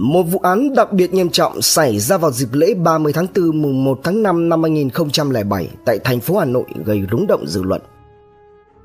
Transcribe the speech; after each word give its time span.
Một 0.00 0.22
vụ 0.22 0.38
án 0.42 0.74
đặc 0.74 0.92
biệt 0.92 1.14
nghiêm 1.14 1.30
trọng 1.30 1.62
xảy 1.62 1.98
ra 1.98 2.16
vào 2.16 2.30
dịp 2.30 2.48
lễ 2.52 2.74
30 2.74 3.12
tháng 3.12 3.26
4 3.36 3.62
mùng 3.62 3.84
1 3.84 4.00
tháng 4.04 4.22
5 4.22 4.48
năm 4.48 4.62
2007 4.62 5.68
tại 5.84 5.98
thành 6.04 6.20
phố 6.20 6.38
Hà 6.38 6.44
Nội 6.44 6.64
gây 6.84 7.02
rúng 7.10 7.26
động 7.26 7.46
dư 7.46 7.62
luận. 7.62 7.82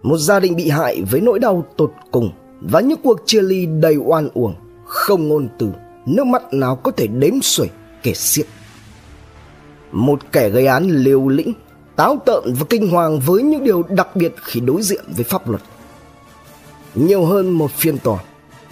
Một 0.04 0.18
gia 0.18 0.40
đình 0.40 0.56
bị 0.56 0.70
hại 0.70 1.02
với 1.12 1.22
nỗi 1.22 1.40
đau 1.40 1.66
tột 1.78 1.94
cùng 2.12 2.32
và 2.62 2.80
những 2.80 3.00
cuộc 3.04 3.20
chia 3.26 3.42
ly 3.42 3.66
đầy 3.66 3.96
oan 3.96 4.30
uổng, 4.34 4.54
không 4.86 5.28
ngôn 5.28 5.48
từ, 5.60 5.68
nước 6.06 6.28
mắt 6.28 6.54
nào 6.54 6.76
có 6.76 6.92
thể 6.92 7.08
đếm 7.08 7.42
xuể 7.42 7.68
kể 8.04 8.14
xiết. 8.14 8.46
Một 9.92 10.20
kẻ 10.32 10.50
gây 10.50 10.66
án 10.66 10.90
liều 10.90 11.28
lĩnh, 11.28 11.54
táo 11.96 12.18
tợn 12.26 12.44
và 12.60 12.66
kinh 12.70 12.90
hoàng 12.90 13.20
với 13.20 13.44
những 13.44 13.64
điều 13.64 13.84
đặc 13.84 14.16
biệt 14.16 14.36
khi 14.44 14.60
đối 14.60 14.82
diện 14.82 15.06
với 15.16 15.24
pháp 15.24 15.50
luật. 15.50 15.62
Nhiều 16.96 17.26
hơn 17.26 17.50
một 17.50 17.72
phiên 17.72 17.98
tòa 17.98 18.24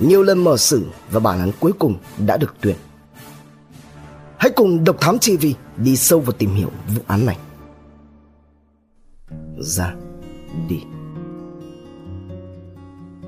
nhiều 0.02 0.24
lần 0.24 0.44
mở 0.44 0.58
xử 0.58 0.86
và 1.12 1.20
bản 1.20 1.40
án 1.40 1.52
cuối 1.60 1.72
cùng 1.80 1.96
đã 2.26 2.38
được 2.38 2.56
tuyên. 2.62 2.76
Hãy 4.38 4.52
cùng 4.56 4.84
Độc 4.84 4.96
Thám 5.02 5.18
TV 5.20 5.46
đi 5.78 5.96
sâu 5.96 6.20
vào 6.20 6.32
tìm 6.32 6.56
hiểu 6.56 6.70
vụ 6.96 7.02
án 7.08 7.26
này. 7.26 7.38
Ra 9.60 9.94
đi. 10.70 10.80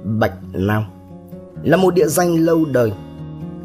Bạch 0.03 0.33
Nam 0.53 0.83
là 1.63 1.77
một 1.77 1.93
địa 1.93 2.07
danh 2.07 2.35
lâu 2.35 2.65
đời. 2.65 2.91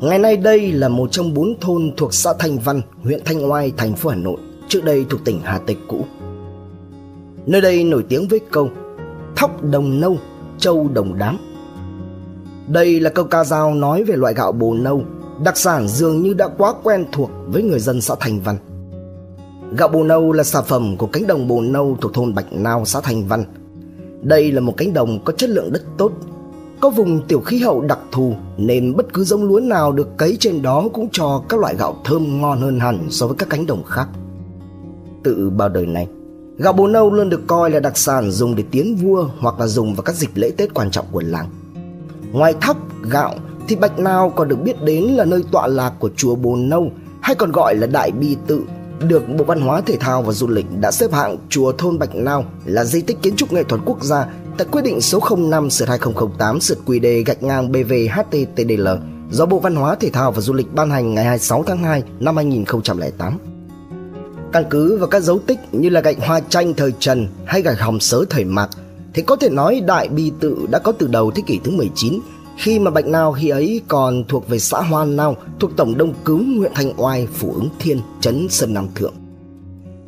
Ngày 0.01 0.19
nay 0.19 0.37
đây 0.37 0.73
là 0.73 0.89
một 0.89 1.13
trong 1.13 1.35
bốn 1.35 1.61
thôn 1.61 1.93
thuộc 1.97 2.15
xã 2.15 2.33
Thanh 2.39 2.59
Văn, 2.59 2.81
huyện 3.03 3.21
Thanh 3.25 3.51
Oai, 3.51 3.73
thành 3.77 3.95
phố 3.95 4.11
Hà 4.11 4.17
Nội, 4.17 4.37
trước 4.69 4.85
đây 4.85 5.07
thuộc 5.11 5.25
tỉnh 5.25 5.41
Hà 5.45 5.59
Tây 5.59 5.77
cũ. 5.89 6.07
Nơi 7.47 7.61
đây 7.61 7.85
nổi 7.85 8.05
tiếng 8.09 8.29
với 8.29 8.41
câu 8.51 8.71
Thóc 9.37 9.65
đồng 9.65 10.01
nâu, 10.01 10.19
châu 10.59 10.89
đồng 10.89 11.19
đám 11.19 11.48
đây 12.69 13.01
là 13.01 13.11
câu 13.11 13.25
ca 13.25 13.45
dao 13.45 13.75
nói 13.75 14.05
về 14.05 14.17
loại 14.17 14.35
gạo 14.35 14.53
bồ 14.53 14.75
nâu, 14.75 15.03
đặc 15.45 15.57
sản 15.57 15.89
dường 15.89 16.23
như 16.23 16.35
đã 16.35 16.49
quá 16.59 16.75
quen 16.83 17.07
thuộc 17.13 17.31
với 17.47 17.63
người 17.63 17.81
dân 17.81 18.01
xã 18.01 18.15
Thành 18.21 18.41
Văn. 18.41 18.57
Gạo 19.77 19.89
bồ 19.89 20.05
nâu 20.05 20.33
là 20.33 20.45
sản 20.45 20.65
phẩm 20.67 20.97
của 20.97 21.07
cánh 21.07 21.27
đồng 21.27 21.49
bồ 21.49 21.61
nâu 21.61 21.97
thuộc 22.01 22.15
thôn 22.15 22.35
Bạch 22.35 22.53
Nao, 22.53 22.85
xã 22.85 23.01
Thành 23.01 23.29
Văn. 23.29 23.45
Đây 24.23 24.53
là 24.53 24.61
một 24.61 24.75
cánh 24.77 24.93
đồng 24.93 25.25
có 25.25 25.33
chất 25.33 25.51
lượng 25.51 25.73
đất 25.73 25.83
tốt, 25.99 26.13
có 26.81 26.91
vùng 26.91 27.21
tiểu 27.29 27.41
khí 27.41 27.59
hậu 27.59 27.81
đặc 27.81 27.99
thù 28.13 28.35
nên 28.57 28.97
bất 28.97 29.13
cứ 29.13 29.25
giống 29.25 29.45
lúa 29.45 29.61
nào 29.61 29.93
được 29.93 30.17
cấy 30.17 30.37
trên 30.41 30.63
đó 30.63 30.89
cũng 30.93 31.09
cho 31.13 31.43
các 31.49 31.61
loại 31.61 31.77
gạo 31.77 31.97
thơm 32.05 32.41
ngon 32.41 32.61
hơn 32.61 32.81
hẳn 32.81 33.07
so 33.11 33.27
với 33.27 33.37
các 33.37 33.51
cánh 33.51 33.67
đồng 33.67 33.85
khác. 33.85 34.09
Tự 35.25 35.51
bao 35.51 35.69
đời 35.69 35.87
này, 35.87 36.09
gạo 36.59 36.73
bồ 36.73 36.87
nâu 36.87 37.11
luôn 37.11 37.31
được 37.31 37.41
coi 37.47 37.71
là 37.71 37.81
đặc 37.81 37.99
sản 37.99 38.31
dùng 38.31 38.55
để 38.55 38.65
tiến 38.71 38.97
vua 38.97 39.29
hoặc 39.39 39.61
là 39.61 39.67
dùng 39.67 39.95
vào 39.95 40.03
các 40.03 40.17
dịp 40.17 40.31
lễ 40.35 40.51
Tết 40.57 40.75
quan 40.75 40.91
trọng 40.91 41.07
của 41.13 41.23
làng. 41.27 41.47
Ngoài 42.33 42.55
thóc, 42.61 42.77
gạo 43.11 43.35
thì 43.69 43.77
Bạch 43.77 43.99
Nao 43.99 44.31
còn 44.31 44.49
được 44.49 44.57
biết 44.57 44.83
đến 44.83 45.05
là 45.05 45.25
nơi 45.25 45.43
tọa 45.53 45.67
lạc 45.67 45.93
của 45.99 46.11
chùa 46.17 46.35
Bồn 46.35 46.69
Nâu 46.69 46.91
hay 47.21 47.35
còn 47.35 47.53
gọi 47.53 47.75
là 47.75 47.87
Đại 47.87 48.11
Bi 48.11 48.37
Tự 48.47 48.63
được 49.01 49.29
Bộ 49.39 49.45
Văn 49.45 49.61
hóa 49.61 49.81
Thể 49.81 49.97
thao 49.97 50.23
và 50.23 50.33
Du 50.33 50.47
lịch 50.49 50.67
đã 50.81 50.91
xếp 50.91 51.13
hạng 51.13 51.37
chùa 51.49 51.73
thôn 51.73 51.99
Bạch 51.99 52.15
Nao 52.15 52.45
là 52.65 52.85
di 52.85 53.01
tích 53.01 53.23
kiến 53.23 53.37
trúc 53.37 53.53
nghệ 53.53 53.63
thuật 53.63 53.81
quốc 53.85 54.05
gia 54.05 54.27
tại 54.59 54.67
quyết 54.71 54.83
định 54.83 55.01
số 55.01 55.21
05 55.37 55.71
sượt 55.71 55.89
2008 55.89 56.61
sượt 56.61 56.79
QD 56.87 57.25
gạch 57.27 57.43
ngang 57.43 57.73
BVHTTDL 57.73 58.89
do 59.31 59.47
Bộ 59.47 59.59
Văn 59.59 59.77
hóa 59.77 59.95
Thể 59.95 60.11
thao 60.11 60.33
và 60.33 60.41
Du 60.41 60.53
lịch 60.53 60.75
ban 60.75 60.91
hành 60.91 61.15
ngày 61.15 61.25
26 61.25 61.63
tháng 61.67 61.85
2 61.85 62.03
năm 62.21 62.37
2008. 62.37 63.39
Căn 64.53 64.65
cứ 64.71 64.97
vào 64.99 65.09
các 65.09 65.23
dấu 65.23 65.39
tích 65.39 65.59
như 65.73 65.89
là 65.89 66.01
gạch 66.01 66.17
hoa 66.21 66.41
tranh 66.41 66.75
thời 66.75 66.93
Trần 66.99 67.29
hay 67.45 67.63
gạch 67.63 67.81
hòm 67.81 68.01
sớ 68.01 68.25
thời 68.31 68.45
Mạc 68.45 68.69
thì 69.15 69.23
có 69.23 69.37
thể 69.37 69.49
nói 69.49 69.81
Đại 69.87 70.09
Bi 70.09 70.33
Tự 70.41 70.67
đã 70.71 70.79
có 70.79 70.93
từ 70.93 71.07
đầu 71.07 71.31
thế 71.31 71.43
kỷ 71.47 71.61
thứ 71.65 71.71
19 71.71 72.21
khi 72.59 72.79
mà 72.79 72.91
Bạch 72.91 73.07
Nao 73.07 73.33
khi 73.33 73.49
ấy 73.49 73.81
còn 73.89 74.25
thuộc 74.29 74.49
về 74.49 74.59
xã 74.59 74.81
Hoa 74.81 75.05
Nao, 75.05 75.37
thuộc 75.61 75.71
tổng 75.77 75.99
Đông 75.99 76.15
Cứu 76.25 76.43
huyện 76.59 76.73
Thanh 76.75 76.93
Oai, 76.97 77.27
phủ 77.27 77.53
ứng 77.53 77.69
Thiên, 77.79 78.01
trấn 78.21 78.49
Sơn 78.49 78.75
Nam 78.75 78.89
Thượng. 78.95 79.15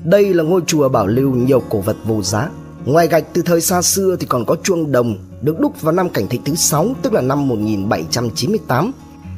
Đây 0.04 0.34
là 0.34 0.42
ngôi 0.42 0.60
chùa 0.66 0.88
bảo 0.88 1.06
lưu 1.06 1.34
nhiều 1.34 1.62
cổ 1.70 1.80
vật 1.80 1.96
vô 2.04 2.22
giá. 2.22 2.50
Ngoài 2.84 3.08
gạch 3.08 3.24
từ 3.32 3.42
thời 3.42 3.60
xa 3.60 3.82
xưa 3.82 4.16
thì 4.20 4.26
còn 4.26 4.44
có 4.44 4.56
chuông 4.62 4.92
đồng, 4.92 5.16
được 5.42 5.60
đúc 5.60 5.82
vào 5.82 5.92
năm 5.92 6.08
cảnh 6.08 6.28
thịnh 6.28 6.44
thứ 6.44 6.54
6 6.54 6.94
tức 7.02 7.12
là 7.12 7.20
năm 7.20 7.48
1798. 7.48 8.92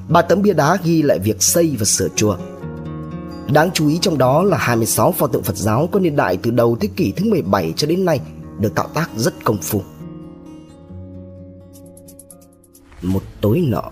Ba 0.09 0.23
tấm 0.23 0.43
bia 0.43 0.53
đá 0.53 0.79
ghi 0.85 1.03
lại 1.03 1.19
việc 1.19 1.43
xây 1.43 1.77
và 1.79 1.85
sửa 1.85 2.09
chùa. 2.17 2.37
Đáng 3.53 3.71
chú 3.75 3.89
ý 3.89 3.99
trong 3.99 4.19
đó 4.19 4.43
là 4.43 4.57
26 4.57 5.13
pho 5.13 5.27
tượng 5.27 5.43
Phật 5.43 5.57
giáo 5.57 5.89
có 5.93 6.01
niên 6.01 6.17
đại 6.17 6.37
từ 6.37 6.51
đầu 6.51 6.77
thế 6.81 6.89
kỷ 6.97 7.13
thứ 7.17 7.31
17 7.31 7.73
cho 7.77 7.87
đến 7.87 8.05
nay 8.05 8.21
được 8.59 8.75
tạo 8.75 8.89
tác 8.95 9.11
rất 9.17 9.45
công 9.45 9.59
phu. 9.63 9.83
Một 13.03 13.23
tối 13.41 13.65
nọ, 13.69 13.83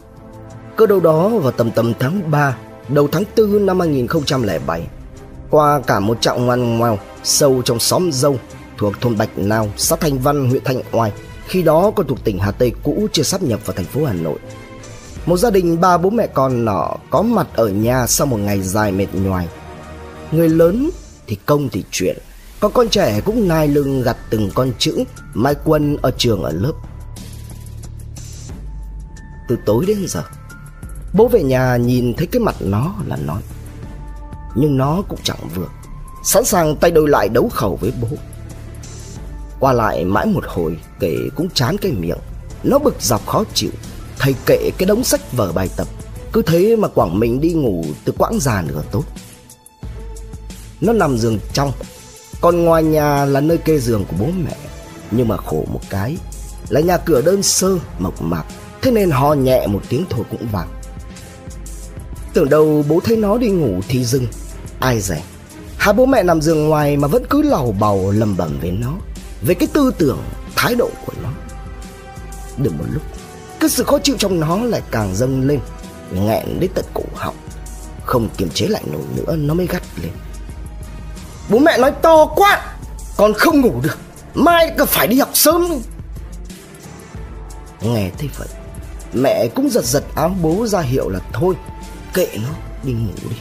cơ 0.76 0.86
đâu 0.86 1.00
đó 1.00 1.28
vào 1.28 1.52
tầm 1.52 1.70
tầm 1.70 1.92
tháng 1.98 2.30
3, 2.30 2.56
đầu 2.88 3.08
tháng 3.12 3.24
4 3.36 3.66
năm 3.66 3.80
2007, 3.80 4.86
qua 5.50 5.80
cả 5.80 6.00
một 6.00 6.20
trạm 6.20 6.46
ngoan 6.46 6.78
ngoèo 6.78 6.98
sâu 7.22 7.62
trong 7.62 7.78
xóm 7.78 8.12
dâu 8.12 8.38
thuộc 8.78 9.00
thôn 9.00 9.18
Bạch 9.18 9.38
Nao, 9.38 9.68
xã 9.76 9.96
Thanh 9.96 10.18
Văn, 10.18 10.50
huyện 10.50 10.64
Thanh 10.64 10.82
Oai, 10.92 11.12
khi 11.46 11.62
đó 11.62 11.90
còn 11.96 12.06
thuộc 12.06 12.24
tỉnh 12.24 12.38
Hà 12.38 12.50
Tây 12.50 12.72
cũ 12.82 13.06
chưa 13.12 13.22
sắp 13.22 13.42
nhập 13.42 13.60
vào 13.66 13.74
thành 13.76 13.86
phố 13.86 14.04
Hà 14.04 14.12
Nội. 14.12 14.38
Một 15.26 15.36
gia 15.36 15.50
đình 15.50 15.80
ba 15.80 15.98
bố 15.98 16.10
mẹ 16.10 16.26
con 16.26 16.64
nọ 16.64 16.96
có 17.10 17.22
mặt 17.22 17.46
ở 17.54 17.68
nhà 17.68 18.06
sau 18.06 18.26
một 18.26 18.36
ngày 18.36 18.62
dài 18.62 18.92
mệt 18.92 19.06
nhoài. 19.12 19.48
Người 20.32 20.48
lớn 20.48 20.90
thì 21.26 21.36
công 21.46 21.68
thì 21.68 21.84
chuyện, 21.90 22.18
còn 22.60 22.72
con 22.72 22.88
trẻ 22.88 23.20
cũng 23.24 23.48
nai 23.48 23.68
lưng 23.68 24.02
gặt 24.02 24.16
từng 24.30 24.50
con 24.54 24.72
chữ, 24.78 25.04
Mai 25.34 25.54
Quân 25.64 25.96
ở 26.02 26.10
trường 26.18 26.42
ở 26.42 26.52
lớp. 26.52 26.72
Từ 29.48 29.58
tối 29.66 29.84
đến 29.86 29.98
giờ, 30.08 30.22
Bố 31.14 31.28
về 31.28 31.42
nhà 31.42 31.76
nhìn 31.76 32.14
thấy 32.14 32.26
cái 32.26 32.40
mặt 32.40 32.54
nó 32.60 32.94
là 33.06 33.16
nói. 33.16 33.42
Nhưng 34.54 34.76
nó 34.76 35.02
cũng 35.08 35.18
chẳng 35.22 35.48
vừa, 35.54 35.66
Sẵn 36.24 36.44
sàng 36.44 36.76
tay 36.76 36.90
đôi 36.90 37.08
lại 37.08 37.28
đấu 37.28 37.48
khẩu 37.48 37.76
với 37.76 37.92
bố. 38.00 38.08
Qua 39.60 39.72
lại 39.72 40.04
mãi 40.04 40.26
một 40.26 40.44
hồi, 40.46 40.78
Kể 41.00 41.16
cũng 41.36 41.50
chán 41.54 41.76
cái 41.78 41.92
miệng. 41.92 42.18
Nó 42.62 42.78
bực 42.78 42.96
dọc 43.00 43.26
khó 43.26 43.44
chịu, 43.54 43.70
Thầy 44.18 44.34
kệ 44.46 44.70
cái 44.78 44.86
đống 44.86 45.04
sách 45.04 45.32
vở 45.32 45.52
bài 45.52 45.68
tập. 45.76 45.86
Cứ 46.32 46.42
thế 46.42 46.76
mà 46.76 46.88
quảng 46.88 47.18
mình 47.18 47.40
đi 47.40 47.52
ngủ 47.52 47.84
từ 48.04 48.12
quãng 48.18 48.38
già 48.40 48.62
nửa 48.62 48.82
tốt. 48.92 49.04
Nó 50.80 50.92
nằm 50.92 51.18
giường 51.18 51.38
trong 51.52 51.72
còn 52.40 52.64
ngoài 52.64 52.82
nhà 52.82 53.24
là 53.24 53.40
nơi 53.40 53.58
kê 53.58 53.78
giường 53.78 54.04
của 54.04 54.16
bố 54.20 54.26
mẹ 54.44 54.56
Nhưng 55.10 55.28
mà 55.28 55.36
khổ 55.36 55.64
một 55.72 55.80
cái 55.90 56.16
Là 56.68 56.80
nhà 56.80 56.96
cửa 56.96 57.22
đơn 57.22 57.42
sơ 57.42 57.78
mộc 57.98 58.22
mạc 58.22 58.44
Thế 58.82 58.90
nên 58.90 59.10
ho 59.10 59.34
nhẹ 59.34 59.66
một 59.66 59.82
tiếng 59.88 60.04
thôi 60.10 60.24
cũng 60.30 60.46
vàng 60.52 60.68
Tưởng 62.32 62.48
đầu 62.48 62.84
bố 62.88 63.00
thấy 63.04 63.16
nó 63.16 63.38
đi 63.38 63.48
ngủ 63.48 63.80
thì 63.88 64.04
dừng 64.04 64.26
Ai 64.80 65.00
dè. 65.00 65.22
Hai 65.78 65.94
bố 65.94 66.06
mẹ 66.06 66.22
nằm 66.22 66.42
giường 66.42 66.68
ngoài 66.68 66.96
mà 66.96 67.08
vẫn 67.08 67.22
cứ 67.30 67.42
lầu 67.42 67.74
bầu 67.80 68.10
lầm 68.10 68.36
bầm 68.36 68.58
với 68.60 68.70
nó 68.70 68.94
Về 69.42 69.54
cái 69.54 69.68
tư 69.72 69.92
tưởng, 69.98 70.18
thái 70.56 70.74
độ 70.74 70.90
của 71.06 71.12
nó. 71.22 71.28
Được 72.56 72.72
một 72.78 72.84
lúc 72.92 73.02
Cái 73.60 73.70
sự 73.70 73.84
khó 73.84 73.98
chịu 73.98 74.16
trong 74.18 74.40
nó 74.40 74.56
lại 74.56 74.82
càng 74.90 75.14
dâng 75.14 75.46
lên 75.46 75.60
Nghẹn 76.12 76.60
đến 76.60 76.70
tận 76.74 76.84
cổ 76.94 77.02
họng. 77.14 77.36
Không 78.04 78.28
kiềm 78.36 78.48
chế 78.48 78.66
lại 78.66 78.82
nổi 78.92 79.02
nữa 79.16 79.36
nó 79.36 79.54
mới 79.54 79.66
gắt 79.66 79.82
lên. 80.02 80.10
Bố 81.50 81.58
mẹ 81.58 81.78
nói 81.78 81.92
to 82.02 82.26
quá, 82.26 82.74
Con 83.16 83.34
không 83.34 83.60
ngủ 83.60 83.80
được. 83.82 83.98
Mai 84.34 84.74
còn 84.78 84.86
phải 84.86 85.06
đi 85.06 85.18
học 85.18 85.30
sớm 85.34 85.80
Nghe 87.80 88.10
thế 88.18 88.28
vậy, 88.38 88.48
Mẹ 89.12 89.48
cũng 89.54 89.70
giật 89.70 89.84
giật 89.84 90.04
áo 90.14 90.34
bố 90.42 90.66
ra 90.66 90.80
hiệu 90.80 91.08
là 91.08 91.20
thôi, 91.32 91.54
Kệ 92.14 92.28
nó, 92.34 92.48
đi 92.82 92.92
ngủ 92.92 93.12
đi. 93.30 93.36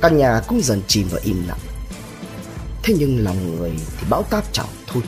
Căn 0.00 0.16
nhà 0.16 0.40
cũng 0.48 0.60
dần 0.62 0.82
chìm 0.88 1.08
vào 1.08 1.20
im 1.24 1.48
lặng. 1.48 1.58
Thế 2.82 2.94
nhưng 2.98 3.24
lòng 3.24 3.56
người 3.56 3.72
thì 4.00 4.06
bão 4.10 4.22
táp 4.22 4.52
chảo 4.52 4.66
thôi, 4.86 5.02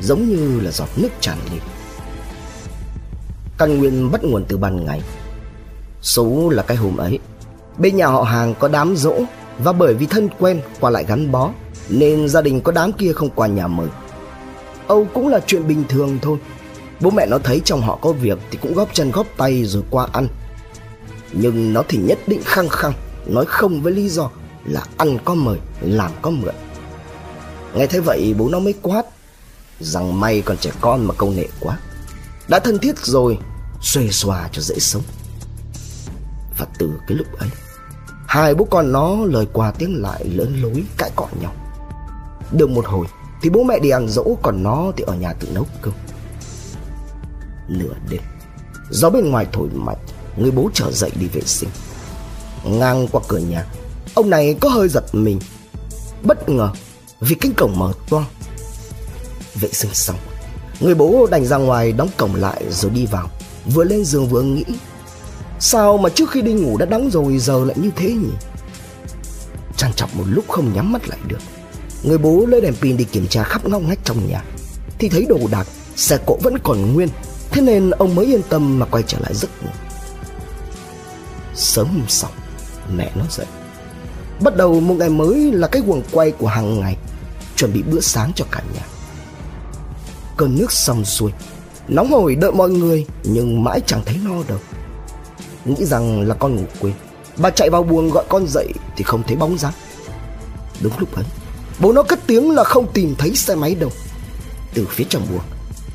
Giống 0.00 0.28
như 0.28 0.60
là 0.60 0.70
giọt 0.70 0.88
nước 0.96 1.08
tràn 1.20 1.38
lên. 1.50 1.60
Căn 3.58 3.78
nguyên 3.78 4.12
bắt 4.12 4.24
nguồn 4.24 4.44
từ 4.48 4.56
ban 4.56 4.84
ngày. 4.84 5.02
Số 6.02 6.48
là 6.48 6.62
cái 6.62 6.76
hôm 6.76 6.96
ấy, 6.96 7.18
Bên 7.78 7.96
nhà 7.96 8.06
họ 8.06 8.22
hàng 8.22 8.54
có 8.54 8.68
đám 8.68 8.96
rỗ 8.96 9.14
và 9.64 9.72
bởi 9.72 9.94
vì 9.94 10.06
thân 10.06 10.28
quen 10.38 10.60
qua 10.80 10.90
lại 10.90 11.04
gắn 11.08 11.32
bó, 11.32 11.50
Nên 11.88 12.28
gia 12.28 12.40
đình 12.40 12.60
có 12.60 12.72
đám 12.72 12.92
kia 12.92 13.12
không 13.12 13.30
qua 13.34 13.46
nhà 13.46 13.66
mời. 13.66 13.88
Âu 14.86 15.06
cũng 15.14 15.28
là 15.28 15.40
chuyện 15.46 15.68
bình 15.68 15.84
thường 15.88 16.18
thôi. 16.22 16.38
Bố 17.00 17.10
mẹ 17.10 17.26
nó 17.26 17.38
thấy 17.38 17.60
trong 17.64 17.80
họ 17.80 17.98
có 18.02 18.12
việc 18.12 18.38
Thì 18.50 18.58
cũng 18.62 18.74
góp 18.74 18.88
chân 18.92 19.10
góp 19.10 19.26
tay 19.36 19.64
rồi 19.64 19.82
qua 19.90 20.06
ăn. 20.12 20.28
Nhưng 21.32 21.72
nó 21.72 21.82
thì 21.88 21.98
nhất 21.98 22.18
định 22.26 22.40
khăng 22.44 22.68
khăng, 22.68 22.92
Nói 23.26 23.44
không 23.48 23.82
với 23.82 23.92
lý 23.92 24.08
do 24.08 24.30
Là 24.64 24.84
ăn 24.96 25.18
có 25.24 25.34
mời, 25.34 25.58
làm 25.80 26.10
có 26.22 26.30
mượn. 26.30 26.54
Nghe 27.74 27.86
thế 27.86 28.00
vậy, 28.00 28.34
bố 28.38 28.48
nó 28.48 28.58
mới 28.58 28.74
quát, 28.82 29.02
Rằng 29.80 30.20
may 30.20 30.42
còn 30.42 30.56
trẻ 30.56 30.70
con 30.80 31.04
mà 31.04 31.14
câu 31.18 31.30
nệ 31.30 31.46
quá. 31.60 31.78
Đã 32.48 32.58
thân 32.58 32.78
thiết 32.78 32.98
rồi 32.98 33.38
Xuê 33.82 34.08
xòa 34.08 34.48
cho 34.52 34.62
dễ 34.62 34.78
sống. 34.78 35.02
Và 36.58 36.66
từ 36.78 36.92
cái 37.06 37.16
lúc 37.16 37.26
ấy 37.38 37.48
Hai 38.30 38.54
bố 38.54 38.64
con 38.64 38.92
nó 38.92 39.16
lời 39.24 39.46
qua 39.52 39.72
tiếng 39.78 40.02
lại 40.02 40.24
lớn 40.24 40.62
lối 40.62 40.84
cãi 40.98 41.10
cọ 41.16 41.28
nhau. 41.40 41.52
Được 42.52 42.70
một 42.70 42.86
hồi, 42.86 43.06
Thì 43.42 43.50
bố 43.50 43.62
mẹ 43.62 43.78
đi 43.78 43.90
ăn 43.90 44.08
dỗ, 44.08 44.24
Còn 44.42 44.62
nó 44.62 44.92
thì 44.96 45.04
ở 45.06 45.14
nhà 45.14 45.32
tự 45.32 45.48
nấu 45.54 45.66
cơm. 45.82 45.94
Nửa 47.68 47.94
đêm, 48.10 48.20
Gió 48.90 49.10
bên 49.10 49.30
ngoài 49.30 49.46
thổi 49.52 49.68
mạnh, 49.74 49.96
Người 50.36 50.50
bố 50.50 50.70
trở 50.74 50.92
dậy 50.92 51.10
đi 51.14 51.26
vệ 51.26 51.40
sinh. 51.40 51.68
Ngang 52.64 53.08
qua 53.12 53.20
cửa 53.28 53.38
nhà, 53.38 53.66
Ông 54.14 54.30
này 54.30 54.56
có 54.60 54.68
hơi 54.68 54.88
giật 54.88 55.14
mình. 55.14 55.40
Bất 56.22 56.48
ngờ, 56.48 56.70
vì 57.20 57.34
cánh 57.34 57.52
cổng 57.52 57.78
mở 57.78 57.92
toang. 58.10 58.26
Vệ 59.54 59.68
sinh 59.72 59.94
xong, 59.94 60.16
Người 60.80 60.94
bố 60.94 61.26
đành 61.30 61.44
ra 61.44 61.56
ngoài 61.56 61.92
đóng 61.92 62.08
cổng 62.16 62.34
lại 62.34 62.64
rồi 62.70 62.90
đi 62.90 63.06
vào. 63.06 63.30
Vừa 63.74 63.84
lên 63.84 64.04
giường 64.04 64.28
vừa 64.28 64.42
nghĩ 64.42 64.64
Sao 65.60 65.98
mà 65.98 66.08
trước 66.08 66.30
khi 66.30 66.42
đi 66.42 66.52
ngủ 66.52 66.76
đã 66.78 66.86
đắng 66.86 67.10
rồi, 67.10 67.38
giờ 67.38 67.64
lại 67.64 67.76
như 67.80 67.90
thế 67.96 68.12
nhỉ? 68.12 68.30
Trang 69.76 69.92
trọng 69.96 70.10
một 70.14 70.24
lúc 70.26 70.44
không 70.48 70.72
nhắm 70.74 70.92
mắt 70.92 71.08
lại 71.08 71.18
được. 71.26 71.38
Người 72.02 72.18
bố 72.18 72.46
lấy 72.46 72.60
đèn 72.60 72.74
pin 72.74 72.96
đi 72.96 73.04
kiểm 73.04 73.26
tra 73.26 73.42
khắp 73.42 73.68
ngóc 73.68 73.82
ngách 73.82 73.98
trong 74.04 74.28
nhà. 74.28 74.44
Thì 74.98 75.08
thấy 75.08 75.26
đồ 75.28 75.38
đạc, 75.50 75.66
Xe 75.96 76.18
cộ 76.26 76.38
vẫn 76.42 76.58
còn 76.58 76.94
nguyên. 76.94 77.08
Thế 77.50 77.62
nên 77.62 77.90
ông 77.90 78.14
mới 78.14 78.26
yên 78.26 78.42
tâm 78.48 78.78
mà 78.78 78.86
quay 78.86 79.04
trở 79.06 79.18
lại 79.18 79.34
giấc 79.34 79.62
ngủ. 79.62 79.70
Sớm 81.54 81.86
hôm 81.86 82.04
sau, 82.08 82.30
Mẹ 82.94 83.10
nó 83.14 83.24
dậy. 83.30 83.46
Bắt 84.40 84.56
đầu 84.56 84.80
một 84.80 84.94
ngày 84.94 85.08
mới 85.08 85.52
là 85.52 85.68
cái 85.68 85.82
quần 85.86 86.02
quay 86.10 86.30
của 86.30 86.46
hàng 86.46 86.80
ngày, 86.80 86.96
Chuẩn 87.56 87.72
bị 87.72 87.82
bữa 87.82 88.00
sáng 88.00 88.32
cho 88.34 88.44
cả 88.50 88.62
nhà. 88.74 88.86
Cơn 90.36 90.56
nước 90.58 90.72
xong 90.72 91.04
xuôi. 91.04 91.32
Nóng 91.88 92.10
hổi 92.10 92.34
đợi 92.34 92.52
mọi 92.52 92.70
người, 92.70 93.06
Nhưng 93.24 93.64
mãi 93.64 93.80
chẳng 93.86 94.02
thấy 94.06 94.16
no 94.24 94.34
đâu. 94.48 94.58
Nghĩ 95.64 95.84
rằng 95.84 96.20
là 96.20 96.34
con 96.34 96.56
ngủ 96.56 96.64
quên. 96.80 96.94
Bà 97.36 97.50
chạy 97.50 97.70
vào 97.70 97.82
buồng 97.82 98.10
gọi 98.10 98.24
con 98.28 98.46
dậy 98.48 98.68
Thì 98.96 99.04
không 99.04 99.22
thấy 99.26 99.36
bóng 99.36 99.58
dáng. 99.58 99.72
Đúng 100.80 100.92
lúc 100.98 101.14
ấy, 101.14 101.24
Bố 101.80 101.92
nó 101.92 102.02
cất 102.02 102.18
tiếng 102.26 102.50
là 102.50 102.64
không 102.64 102.92
tìm 102.92 103.14
thấy 103.18 103.36
xe 103.36 103.54
máy 103.54 103.74
đâu. 103.74 103.90
Từ 104.74 104.86
phía 104.90 105.04
trong 105.08 105.26
buồng, 105.30 105.44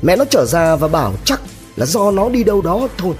Mẹ 0.02 0.16
nó 0.16 0.24
trở 0.30 0.44
ra 0.44 0.76
và 0.76 0.88
bảo 0.88 1.14
chắc 1.24 1.40
là 1.76 1.86
do 1.86 2.10
nó 2.10 2.28
đi 2.28 2.44
đâu 2.44 2.62
đó 2.62 2.88
thôi. 2.98 3.14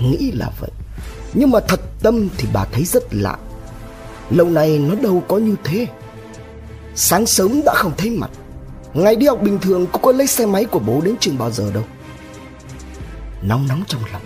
Nghĩ 0.00 0.32
là 0.32 0.50
vậy, 0.60 0.70
Nhưng 1.34 1.50
mà 1.50 1.60
thật 1.60 1.80
tâm 2.02 2.28
thì 2.38 2.48
bà 2.52 2.64
thấy 2.64 2.84
rất 2.84 3.14
lạ. 3.14 3.36
Lâu 4.30 4.46
nay 4.46 4.78
nó 4.78 4.94
đâu 4.94 5.22
có 5.28 5.38
như 5.38 5.54
thế. 5.64 5.86
Sáng 6.94 7.26
sớm 7.26 7.62
đã 7.64 7.74
không 7.74 7.92
thấy 7.96 8.10
mặt. 8.10 8.30
Ngày 8.94 9.16
đi 9.16 9.26
học 9.26 9.38
bình 9.42 9.58
thường, 9.58 9.86
cô 9.92 9.98
có 9.98 10.12
lấy 10.12 10.26
xe 10.26 10.46
máy 10.46 10.64
của 10.64 10.78
bố 10.78 11.00
đến 11.00 11.14
trường 11.20 11.38
bao 11.38 11.50
giờ 11.50 11.72
đâu. 11.74 11.82
Nóng 13.42 13.68
nóng 13.68 13.82
trong 13.86 14.00
lòng 14.12 14.22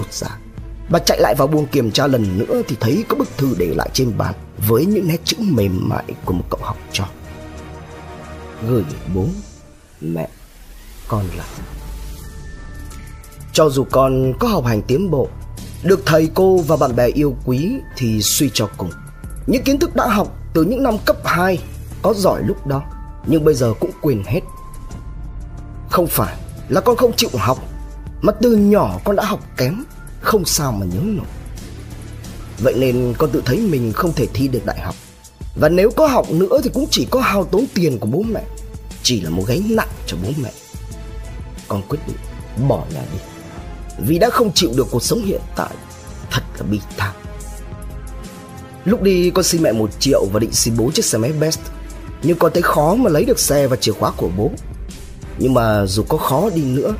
trột 0.00 0.12
ra 0.12 0.28
dạ. 0.28 0.38
Bà 0.90 0.98
chạy 0.98 1.20
lại 1.20 1.34
vào 1.34 1.48
buồng 1.48 1.66
kiểm 1.66 1.90
tra 1.90 2.06
lần 2.06 2.38
nữa 2.38 2.62
Thì 2.68 2.76
thấy 2.80 3.04
có 3.08 3.16
bức 3.16 3.28
thư 3.36 3.54
để 3.58 3.66
lại 3.66 3.90
trên 3.92 4.18
bàn 4.18 4.34
Với 4.68 4.86
những 4.86 5.08
nét 5.08 5.18
chữ 5.24 5.36
mềm 5.40 5.88
mại 5.88 6.04
của 6.24 6.32
một 6.32 6.44
cậu 6.50 6.60
học 6.62 6.76
trò. 6.92 7.04
Gửi 8.68 8.84
bố, 9.14 9.26
Mẹ, 10.00 10.28
Con 11.08 11.24
là. 11.36 11.44
Cho 13.52 13.68
dù 13.68 13.84
con 13.90 14.32
có 14.40 14.48
học 14.48 14.64
hành 14.64 14.82
tiến 14.82 15.10
bộ, 15.10 15.28
Được 15.82 16.02
thầy 16.06 16.30
cô 16.34 16.58
và 16.58 16.76
bạn 16.76 16.96
bè 16.96 17.06
yêu 17.06 17.36
quý 17.44 17.76
Thì 17.96 18.22
suy 18.22 18.50
cho 18.54 18.68
cùng. 18.76 18.90
Những 19.46 19.62
kiến 19.62 19.78
thức 19.78 19.96
đã 19.96 20.08
học 20.08 20.36
từ 20.54 20.64
những 20.64 20.82
năm 20.82 20.96
cấp 21.04 21.16
2 21.24 21.58
Có 22.02 22.14
giỏi 22.14 22.42
lúc 22.46 22.66
đó, 22.66 22.82
Nhưng 23.26 23.44
bây 23.44 23.54
giờ 23.54 23.74
cũng 23.80 23.90
quên 24.00 24.22
hết. 24.26 24.40
Không 25.90 26.06
phải 26.06 26.36
là 26.68 26.80
con 26.80 26.96
không 26.96 27.12
chịu 27.16 27.30
học 27.38 27.58
mà 28.22 28.32
từ 28.42 28.56
nhỏ 28.56 29.00
con 29.04 29.16
đã 29.16 29.24
học 29.24 29.40
kém, 29.56 29.84
Không 30.20 30.44
sao 30.44 30.72
mà 30.72 30.86
nhớ 30.86 31.00
nổi. 31.04 31.26
Vậy 32.58 32.74
nên 32.76 33.14
con 33.18 33.30
tự 33.30 33.42
thấy 33.44 33.58
mình 33.58 33.92
không 33.92 34.12
thể 34.12 34.26
thi 34.34 34.48
được 34.48 34.66
đại 34.66 34.80
học. 34.80 34.94
Và 35.56 35.68
nếu 35.68 35.90
có 35.90 36.06
học 36.06 36.30
nữa 36.30 36.60
thì 36.64 36.70
cũng 36.74 36.86
chỉ 36.90 37.06
có 37.10 37.20
hao 37.20 37.44
tốn 37.44 37.64
tiền 37.74 37.98
của 37.98 38.06
bố 38.06 38.22
mẹ, 38.22 38.42
Chỉ 39.02 39.20
là 39.20 39.30
một 39.30 39.44
gánh 39.46 39.76
nặng 39.76 39.88
cho 40.06 40.16
bố 40.22 40.28
mẹ. 40.42 40.52
Con 41.68 41.82
quyết 41.88 41.98
định 42.06 42.16
bỏ 42.68 42.84
nhà 42.94 43.02
đi, 43.12 43.18
Vì 44.06 44.18
đã 44.18 44.30
không 44.30 44.52
chịu 44.54 44.70
được 44.76 44.86
cuộc 44.90 45.02
sống 45.02 45.24
hiện 45.24 45.40
tại, 45.56 45.74
Thật 46.30 46.42
là 46.58 46.66
bi 46.70 46.80
thảm. 46.96 47.14
Lúc 48.84 49.02
đi, 49.02 49.30
con 49.30 49.44
xin 49.44 49.62
mẹ 49.62 49.72
một 49.72 49.90
triệu 50.00 50.24
và 50.32 50.40
định 50.40 50.52
xin 50.52 50.76
bố 50.76 50.90
chiếc 50.94 51.04
xe 51.04 51.18
máy 51.18 51.32
Best. 51.32 51.60
Nhưng 52.22 52.38
con 52.38 52.52
thấy 52.54 52.62
khó 52.62 52.94
mà 52.94 53.10
lấy 53.10 53.24
được 53.24 53.38
xe 53.38 53.66
và 53.66 53.76
chìa 53.76 53.92
khóa 53.92 54.12
của 54.16 54.28
bố. 54.36 54.50
Nhưng 55.38 55.54
mà 55.54 55.86
dù 55.86 56.02
có 56.08 56.18
khó 56.18 56.50
đi 56.54 56.62
nữa 56.62 56.94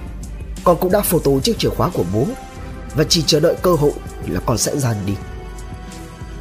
con 0.64 0.76
cũng 0.80 0.92
đã 0.92 1.00
photo 1.00 1.30
chiếc 1.42 1.58
chìa 1.58 1.68
khóa 1.68 1.90
của 1.94 2.04
bố. 2.12 2.26
Và 2.94 3.04
chỉ 3.04 3.22
chờ 3.26 3.40
đợi 3.40 3.54
cơ 3.62 3.74
hội 3.74 3.92
là 4.26 4.40
con 4.46 4.58
sẽ 4.58 4.78
ra 4.78 4.94
đi. 5.06 5.14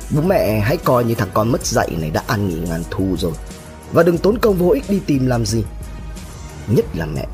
Bố 0.10 0.22
mẹ 0.22 0.60
hãy 0.60 0.78
coi 0.78 1.04
như 1.04 1.16
thằng 1.16 1.30
con 1.34 1.52
mất 1.52 1.66
dạy 1.66 1.90
này 1.98 2.10
đã 2.10 2.24
ăn 2.28 2.50
nghỉ 2.50 2.56
ngàn 2.70 2.84
thu 2.92 3.16
rồi. 3.20 3.34
Và 3.92 4.04
đừng 4.04 4.18
tốn 4.18 4.38
công 4.38 4.58
vô 4.58 4.70
ích 4.70 4.90
đi 4.90 5.00
tìm 5.06 5.28
làm 5.28 5.46
gì. 5.46 5.64
Nhất 6.68 6.86
là 6.94 7.06
mẹ. 7.06 7.26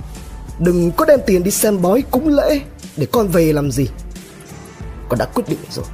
Đừng 0.60 0.92
có 0.92 1.06
đem 1.06 1.20
tiền 1.26 1.44
đi 1.44 1.52
xem 1.52 1.82
bói 1.82 2.04
cúng 2.12 2.28
lễ 2.28 2.62
Để 2.98 3.08
con 3.12 3.28
về 3.28 3.54
làm 3.54 3.72
gì. 3.72 3.88
Con 5.10 5.20
đã 5.20 5.26
quyết 5.26 5.44
định 5.48 5.60
rồi. 5.72 5.86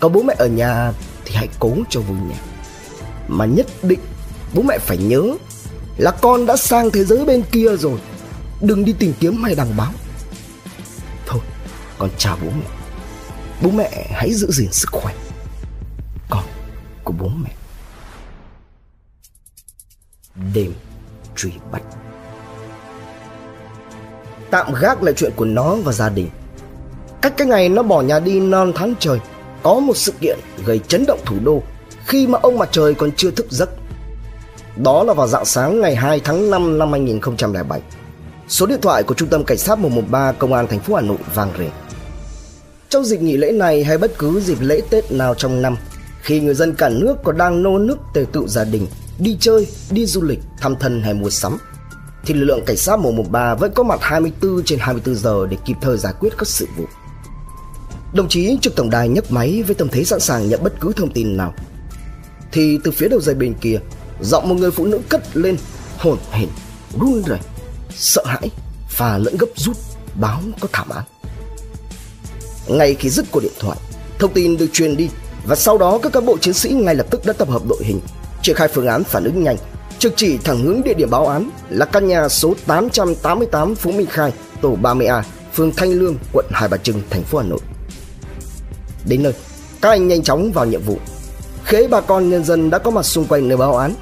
Có 0.00 0.08
bố 0.08 0.22
mẹ 0.22 0.34
ở 0.38 0.46
nhà 0.46 0.92
Thì 1.24 1.34
hãy 1.34 1.48
cố 1.58 1.72
cho 1.90 2.00
vui 2.00 2.16
nhà 2.28 2.36
Mà 3.28 3.44
nhất 3.44 3.66
định 3.82 4.00
Bố 4.54 4.62
mẹ 4.62 4.78
phải 4.78 4.96
nhớ 4.96 5.22
Là 6.00 6.10
con 6.10 6.46
đã 6.46 6.56
sang 6.56 6.90
thế 6.90 7.04
giới 7.04 7.24
bên 7.24 7.42
kia 7.52 7.76
rồi. 7.76 7.98
Đừng 8.60 8.84
đi 8.84 8.94
tìm 8.98 9.12
kiếm 9.20 9.42
hay 9.42 9.54
đăng 9.54 9.76
báo 9.76 9.92
Thôi, 11.26 11.40
con 11.98 12.10
chào 12.18 12.38
bố 12.42 12.50
mẹ. 12.50 12.66
Bố 13.62 13.70
mẹ 13.70 14.06
hãy 14.12 14.32
giữ 14.32 14.50
gìn 14.50 14.72
sức 14.72 14.88
khỏe. 14.92 15.14
Của 17.04 17.12
bố 17.18 17.28
mẹ. 17.28 17.50
Đêm 20.54 20.72
truy 21.36 21.52
bắt. 21.72 21.82
Tạm 24.50 24.74
gác 24.80 25.02
lại 25.02 25.14
chuyện 25.16 25.32
của 25.36 25.44
nó 25.44 25.74
và 25.74 25.92
gia 25.92 26.08
đình. 26.08 26.28
Cách 27.20 27.34
cái 27.36 27.46
ngày 27.46 27.68
nó 27.68 27.82
bỏ 27.82 28.02
nhà 28.02 28.20
đi 28.20 28.40
non 28.40 28.72
tháng 28.74 28.94
trời, 28.98 29.18
có 29.62 29.80
một 29.80 29.96
sự 29.96 30.12
kiện 30.20 30.38
gây 30.64 30.80
chấn 30.88 31.04
động 31.06 31.20
thủ 31.24 31.36
đô 31.44 31.62
khi 32.06 32.26
mà 32.26 32.38
ông 32.42 32.58
mặt 32.58 32.68
trời 32.72 32.94
còn 32.94 33.10
chưa 33.16 33.30
thức 33.30 33.46
giấc. 33.50 33.70
Đó 34.76 35.02
là 35.02 35.14
vào 35.14 35.26
dạng 35.26 35.44
sáng 35.44 35.80
ngày 35.80 35.96
2 35.96 36.20
tháng 36.20 36.50
5 36.50 36.78
năm 36.78 36.92
2007 36.92 37.80
số 38.50 38.66
điện 38.66 38.80
thoại 38.80 39.02
của 39.02 39.14
trung 39.14 39.28
tâm 39.28 39.44
cảnh 39.44 39.58
sát 39.58 39.78
113 39.78 40.32
công 40.32 40.52
an 40.52 40.66
thành 40.66 40.80
phố 40.80 40.94
Hà 40.94 41.00
Nội 41.00 41.18
vang 41.34 41.52
rền 41.58 41.70
trong 42.88 43.04
dịp 43.04 43.20
nghỉ 43.20 43.36
lễ 43.36 43.52
này 43.52 43.84
hay 43.84 43.98
bất 43.98 44.18
cứ 44.18 44.40
dịp 44.40 44.58
lễ 44.60 44.80
Tết 44.90 45.12
nào 45.12 45.34
trong 45.34 45.62
năm 45.62 45.76
khi 46.22 46.40
người 46.40 46.54
dân 46.54 46.74
cả 46.74 46.88
nước 46.88 47.16
còn 47.24 47.38
đang 47.38 47.62
nô 47.62 47.78
nức 47.78 47.98
tề 48.14 48.24
tựu 48.32 48.48
gia 48.48 48.64
đình, 48.64 48.86
đi 49.18 49.36
chơi, 49.40 49.66
đi 49.90 50.06
du 50.06 50.22
lịch, 50.22 50.38
thăm 50.58 50.76
thân 50.76 51.02
hay 51.02 51.14
mua 51.14 51.30
sắm, 51.30 51.58
thì 52.24 52.34
lực 52.34 52.44
lượng 52.44 52.64
cảnh 52.66 52.76
sát 52.76 52.98
113 52.98 53.54
vẫn 53.54 53.72
có 53.74 53.82
mặt 53.82 53.98
24 54.02 54.62
trên 54.64 54.78
24 54.78 55.14
giờ 55.14 55.46
để 55.50 55.56
kịp 55.64 55.76
thời 55.80 55.98
giải 55.98 56.12
quyết 56.20 56.30
các 56.38 56.48
sự 56.48 56.66
vụ. 56.76 56.84
Đồng 58.14 58.28
chí 58.28 58.58
trực 58.62 58.76
tổng 58.76 58.90
đài 58.90 59.08
nhấc 59.08 59.32
máy 59.32 59.62
với 59.66 59.74
tâm 59.74 59.88
thế 59.88 60.04
sẵn 60.04 60.20
sàng 60.20 60.48
nhận 60.48 60.62
bất 60.62 60.72
cứ 60.80 60.92
thông 60.96 61.12
tin 61.12 61.36
nào. 61.36 61.54
Thì 62.52 62.78
từ 62.84 62.90
phía 62.90 63.08
đầu 63.08 63.20
dây 63.20 63.34
bên 63.34 63.54
kia, 63.60 63.80
giọng 64.20 64.48
một 64.48 64.54
người 64.54 64.70
phụ 64.70 64.86
nữ 64.86 65.00
cất 65.08 65.36
lên, 65.36 65.56
hồn 65.98 66.18
hển, 66.30 66.48
run 67.00 67.22
rẩy, 67.26 67.38
sợ 67.96 68.22
hãi 68.26 68.50
và 68.96 69.18
lẫn 69.18 69.36
gấp 69.36 69.46
rút 69.56 69.76
báo 70.14 70.40
có 70.60 70.68
thảm 70.72 70.88
án. 70.88 71.04
Ngay 72.68 72.94
khi 72.94 73.10
dứt 73.10 73.24
cuộc 73.30 73.40
điện 73.40 73.52
thoại, 73.58 73.78
thông 74.18 74.32
tin 74.32 74.56
được 74.56 74.66
truyền 74.72 74.96
đi 74.96 75.08
và 75.46 75.56
sau 75.56 75.78
đó 75.78 75.98
các 76.02 76.12
cán 76.12 76.26
bộ 76.26 76.36
chiến 76.38 76.54
sĩ 76.54 76.70
ngay 76.70 76.94
lập 76.94 77.06
tức 77.10 77.26
đã 77.26 77.32
tập 77.32 77.48
hợp 77.48 77.62
đội 77.68 77.82
hình, 77.84 78.00
triển 78.42 78.56
khai 78.56 78.68
phương 78.68 78.86
án 78.86 79.04
phản 79.04 79.24
ứng 79.24 79.44
nhanh, 79.44 79.56
trực 79.98 80.12
chỉ 80.16 80.38
thẳng 80.38 80.62
hướng 80.62 80.82
địa 80.84 80.94
điểm 80.94 81.10
báo 81.10 81.26
án 81.26 81.50
là 81.68 81.86
căn 81.86 82.08
nhà 82.08 82.28
số 82.28 82.54
888 82.66 83.74
Phú 83.74 83.92
Minh 83.92 84.06
Khai, 84.10 84.32
tổ 84.60 84.76
30A, 84.82 85.22
phường 85.54 85.72
Thanh 85.76 85.92
Lương, 85.92 86.16
quận 86.32 86.46
Hai 86.50 86.68
Bà 86.68 86.76
Trưng, 86.76 87.02
thành 87.10 87.22
phố 87.22 87.38
Hà 87.38 87.44
Nội. 87.44 87.60
Đến 89.06 89.22
nơi, 89.22 89.32
các 89.80 89.90
anh 89.90 90.08
nhanh 90.08 90.22
chóng 90.22 90.52
vào 90.52 90.66
nhiệm 90.66 90.82
vụ. 90.82 90.98
Khế 91.64 91.88
bà 91.88 92.00
con 92.00 92.30
nhân 92.30 92.44
dân 92.44 92.70
đã 92.70 92.78
có 92.78 92.90
mặt 92.90 93.02
xung 93.02 93.26
quanh 93.26 93.48
nơi 93.48 93.56
báo 93.56 93.76
án. 93.76 93.94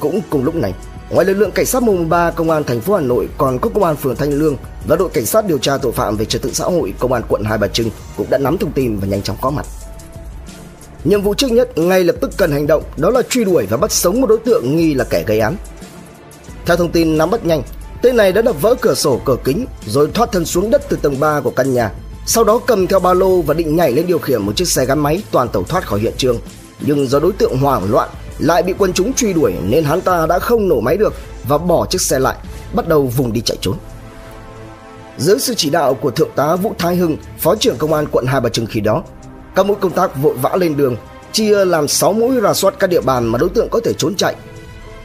Cũng 0.00 0.20
cùng 0.30 0.44
lúc 0.44 0.54
này, 0.54 0.74
ngoài 1.10 1.26
lực 1.26 1.34
lượng 1.34 1.52
cảnh 1.52 1.66
sát 1.66 1.82
mùng 1.82 2.08
3 2.08 2.30
công 2.30 2.50
an 2.50 2.64
thành 2.64 2.80
phố 2.80 2.94
Hà 2.94 3.00
Nội 3.00 3.28
còn 3.38 3.58
có 3.58 3.70
công 3.74 3.84
an 3.84 3.96
phường 3.96 4.16
Thanh 4.16 4.32
Lương 4.32 4.56
và 4.86 4.96
đội 4.96 5.08
cảnh 5.08 5.26
sát 5.26 5.46
điều 5.46 5.58
tra 5.58 5.76
tội 5.76 5.92
phạm 5.92 6.16
về 6.16 6.24
trật 6.24 6.42
tự 6.42 6.52
xã 6.52 6.64
hội 6.64 6.94
công 6.98 7.12
an 7.12 7.22
quận 7.28 7.44
Hai 7.44 7.58
Bà 7.58 7.68
Trưng 7.68 7.90
cũng 8.16 8.26
đã 8.30 8.38
nắm 8.38 8.58
thông 8.58 8.72
tin 8.72 8.96
và 8.96 9.06
nhanh 9.06 9.22
chóng 9.22 9.36
có 9.40 9.50
mặt. 9.50 9.66
Nhiệm 11.04 11.22
vụ 11.22 11.34
trước 11.34 11.52
nhất 11.52 11.78
ngay 11.78 12.04
lập 12.04 12.16
tức 12.20 12.30
cần 12.36 12.52
hành 12.52 12.66
động 12.66 12.82
đó 12.96 13.10
là 13.10 13.22
truy 13.22 13.44
đuổi 13.44 13.66
và 13.66 13.76
bắt 13.76 13.92
sống 13.92 14.20
một 14.20 14.26
đối 14.26 14.38
tượng 14.38 14.76
nghi 14.76 14.94
là 14.94 15.04
kẻ 15.04 15.24
gây 15.26 15.40
án. 15.40 15.56
Theo 16.66 16.76
thông 16.76 16.90
tin 16.90 17.18
nắm 17.18 17.30
bắt 17.30 17.44
nhanh, 17.44 17.62
tên 18.02 18.16
này 18.16 18.32
đã 18.32 18.42
đập 18.42 18.62
vỡ 18.62 18.74
cửa 18.80 18.94
sổ 18.94 19.20
cửa 19.24 19.36
kính 19.44 19.66
rồi 19.86 20.08
thoát 20.14 20.32
thân 20.32 20.44
xuống 20.44 20.70
đất 20.70 20.82
từ 20.88 20.96
tầng 21.02 21.20
3 21.20 21.40
của 21.40 21.50
căn 21.50 21.74
nhà. 21.74 21.92
Sau 22.26 22.44
đó 22.44 22.60
cầm 22.66 22.86
theo 22.86 23.00
ba 23.00 23.14
lô 23.14 23.42
và 23.42 23.54
định 23.54 23.76
nhảy 23.76 23.92
lên 23.92 24.06
điều 24.06 24.18
khiển 24.18 24.42
một 24.42 24.56
chiếc 24.56 24.68
xe 24.68 24.86
gắn 24.86 24.98
máy 24.98 25.22
toàn 25.30 25.48
tẩu 25.48 25.62
thoát 25.64 25.86
khỏi 25.86 26.00
hiện 26.00 26.14
trường. 26.16 26.38
Nhưng 26.80 27.06
do 27.08 27.20
đối 27.20 27.32
tượng 27.32 27.58
hoảng 27.58 27.90
loạn 27.90 28.08
lại 28.38 28.62
bị 28.62 28.74
quân 28.78 28.92
chúng 28.92 29.14
truy 29.14 29.32
đuổi 29.32 29.54
nên 29.68 29.84
hắn 29.84 30.00
ta 30.00 30.26
đã 30.26 30.38
không 30.38 30.68
nổ 30.68 30.80
máy 30.80 30.96
được 30.96 31.14
và 31.48 31.58
bỏ 31.58 31.86
chiếc 31.86 32.00
xe 32.00 32.18
lại, 32.18 32.36
bắt 32.74 32.88
đầu 32.88 33.06
vùng 33.06 33.32
đi 33.32 33.40
chạy 33.40 33.56
trốn. 33.60 33.76
Dưới 35.18 35.38
sự 35.38 35.54
chỉ 35.54 35.70
đạo 35.70 35.94
của 35.94 36.10
Thượng 36.10 36.30
tá 36.36 36.56
Vũ 36.56 36.74
Thái 36.78 36.96
Hưng, 36.96 37.16
Phó 37.38 37.54
trưởng 37.56 37.76
Công 37.76 37.92
an 37.92 38.06
quận 38.12 38.26
Hai 38.26 38.40
Bà 38.40 38.48
Trưng 38.48 38.66
khi 38.66 38.80
đó, 38.80 39.02
các 39.54 39.66
mũi 39.66 39.76
công 39.80 39.92
tác 39.92 40.16
vội 40.22 40.34
vã 40.34 40.56
lên 40.56 40.76
đường, 40.76 40.96
chia 41.32 41.64
làm 41.64 41.88
6 41.88 42.12
mũi 42.12 42.40
rà 42.42 42.54
soát 42.54 42.74
các 42.78 42.90
địa 42.90 43.00
bàn 43.00 43.26
mà 43.26 43.38
đối 43.38 43.48
tượng 43.48 43.68
có 43.70 43.80
thể 43.84 43.92
trốn 43.92 44.14
chạy. 44.14 44.34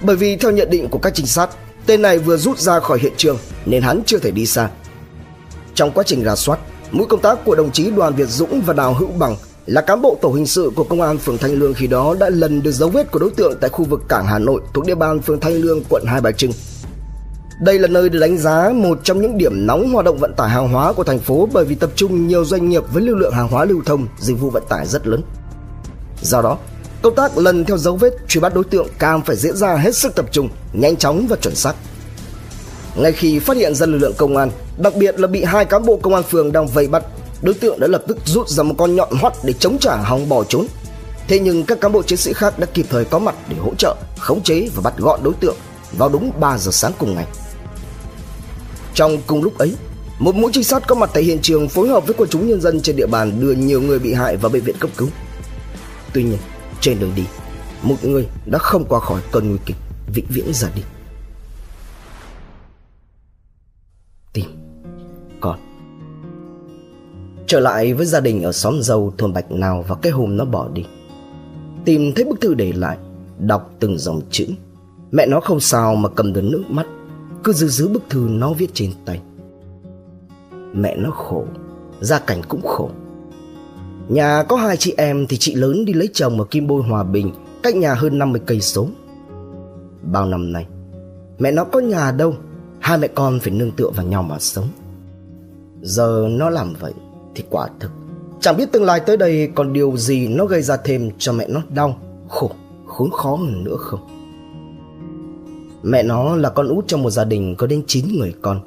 Bởi 0.02 0.16
vì 0.16 0.36
theo 0.36 0.52
nhận 0.52 0.70
định 0.70 0.90
của 0.90 1.00
các 1.00 1.14
trinh 1.16 1.28
sát, 1.28 1.50
tên 1.86 2.02
này 2.02 2.18
vừa 2.18 2.38
rút 2.38 2.60
ra 2.60 2.80
khỏi 2.80 3.00
hiện 3.00 3.14
trường 3.18 3.38
nên 3.66 3.82
hắn 3.82 4.02
chưa 4.06 4.20
thể 4.20 4.32
đi 4.32 4.46
xa. 4.46 4.70
Trong 5.76 5.92
quá 5.92 6.04
trình 6.08 6.24
rà 6.24 6.36
soát, 6.36 6.60
Mũi 6.92 7.08
công 7.10 7.22
tác 7.22 7.46
của 7.46 7.56
đồng 7.56 7.72
chí 7.72 7.92
Đoàn 7.92 8.16
Việt 8.16 8.30
Dũng 8.30 8.62
và 8.62 8.74
Đào 8.74 8.94
Hữu 8.94 9.08
Bằng 9.08 9.36
là 9.70 9.82
cán 9.82 10.02
bộ 10.02 10.18
tổ 10.22 10.30
hình 10.30 10.46
sự 10.46 10.72
của 10.76 10.84
công 10.84 11.02
an 11.02 11.18
phường 11.18 11.38
Thanh 11.38 11.54
Lương 11.54 11.74
khi 11.74 11.88
đó 11.88 12.16
đã 12.20 12.30
lần 12.30 12.64
được 12.64 12.72
dấu 12.72 12.90
vết 12.90 13.12
của 13.12 13.20
đối 13.20 13.30
tượng 13.30 13.58
tại 13.62 13.70
khu 13.70 13.86
vực 13.86 14.02
cảng 14.10 14.26
Hà 14.26 14.40
Nội 14.40 14.62
thuộc 14.74 14.86
địa 14.86 14.96
bàn 14.96 15.22
phường 15.22 15.40
Thanh 15.40 15.54
Lương, 15.54 15.84
quận 15.90 16.04
Hai 16.08 16.22
Bà 16.22 16.32
Trưng. 16.32 16.52
Đây 17.62 17.80
là 17.80 17.88
nơi 17.88 18.10
được 18.10 18.20
đánh 18.20 18.38
giá 18.38 18.72
một 18.76 19.00
trong 19.04 19.22
những 19.22 19.38
điểm 19.38 19.68
nóng 19.68 19.94
hoạt 19.94 20.06
động 20.06 20.18
vận 20.18 20.34
tải 20.34 20.50
hàng 20.50 20.70
hóa 20.70 20.94
của 20.94 21.04
thành 21.04 21.20
phố 21.20 21.50
bởi 21.54 21.66
vì 21.66 21.76
tập 21.76 21.90
trung 21.96 22.28
nhiều 22.28 22.46
doanh 22.46 22.70
nghiệp 22.70 22.84
với 22.94 23.04
lưu 23.04 23.16
lượng 23.16 23.34
hàng 23.34 23.48
hóa 23.48 23.66
lưu 23.66 23.82
thông, 23.86 24.08
dịch 24.20 24.40
vụ 24.40 24.50
vận 24.50 24.64
tải 24.70 24.88
rất 24.88 25.08
lớn. 25.08 25.22
Do 26.22 26.42
đó, 26.42 26.58
công 27.02 27.16
tác 27.16 27.38
lần 27.38 27.66
theo 27.66 27.78
dấu 27.78 27.96
vết 27.96 28.14
truy 28.28 28.42
bắt 28.42 28.54
đối 28.54 28.64
tượng 28.64 28.88
càng 29.00 29.22
phải 29.22 29.36
diễn 29.36 29.56
ra 29.56 29.76
hết 29.76 29.96
sức 29.96 30.16
tập 30.16 30.26
trung, 30.32 30.50
nhanh 30.74 30.96
chóng 30.96 31.28
và 31.30 31.36
chuẩn 31.36 31.56
xác. 31.56 31.74
Ngay 32.96 33.12
khi 33.12 33.40
phát 33.40 33.58
hiện 33.58 33.76
ra 33.76 33.86
lực 33.86 33.98
lượng 33.98 34.14
công 34.18 34.38
an, 34.38 34.52
đặc 34.78 34.94
biệt 34.96 35.20
là 35.20 35.28
bị 35.28 35.44
hai 35.44 35.66
cán 35.66 35.86
bộ 35.86 35.98
công 35.98 36.16
an 36.16 36.24
phường 36.24 36.52
đang 36.52 36.68
vây 36.68 36.88
bắt, 36.88 37.04
đối 37.42 37.54
tượng 37.54 37.80
đã 37.80 37.88
lập 37.88 38.04
tức 38.08 38.18
rút 38.26 38.50
ra 38.50 38.64
một 38.64 38.76
con 38.78 38.96
nhọn 38.96 39.10
hoắt 39.22 39.34
để 39.44 39.54
chống 39.54 39.78
trả 39.80 39.98
hòng 39.98 40.30
bỏ 40.30 40.44
trốn. 40.44 40.68
Thế 41.28 41.40
nhưng 41.40 41.66
các 41.66 41.82
cán 41.82 41.92
bộ 41.92 42.04
chiến 42.04 42.18
sĩ 42.18 42.34
khác 42.34 42.60
đã 42.60 42.66
kịp 42.74 42.86
thời 42.90 43.06
có 43.06 43.20
mặt 43.20 43.36
để 43.50 43.56
hỗ 43.58 43.76
trợ, 43.78 43.96
khống 44.18 44.44
chế 44.44 44.70
và 44.76 44.82
bắt 44.82 44.94
gọn 44.98 45.24
đối 45.24 45.34
tượng 45.34 45.56
vào 45.98 46.10
đúng 46.10 46.32
3 46.40 46.58
giờ 46.58 46.72
sáng 46.72 46.92
cùng 46.98 47.16
ngày. 47.16 47.26
Trong 48.94 49.18
cùng 49.28 49.44
lúc 49.44 49.58
ấy, 49.58 49.76
một 50.20 50.36
mũi 50.36 50.52
trinh 50.54 50.64
sát 50.64 50.88
có 50.88 50.96
mặt 50.96 51.10
tại 51.14 51.24
hiện 51.24 51.40
trường 51.42 51.70
phối 51.70 51.90
hợp 51.90 52.08
với 52.08 52.16
quần 52.18 52.30
chúng 52.30 52.48
nhân 52.48 52.62
dân 52.62 52.82
trên 52.82 52.96
địa 52.96 53.08
bàn 53.08 53.40
đưa 53.40 53.52
nhiều 53.52 53.82
người 53.82 54.00
bị 54.00 54.14
hại 54.14 54.38
vào 54.38 54.52
bệnh 54.52 54.64
viện 54.64 54.76
cấp 54.80 54.90
cứu. 54.98 55.10
Tuy 56.14 56.24
nhiên, 56.24 56.38
trên 56.82 57.00
đường 57.00 57.12
đi, 57.16 57.24
một 57.82 58.04
người 58.04 58.28
đã 58.46 58.60
không 58.60 58.86
qua 58.86 59.00
khỏi 59.00 59.22
cơn 59.32 59.50
nguy 59.50 59.60
kịch, 59.66 59.78
vĩnh 60.14 60.26
viễn 60.30 60.54
ra 60.54 60.70
đi. 60.76 60.82
Tìm 64.34 64.59
Trở 67.50 67.60
lại 67.60 67.94
với 67.94 68.06
gia 68.06 68.20
đình 68.20 68.44
ở 68.44 68.52
xóm 68.52 68.82
dâu 68.82 69.14
thôn 69.18 69.34
Bạch 69.34 69.52
Nào 69.52 69.86
và 69.88 69.96
cái 69.96 70.12
hôm 70.12 70.38
nó 70.38 70.46
bỏ 70.46 70.68
đi. 70.74 70.86
Tìm 71.86 72.14
thấy 72.16 72.26
bức 72.26 72.42
thư 72.42 72.54
để 72.54 72.72
lại, 72.76 72.98
đọc 73.40 73.72
từng 73.80 73.98
dòng 73.98 74.22
chữ. 74.32 74.46
Mẹ 75.12 75.26
nó 75.26 75.40
không 75.40 75.60
sao 75.60 75.96
mà 75.96 76.10
cầm 76.10 76.34
được 76.34 76.42
nước 76.42 76.64
mắt, 76.70 76.88
cứ 77.44 77.54
giữ 77.54 77.68
giữ 77.68 77.88
bức 77.88 78.04
thư 78.10 78.28
nó 78.30 78.54
viết 78.54 78.70
trên 78.74 78.92
tay. 79.06 79.22
Mẹ 80.74 80.96
nó 80.98 81.12
khổ, 81.12 81.46
gia 82.02 82.20
cảnh 82.20 82.42
cũng 82.50 82.62
khổ. 82.62 82.90
Nhà 84.10 84.44
có 84.44 84.56
hai 84.56 84.78
chị 84.78 84.94
em 84.98 85.28
thì 85.28 85.38
chị 85.38 85.56
lớn 85.56 85.86
đi 85.86 85.94
lấy 85.94 86.10
chồng 86.14 86.40
ở 86.40 86.46
Kim 86.46 86.68
Bôi 86.68 86.84
Hòa 86.84 87.04
Bình, 87.04 87.32
cách 87.64 87.76
nhà 87.76 87.94
hơn 87.94 88.20
50 88.20 88.42
cây 88.46 88.62
số. 88.62 88.88
Bao 90.12 90.26
năm 90.26 90.54
nay, 90.54 90.66
mẹ 91.40 91.52
nó 91.52 91.64
có 91.64 91.80
nhà 91.80 92.12
đâu, 92.12 92.36
hai 92.80 92.98
mẹ 92.98 93.08
con 93.08 93.40
phải 93.40 93.54
nương 93.54 93.72
tựa 93.72 93.90
vào 93.90 94.06
nhau 94.06 94.24
mà 94.24 94.40
sống. 94.40 94.68
Giờ 95.82 96.28
nó 96.30 96.50
làm 96.50 96.74
vậy 96.80 96.94
thì 97.40 97.46
quả 97.50 97.68
thực 97.80 97.92
chẳng 98.40 98.58
biết 98.58 98.72
tương 98.72 98.84
lai 98.84 99.00
tới 99.00 99.18
đây 99.18 99.52
còn 99.56 99.74
điều 99.74 99.98
gì 99.98 100.28
nó 100.28 100.46
gây 100.46 100.62
ra 100.62 100.78
thêm 100.78 101.12
cho 101.18 101.34
mẹ 101.34 101.48
nó 101.50 101.62
đau, 101.70 102.00
khổ, 102.30 102.52
khốn 102.88 103.12
khó 103.12 103.36
hơn 103.36 103.64
nữa 103.64 103.76
không. 103.80 104.00
Mẹ 105.84 106.04
nó 106.04 106.36
là 106.36 106.50
con 106.50 106.68
út 106.68 106.88
trong 106.88 107.04
một 107.04 107.10
gia 107.10 107.24
đình 107.24 107.56
có 107.56 107.68
đến 107.68 107.84
9 107.88 108.06
người 108.20 108.34
con. 108.42 108.62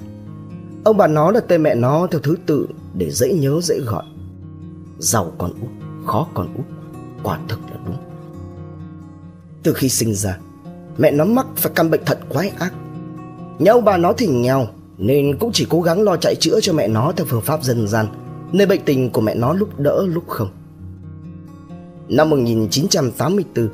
Ông 0.85 0.97
bà 0.97 1.07
nó 1.07 1.33
đặt 1.33 1.45
tên 1.49 1.63
mẹ 1.63 1.75
nó 1.75 2.07
theo 2.11 2.21
thứ 2.21 2.37
tự 2.47 2.67
để 2.95 3.11
dễ 3.11 3.33
nhớ 3.33 3.61
dễ 3.63 3.81
gọi. 3.87 4.05
Giàu 4.99 5.33
con 5.39 5.51
út, 5.61 5.71
khó 6.07 6.27
con 6.35 6.55
út, 6.57 6.67
quả 7.23 7.39
thực 7.49 7.59
là 7.71 7.77
đúng. 7.87 7.97
Từ 9.63 9.73
khi 9.73 9.89
sinh 9.89 10.15
ra, 10.15 10.39
mẹ 10.99 11.11
nó 11.11 11.25
mắc 11.25 11.47
phải 11.57 11.73
căn 11.75 11.91
bệnh 11.91 12.05
thận 12.05 12.19
quái 12.29 12.49
ác. 12.49 12.73
Nhà 13.59 13.73
ông 13.73 13.85
bà 13.85 13.97
nó 13.97 14.13
thì 14.13 14.27
nghèo 14.27 14.67
nên 14.99 15.39
cũng 15.39 15.53
chỉ 15.53 15.67
cố 15.71 15.81
gắng 15.81 16.03
lo 16.03 16.17
chạy 16.17 16.35
chữa 16.41 16.61
cho 16.63 16.73
mẹ 16.73 16.89
nó 16.89 17.13
theo 17.17 17.27
phương 17.27 17.41
pháp 17.41 17.63
dân 17.63 17.89
gian, 17.89 18.07
nơi 18.53 18.67
bệnh 18.67 18.81
tình 18.85 19.11
của 19.11 19.21
mẹ 19.21 19.35
nó 19.35 19.53
lúc 19.53 19.81
đỡ 19.81 20.07
lúc 20.07 20.29
không. 20.29 20.49
Năm 22.09 22.31
1984, 22.31 23.69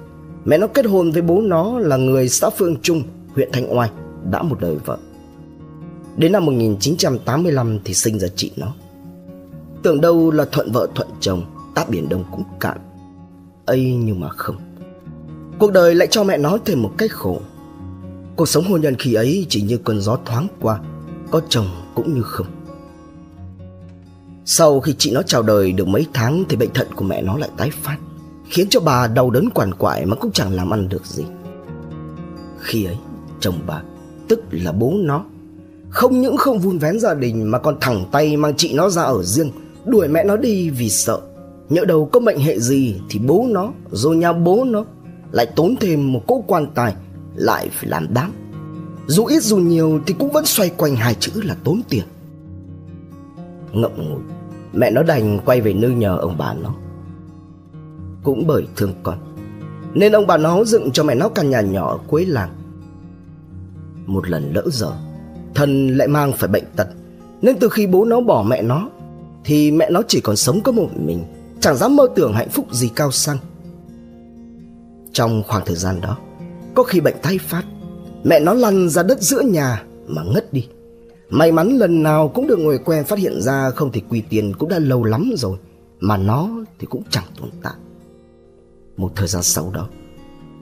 mẹ 0.44 0.58
nó 0.58 0.66
kết 0.66 0.86
hôn 0.86 1.10
với 1.10 1.22
bố 1.22 1.40
nó 1.40 1.78
là 1.78 1.96
người 1.96 2.28
xã 2.28 2.50
Phương 2.50 2.76
Trung, 2.82 3.02
huyện 3.34 3.48
Thanh 3.52 3.78
Oai, 3.78 3.90
đã 4.30 4.42
một 4.42 4.60
đời 4.60 4.76
vợ. 4.84 4.98
Đến 6.16 6.32
năm 6.32 6.46
1985 6.46 7.78
thì 7.84 7.94
sinh 7.94 8.18
ra 8.18 8.28
chị 8.36 8.50
nó. 8.56 8.74
Tưởng 9.82 10.00
đâu 10.00 10.30
là 10.30 10.44
thuận 10.52 10.72
vợ 10.72 10.88
thuận 10.94 11.08
chồng, 11.20 11.42
táp 11.74 11.90
biển 11.90 12.08
đông 12.08 12.24
cũng 12.30 12.42
cạn. 12.60 12.78
ấy 13.66 13.94
nhưng 14.04 14.20
mà 14.20 14.28
không. 14.28 14.56
Cuộc 15.58 15.72
đời 15.72 15.94
lại 15.94 16.08
cho 16.10 16.24
mẹ 16.24 16.38
nó 16.38 16.58
thêm 16.64 16.82
một 16.82 16.92
cách 16.98 17.12
khổ. 17.12 17.40
Cuộc 18.36 18.48
sống 18.48 18.64
hôn 18.64 18.80
nhân 18.80 18.94
khi 18.98 19.14
ấy 19.14 19.46
chỉ 19.48 19.62
như 19.62 19.78
cơn 19.78 20.00
gió 20.00 20.18
thoáng 20.24 20.46
qua, 20.60 20.80
có 21.30 21.40
chồng 21.48 21.66
cũng 21.94 22.14
như 22.14 22.22
không. 22.22 22.46
Sau 24.50 24.80
khi 24.80 24.94
chị 24.98 25.10
nó 25.10 25.22
chào 25.22 25.42
đời 25.42 25.72
được 25.72 25.88
mấy 25.88 26.06
tháng 26.12 26.44
thì 26.48 26.56
bệnh 26.56 26.72
thận 26.74 26.86
của 26.96 27.04
mẹ 27.04 27.22
nó 27.22 27.36
lại 27.36 27.50
tái 27.56 27.70
phát, 27.82 27.96
khiến 28.48 28.68
cho 28.68 28.80
bà 28.80 29.06
đau 29.06 29.30
đớn 29.30 29.50
quằn 29.54 29.74
quại 29.74 30.06
mà 30.06 30.16
cũng 30.16 30.32
chẳng 30.32 30.52
làm 30.52 30.70
ăn 30.70 30.88
được 30.88 31.06
gì. 31.06 31.24
Khi 32.58 32.84
ấy, 32.84 32.96
chồng 33.40 33.54
bà, 33.66 33.82
tức 34.28 34.40
là 34.50 34.72
bố 34.72 34.92
nó, 34.94 35.24
không 35.88 36.20
những 36.20 36.36
không 36.36 36.58
vun 36.58 36.78
vén 36.78 37.00
gia 37.00 37.14
đình 37.14 37.50
mà 37.50 37.58
còn 37.58 37.76
thẳng 37.80 38.04
tay 38.12 38.36
mang 38.36 38.56
chị 38.56 38.72
nó 38.74 38.90
ra 38.90 39.02
ở 39.02 39.22
riêng, 39.22 39.50
đuổi 39.86 40.08
mẹ 40.08 40.24
nó 40.24 40.36
đi 40.36 40.70
vì 40.70 40.90
sợ. 40.90 41.20
Nhỡ 41.68 41.84
đầu 41.84 42.08
có 42.12 42.20
mệnh 42.20 42.38
hệ 42.38 42.58
gì 42.58 43.00
thì 43.10 43.18
bố 43.18 43.46
nó, 43.50 43.72
rồi 43.90 44.16
nhà 44.16 44.32
bố 44.32 44.64
nó 44.64 44.84
lại 45.32 45.46
tốn 45.56 45.76
thêm 45.80 46.12
một 46.12 46.22
cỗ 46.26 46.44
quan 46.46 46.66
tài, 46.74 46.94
lại 47.34 47.68
phải 47.72 47.88
làm 47.88 48.06
đám. 48.14 48.32
Dù 49.06 49.24
ít 49.24 49.42
dù 49.42 49.56
nhiều 49.56 50.00
thì 50.06 50.14
cũng 50.18 50.30
vẫn 50.30 50.44
xoay 50.46 50.70
quanh 50.70 50.96
hai 50.96 51.14
chữ 51.14 51.32
là 51.34 51.56
tốn 51.64 51.80
tiền. 51.88 52.04
Ngậm 53.72 53.92
ngùi, 53.96 54.20
mẹ 54.72 54.90
nó 54.90 55.02
đành 55.02 55.38
quay 55.44 55.60
về 55.60 55.72
nương 55.72 55.98
nhờ 55.98 56.16
ông 56.16 56.38
bà 56.38 56.54
nó. 56.54 56.74
Cũng 58.22 58.46
bởi 58.46 58.66
thương 58.76 58.94
con, 59.02 59.18
nên 59.94 60.12
ông 60.12 60.26
bà 60.26 60.36
nó 60.36 60.64
dựng 60.64 60.90
cho 60.92 61.04
mẹ 61.04 61.14
nó 61.14 61.28
căn 61.28 61.50
nhà 61.50 61.60
nhỏ 61.60 61.90
ở 61.90 61.98
cuối 62.06 62.26
làng. 62.26 62.50
Một 64.06 64.28
lần 64.28 64.52
lỡ 64.52 64.62
giờ, 64.66 64.92
thân 65.54 65.88
lại 65.96 66.08
mang 66.08 66.32
phải 66.32 66.48
bệnh 66.48 66.64
tật, 66.76 66.88
nên 67.42 67.56
từ 67.58 67.68
khi 67.68 67.86
bố 67.86 68.04
nó 68.04 68.20
bỏ 68.20 68.42
mẹ 68.42 68.62
nó, 68.62 68.90
thì 69.44 69.70
mẹ 69.70 69.90
nó 69.90 70.02
chỉ 70.08 70.20
còn 70.20 70.36
sống 70.36 70.60
có 70.60 70.72
một 70.72 70.88
mình, 70.96 71.24
chẳng 71.60 71.76
dám 71.76 71.96
mơ 71.96 72.08
tưởng 72.16 72.32
hạnh 72.32 72.48
phúc 72.48 72.66
gì 72.70 72.90
cao 72.96 73.10
sang. 73.10 73.38
Trong 75.12 75.42
khoảng 75.46 75.64
thời 75.66 75.76
gian 75.76 76.00
đó, 76.00 76.18
có 76.74 76.82
khi 76.82 77.00
bệnh 77.00 77.16
tái 77.22 77.38
phát, 77.38 77.62
mẹ 78.24 78.40
nó 78.40 78.54
lăn 78.54 78.88
ra 78.88 79.02
đất 79.02 79.22
giữa 79.22 79.40
nhà 79.40 79.82
mà 80.06 80.22
ngất 80.22 80.52
đi. 80.52 80.68
May 81.30 81.52
mắn 81.52 81.78
lần 81.78 82.02
nào 82.02 82.28
cũng 82.28 82.46
được 82.46 82.58
người 82.58 82.78
quen 82.78 83.04
phát 83.04 83.18
hiện 83.18 83.40
ra 83.42 83.70
không 83.70 83.92
thì 83.92 84.02
quỳ 84.08 84.22
tiền 84.30 84.52
cũng 84.58 84.68
đã 84.68 84.78
lâu 84.78 85.04
lắm 85.04 85.32
rồi, 85.36 85.58
mà 86.00 86.16
nó 86.16 86.50
thì 86.78 86.86
cũng 86.90 87.02
chẳng 87.10 87.24
tồn 87.40 87.48
tại. 87.62 87.74
Một 88.96 89.12
thời 89.16 89.28
gian 89.28 89.42
sau 89.42 89.70
đó, 89.74 89.88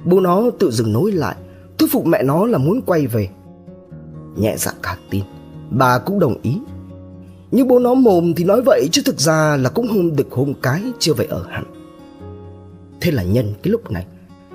bố 0.05 0.21
nó 0.21 0.51
tự 0.59 0.71
dừng 0.71 0.93
nối 0.93 1.13
lại, 1.13 1.37
thuyết 1.79 1.93
phục 1.93 2.07
mẹ 2.07 2.23
nó 2.23 2.47
là 2.47 2.59
muốn 2.59 2.81
quay 2.87 3.07
về. 3.07 3.29
Nhẹ 4.37 4.55
dạ 4.59 4.73
cả 4.83 4.99
tin, 5.11 5.25
bà 5.71 5.99
cũng 5.99 6.19
đồng 6.19 6.37
ý. 6.43 6.59
Nhưng 7.51 7.69
bố 7.69 7.79
nó 7.79 7.95
mồm 7.95 8.35
thì 8.35 8.45
nói 8.45 8.63
vậy 8.67 8.89
chứ 8.93 9.03
thực 9.05 9.21
ra 9.21 9.57
là 9.57 9.71
cũng 9.71 9.89
hôn 9.89 10.17
đực 10.17 10.33
hôn 10.33 10.55
cái 10.63 10.83
chưa 10.99 11.15
về 11.15 11.25
ở 11.25 11.47
hẳn. 11.49 11.65
Thế 13.01 13.11
là 13.11 13.23
nhân 13.23 13.53
cái 13.63 13.71
lúc 13.71 13.91
này, 13.91 14.07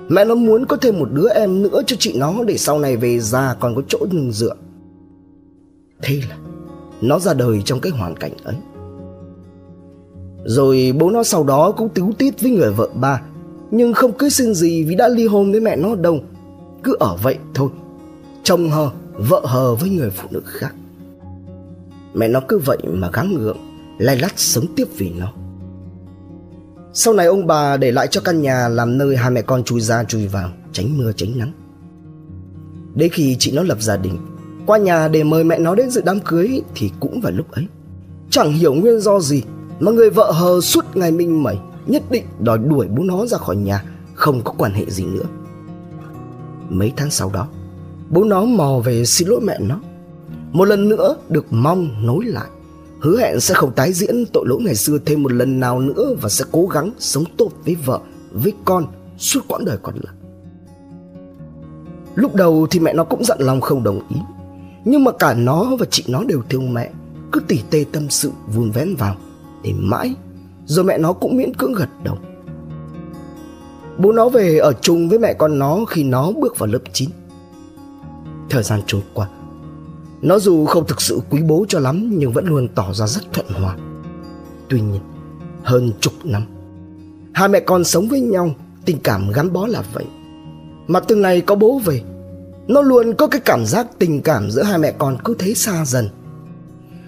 Mẹ 0.08 0.24
nó 0.24 0.34
muốn 0.34 0.66
có 0.66 0.76
thêm 0.76 0.98
một 0.98 1.08
đứa 1.12 1.28
em 1.28 1.62
nữa 1.62 1.82
cho 1.86 1.96
chị 1.98 2.12
nó 2.16 2.44
để 2.46 2.58
sau 2.58 2.78
này 2.78 2.96
về 2.96 3.18
già 3.18 3.54
còn 3.60 3.74
có 3.74 3.82
chỗ 3.88 3.98
nương 4.10 4.32
dựa. 4.32 4.54
Thế 6.02 6.20
là 6.28 6.36
nó 7.00 7.18
ra 7.18 7.34
đời 7.34 7.62
trong 7.64 7.80
cái 7.80 7.92
hoàn 7.92 8.16
cảnh 8.16 8.32
ấy. 8.44 8.54
Rồi 10.44 10.92
bố 10.98 11.10
nó 11.10 11.24
sau 11.24 11.44
đó 11.44 11.72
cũng 11.76 11.88
tíu 11.88 12.12
tít 12.18 12.40
với 12.40 12.50
người 12.50 12.72
vợ 12.72 12.88
ba 12.94 13.22
Nhưng 13.70 13.94
không 13.94 14.12
cưới 14.12 14.30
xin 14.30 14.54
gì 14.54 14.84
vì 14.84 14.94
đã 14.94 15.08
ly 15.08 15.26
hôn 15.26 15.50
với 15.50 15.60
mẹ 15.60 15.76
nó 15.76 15.94
đâu 15.94 16.20
Cứ 16.82 16.96
ở 17.00 17.16
vậy 17.22 17.38
thôi 17.54 17.68
Chồng 18.42 18.70
hờ, 18.70 18.90
vợ 19.14 19.42
hờ 19.44 19.74
với 19.74 19.90
người 19.90 20.10
phụ 20.10 20.28
nữ 20.30 20.42
khác 20.44 20.74
Mẹ 22.14 22.28
nó 22.28 22.40
cứ 22.48 22.58
vậy 22.58 22.78
mà 22.84 23.10
gắng 23.12 23.34
gượng 23.34 23.58
Lay 23.98 24.16
lắt 24.16 24.32
sống 24.36 24.66
tiếp 24.76 24.86
vì 24.96 25.10
nó 25.10 25.32
sau 26.94 27.14
này 27.14 27.26
ông 27.26 27.46
bà 27.46 27.76
để 27.76 27.90
lại 27.90 28.08
cho 28.10 28.20
căn 28.20 28.42
nhà 28.42 28.68
làm 28.68 28.98
nơi 28.98 29.16
hai 29.16 29.30
mẹ 29.30 29.42
con 29.42 29.64
chui 29.64 29.80
ra 29.80 30.04
chui 30.04 30.26
vào, 30.26 30.50
tránh 30.72 30.98
mưa 30.98 31.12
tránh 31.12 31.38
nắng. 31.38 31.52
Đến 32.94 33.10
khi 33.12 33.36
chị 33.38 33.52
nó 33.52 33.62
lập 33.62 33.82
gia 33.82 33.96
đình, 33.96 34.18
qua 34.66 34.78
nhà 34.78 35.08
để 35.08 35.24
mời 35.24 35.44
mẹ 35.44 35.58
nó 35.58 35.74
đến 35.74 35.90
dự 35.90 36.02
đám 36.04 36.20
cưới 36.20 36.62
thì 36.74 36.90
cũng 37.00 37.20
vào 37.20 37.32
lúc 37.32 37.50
ấy. 37.50 37.66
Chẳng 38.30 38.52
hiểu 38.52 38.74
nguyên 38.74 39.00
do 39.00 39.20
gì 39.20 39.42
mà 39.80 39.92
người 39.92 40.10
vợ 40.10 40.30
hờ 40.30 40.60
suốt 40.60 40.96
ngày 40.96 41.12
minh 41.12 41.42
mẩy 41.42 41.58
nhất 41.86 42.02
định 42.10 42.24
đòi 42.40 42.58
đuổi 42.58 42.88
bố 42.88 43.02
nó 43.02 43.26
ra 43.26 43.38
khỏi 43.38 43.56
nhà, 43.56 43.84
không 44.14 44.40
có 44.44 44.52
quan 44.58 44.72
hệ 44.72 44.84
gì 44.90 45.04
nữa. 45.04 45.24
Mấy 46.68 46.92
tháng 46.96 47.10
sau 47.10 47.30
đó, 47.34 47.48
bố 48.10 48.24
nó 48.24 48.44
mò 48.44 48.80
về 48.84 49.04
xin 49.04 49.28
lỗi 49.28 49.40
mẹ 49.40 49.58
nó. 49.60 49.80
Một 50.52 50.64
lần 50.64 50.88
nữa 50.88 51.16
được 51.28 51.46
mong 51.50 52.06
nối 52.06 52.24
lại 52.24 52.48
hứa 53.00 53.18
hẹn 53.18 53.40
sẽ 53.40 53.54
không 53.54 53.72
tái 53.72 53.92
diễn 53.92 54.24
tội 54.32 54.44
lỗi 54.46 54.60
ngày 54.62 54.74
xưa 54.74 54.98
thêm 55.06 55.22
một 55.22 55.32
lần 55.32 55.60
nào 55.60 55.80
nữa 55.80 56.14
và 56.20 56.28
sẽ 56.28 56.44
cố 56.52 56.66
gắng 56.66 56.90
sống 56.98 57.24
tốt 57.36 57.50
với 57.64 57.74
vợ, 57.74 58.00
với 58.32 58.52
con 58.64 58.86
suốt 59.18 59.40
quãng 59.48 59.64
đời 59.64 59.78
còn 59.82 59.94
lại. 59.94 60.14
Lúc 62.14 62.34
đầu 62.34 62.66
thì 62.70 62.80
mẹ 62.80 62.92
nó 62.92 63.04
cũng 63.04 63.24
dặn 63.24 63.38
lòng 63.40 63.60
không 63.60 63.82
đồng 63.82 64.00
ý, 64.08 64.16
nhưng 64.84 65.04
mà 65.04 65.12
cả 65.12 65.34
nó 65.34 65.76
và 65.76 65.86
chị 65.90 66.04
nó 66.08 66.24
đều 66.24 66.42
thương 66.48 66.74
mẹ, 66.74 66.90
cứ 67.32 67.40
tỉ 67.40 67.60
tê 67.70 67.84
tâm 67.92 68.10
sự 68.10 68.30
vun 68.46 68.70
vén 68.70 68.94
vào 68.94 69.16
để 69.62 69.72
mãi. 69.76 70.14
Rồi 70.66 70.84
mẹ 70.84 70.98
nó 70.98 71.12
cũng 71.12 71.36
miễn 71.36 71.54
cưỡng 71.54 71.72
gật 71.72 71.88
đầu. 72.04 72.18
Bố 73.98 74.12
nó 74.12 74.28
về 74.28 74.58
ở 74.58 74.72
chung 74.72 75.08
với 75.08 75.18
mẹ 75.18 75.34
con 75.34 75.58
nó 75.58 75.84
khi 75.84 76.04
nó 76.04 76.32
bước 76.32 76.58
vào 76.58 76.66
lớp 76.66 76.78
9 76.92 77.10
Thời 78.50 78.62
gian 78.62 78.80
trôi 78.86 79.02
qua. 79.14 79.28
Nó 80.22 80.38
dù 80.38 80.66
không 80.66 80.86
thực 80.86 81.00
sự 81.00 81.20
quý 81.30 81.42
bố 81.42 81.64
cho 81.68 81.78
lắm 81.78 82.10
Nhưng 82.12 82.32
vẫn 82.32 82.46
luôn 82.46 82.68
tỏ 82.74 82.92
ra 82.92 83.06
rất 83.06 83.32
thuận 83.32 83.46
hòa. 83.46 83.76
Tuy 84.68 84.80
nhiên 84.80 85.00
Hơn 85.62 85.92
chục 86.00 86.12
năm 86.24 86.42
Hai 87.32 87.48
mẹ 87.48 87.60
con 87.60 87.84
sống 87.84 88.08
với 88.08 88.20
nhau 88.20 88.54
Tình 88.84 88.98
cảm 89.04 89.30
gắn 89.32 89.52
bó 89.52 89.66
là 89.66 89.82
vậy. 89.92 90.04
Mà 90.86 91.00
từng 91.00 91.22
ngày 91.22 91.40
có 91.40 91.54
bố 91.54 91.78
về 91.78 92.02
nó 92.72 92.82
luôn 92.82 93.14
có 93.14 93.26
cái 93.26 93.40
cảm 93.44 93.66
giác 93.66 93.86
tình 93.98 94.22
cảm 94.22 94.50
giữa 94.50 94.62
hai 94.62 94.78
mẹ 94.78 94.92
con 94.98 95.18
cứ 95.24 95.34
thế 95.38 95.54
xa 95.54 95.84
dần. 95.84 96.08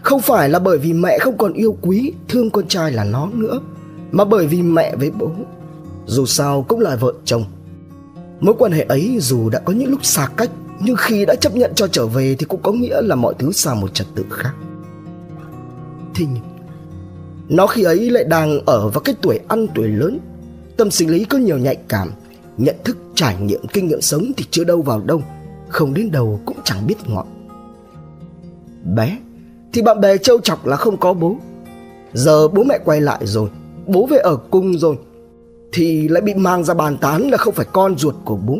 Không 0.02 0.20
phải 0.20 0.48
là 0.48 0.58
bởi 0.58 0.78
vì 0.78 0.92
mẹ 0.92 1.18
không 1.18 1.38
còn 1.38 1.52
yêu 1.52 1.76
quý 1.80 2.12
Thương 2.28 2.50
con 2.50 2.68
trai 2.68 2.92
là 2.92 3.04
nó 3.04 3.28
nữa 3.34 3.60
Mà 4.12 4.24
bởi 4.24 4.46
vì 4.46 4.62
mẹ 4.62 4.96
với 4.96 5.10
bố 5.10 5.30
Dù 6.06 6.26
sao 6.26 6.62
cũng 6.68 6.80
là 6.80 6.96
vợ 6.96 7.12
chồng. 7.24 7.44
Mối 8.40 8.54
quan 8.58 8.72
hệ 8.72 8.82
ấy 8.88 9.16
dù 9.20 9.50
đã 9.50 9.58
có 9.58 9.72
những 9.72 9.90
lúc 9.90 10.04
xa 10.04 10.28
cách 10.36 10.50
Nhưng 10.80 10.96
khi 10.96 11.24
đã 11.24 11.34
chấp 11.34 11.56
nhận 11.56 11.72
cho 11.74 11.88
trở 11.88 12.06
về 12.06 12.36
Thì 12.38 12.46
cũng 12.46 12.62
có 12.62 12.72
nghĩa 12.72 13.00
là 13.02 13.14
mọi 13.14 13.34
thứ 13.38 13.52
xa 13.52 13.74
một 13.74 13.94
trật 13.94 14.06
tự 14.14 14.24
khác. 14.30 14.52
Thế 16.14 16.26
nhưng 16.34 16.42
Nó 17.48 17.66
khi 17.66 17.82
ấy 17.82 18.10
lại 18.10 18.24
đang 18.24 18.60
ở 18.66 18.88
vào 18.88 19.00
cái 19.00 19.14
tuổi 19.22 19.40
ăn 19.48 19.66
tuổi 19.74 19.88
lớn. 19.88 20.18
Tâm 20.76 20.90
sinh 20.90 21.10
lý 21.10 21.24
có 21.24 21.38
nhiều 21.38 21.58
nhạy 21.58 21.76
cảm 21.88 22.10
Nhận 22.58 22.76
thức, 22.84 22.96
trải 23.14 23.36
nghiệm, 23.40 23.66
kinh 23.66 23.88
nghiệm 23.88 24.00
sống 24.00 24.32
thì 24.36 24.44
chưa 24.50 24.64
đâu 24.64 24.82
vào 24.82 25.00
đâu. 25.00 25.22
Không 25.74 25.94
đến 25.94 26.10
đầu 26.10 26.40
cũng 26.44 26.56
chẳng 26.64 26.86
biết 26.86 26.94
ngọn. 27.06 27.26
Bé, 28.94 29.18
Thì 29.72 29.82
bạn 29.82 30.00
bè 30.00 30.18
trêu 30.18 30.40
chọc 30.40 30.66
là 30.66 30.76
không 30.76 30.96
có 30.96 31.14
bố. 31.14 31.36
Giờ 32.12 32.48
bố 32.48 32.64
mẹ 32.64 32.78
quay 32.84 33.00
lại 33.00 33.26
rồi, 33.26 33.48
Bố 33.86 34.06
về 34.06 34.18
ở 34.18 34.36
cung 34.36 34.78
rồi, 34.78 34.98
Thì 35.72 36.08
lại 36.08 36.22
bị 36.22 36.34
mang 36.34 36.64
ra 36.64 36.74
bàn 36.74 36.96
tán 36.96 37.22
là 37.22 37.36
không 37.36 37.54
phải 37.54 37.66
con 37.72 37.98
ruột 37.98 38.14
của 38.24 38.36
bố. 38.36 38.58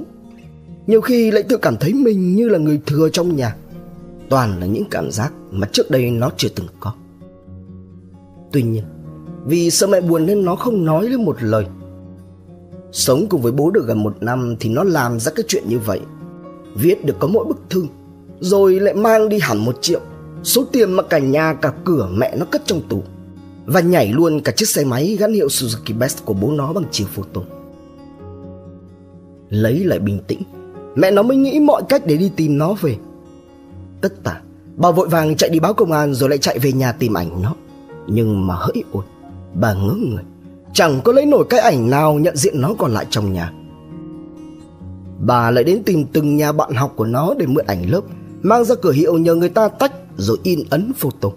Nhiều 0.87 1.01
khi 1.01 1.31
lại 1.31 1.43
tự 1.43 1.57
cảm 1.57 1.77
thấy 1.77 1.93
mình 1.93 2.35
như 2.35 2.49
là 2.49 2.59
người 2.59 2.81
thừa 2.87 3.09
trong 3.09 3.37
nhà. 3.37 3.57
Toàn 4.29 4.61
là 4.61 4.67
những 4.67 4.85
cảm 4.91 5.11
giác 5.11 5.33
mà 5.51 5.69
trước 5.73 5.91
đây 5.91 6.11
nó 6.11 6.31
chưa 6.37 6.49
từng 6.49 6.67
có. 6.81 6.93
Tuy 8.53 8.63
nhiên, 8.63 8.85
Vì 9.45 9.71
sợ 9.71 9.87
mẹ 9.87 10.01
buồn 10.01 10.27
nên 10.27 10.45
nó 10.45 10.57
không 10.57 10.85
nói 10.85 11.09
lên 11.09 11.25
một 11.25 11.43
lời. 11.43 11.67
Sống 12.93 13.27
cùng 13.29 13.43
với 13.43 13.53
bố 13.53 13.71
được 13.71 13.87
gần 13.87 14.03
một 14.03 14.17
năm 14.21 14.57
thì 14.61 14.69
nó 14.69 14.85
làm 14.85 15.21
ra 15.21 15.33
cái 15.35 15.45
chuyện 15.49 15.65
như 15.69 15.79
vậy. 15.79 16.01
Viết 16.75 17.05
được 17.05 17.17
có 17.19 17.29
mỗi 17.29 17.45
bức 17.45 17.71
thư, 17.71 17.87
Rồi 18.41 18.81
lại 18.81 18.95
mang 18.95 19.29
đi 19.29 19.39
hẳn 19.41 19.59
một 19.59 19.79
triệu. 19.83 20.01
Số 20.43 20.65
tiền 20.73 20.93
mà 20.93 21.03
cả 21.03 21.19
nhà, 21.19 21.55
cả 21.55 21.73
cửa 21.85 22.09
mẹ 22.13 22.37
nó 22.37 22.45
cất 22.45 22.63
trong 22.67 22.81
tủ, 22.89 23.03
Và 23.67 23.81
nhảy 23.81 24.09
luôn 24.09 24.41
cả 24.41 24.53
chiếc 24.53 24.69
xe 24.69 24.85
máy 24.85 25.17
gắn 25.21 25.33
hiệu 25.33 25.47
Suzuki 25.47 25.99
Best 25.99 26.25
của 26.25 26.35
bố 26.35 26.51
nó 26.51 26.73
bằng 26.73 26.85
chiều 26.91 27.07
photo. 27.15 27.41
Lấy 29.49 29.85
lại 29.85 29.99
bình 29.99 30.19
tĩnh, 30.27 30.43
Mẹ 30.95 31.11
nó 31.11 31.23
mới 31.23 31.37
nghĩ 31.37 31.61
mọi 31.61 31.83
cách 31.89 32.03
để 32.07 32.17
đi 32.17 32.31
tìm 32.37 32.59
nó 32.59 32.75
về. 32.81 32.97
Tất 34.01 34.23
tả, 34.25 34.41
Bà 34.77 34.91
vội 34.91 35.09
vàng 35.09 35.37
chạy 35.37 35.51
đi 35.51 35.61
báo 35.61 35.75
công 35.75 35.93
an 35.93 36.15
rồi 36.15 36.29
lại 36.29 36.39
chạy 36.39 36.59
về 36.59 36.73
nhà 36.73 36.93
tìm 36.93 37.17
ảnh 37.17 37.43
nó. 37.43 37.55
Nhưng 38.07 38.47
mà 38.47 38.55
hỡi 38.55 38.85
ôi, 38.93 39.05
Bà 39.55 39.75
ngớ 39.75 39.95
người, 40.11 40.23
Chẳng 40.73 41.01
có 41.05 41.13
lấy 41.13 41.27
nổi 41.27 41.47
cái 41.51 41.61
ảnh 41.61 41.91
nào 41.91 42.15
nhận 42.15 42.37
diện 42.37 42.61
nó 42.61 42.75
còn 42.79 42.95
lại 42.95 43.07
trong 43.11 43.33
nhà. 43.33 43.53
Bà 45.21 45.51
lại 45.51 45.65
đến 45.65 45.83
tìm 45.85 46.05
từng 46.13 46.37
nhà 46.37 46.53
bạn 46.53 46.75
học 46.75 46.93
của 46.97 47.05
nó 47.05 47.35
để 47.39 47.47
mượn 47.47 47.67
ảnh 47.67 47.91
lớp 47.91 48.01
Mang 48.43 48.65
ra 48.65 48.75
cửa 48.83 48.93
hiệu 48.93 49.19
nhờ 49.19 49.35
người 49.35 49.49
ta 49.49 49.69
tách 49.69 49.93
rồi 50.17 50.39
in 50.43 50.61
ấn 50.71 50.93
photo 50.93 51.29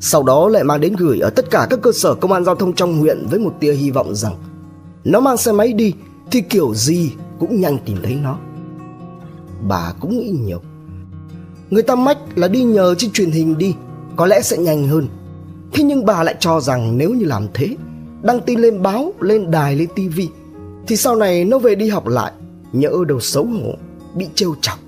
Sau 0.00 0.22
đó 0.22 0.48
lại 0.48 0.64
mang 0.64 0.80
đến 0.80 0.96
gửi 0.96 1.18
ở 1.18 1.30
tất 1.30 1.50
cả 1.50 1.66
các 1.70 1.78
cơ 1.82 1.92
sở 1.92 2.14
công 2.14 2.32
an 2.32 2.44
giao 2.44 2.54
thông 2.54 2.72
trong 2.72 2.98
huyện 2.98 3.26
Với 3.30 3.38
một 3.38 3.54
tia 3.60 3.72
hy 3.72 3.90
vọng 3.90 4.14
rằng 4.14 4.34
Nó 5.04 5.20
mang 5.20 5.36
xe 5.36 5.52
máy 5.52 5.72
đi 5.72 5.92
thì 6.30 6.40
kiểu 6.40 6.74
gì 6.74 7.12
cũng 7.38 7.60
nhanh 7.60 7.78
tìm 7.84 7.96
thấy 8.02 8.14
nó. 8.22 8.38
Bà 9.68 9.92
cũng 10.00 10.18
nghĩ 10.18 10.30
nhiều. 10.30 10.60
Người 11.70 11.82
ta 11.82 11.94
mách 11.94 12.18
là 12.34 12.48
đi 12.48 12.64
nhờ 12.64 12.94
trên 12.98 13.10
truyền 13.10 13.30
hình 13.30 13.58
đi 13.58 13.74
Có 14.16 14.26
lẽ 14.26 14.40
sẽ 14.40 14.58
nhanh 14.58 14.88
hơn. 14.88 15.08
Thế 15.72 15.84
nhưng 15.84 16.04
bà 16.04 16.22
lại 16.22 16.34
cho 16.40 16.60
rằng 16.60 16.98
nếu 16.98 17.10
như 17.10 17.24
làm 17.24 17.46
thế 17.54 17.76
đăng 18.22 18.40
tin 18.40 18.60
lên 18.60 18.82
báo, 18.82 19.12
lên 19.20 19.50
đài, 19.50 19.76
lên 19.76 19.88
tivi 19.94 20.28
thì 20.86 20.96
sau 20.96 21.16
này 21.16 21.44
nó 21.44 21.58
về 21.58 21.74
đi 21.74 21.88
học 21.88 22.06
lại, 22.06 22.32
nhỡ 22.72 22.90
đầu 23.08 23.20
xấu 23.20 23.44
hổ, 23.44 23.74
bị 24.14 24.26
trêu 24.34 24.54
chọc 24.60 24.78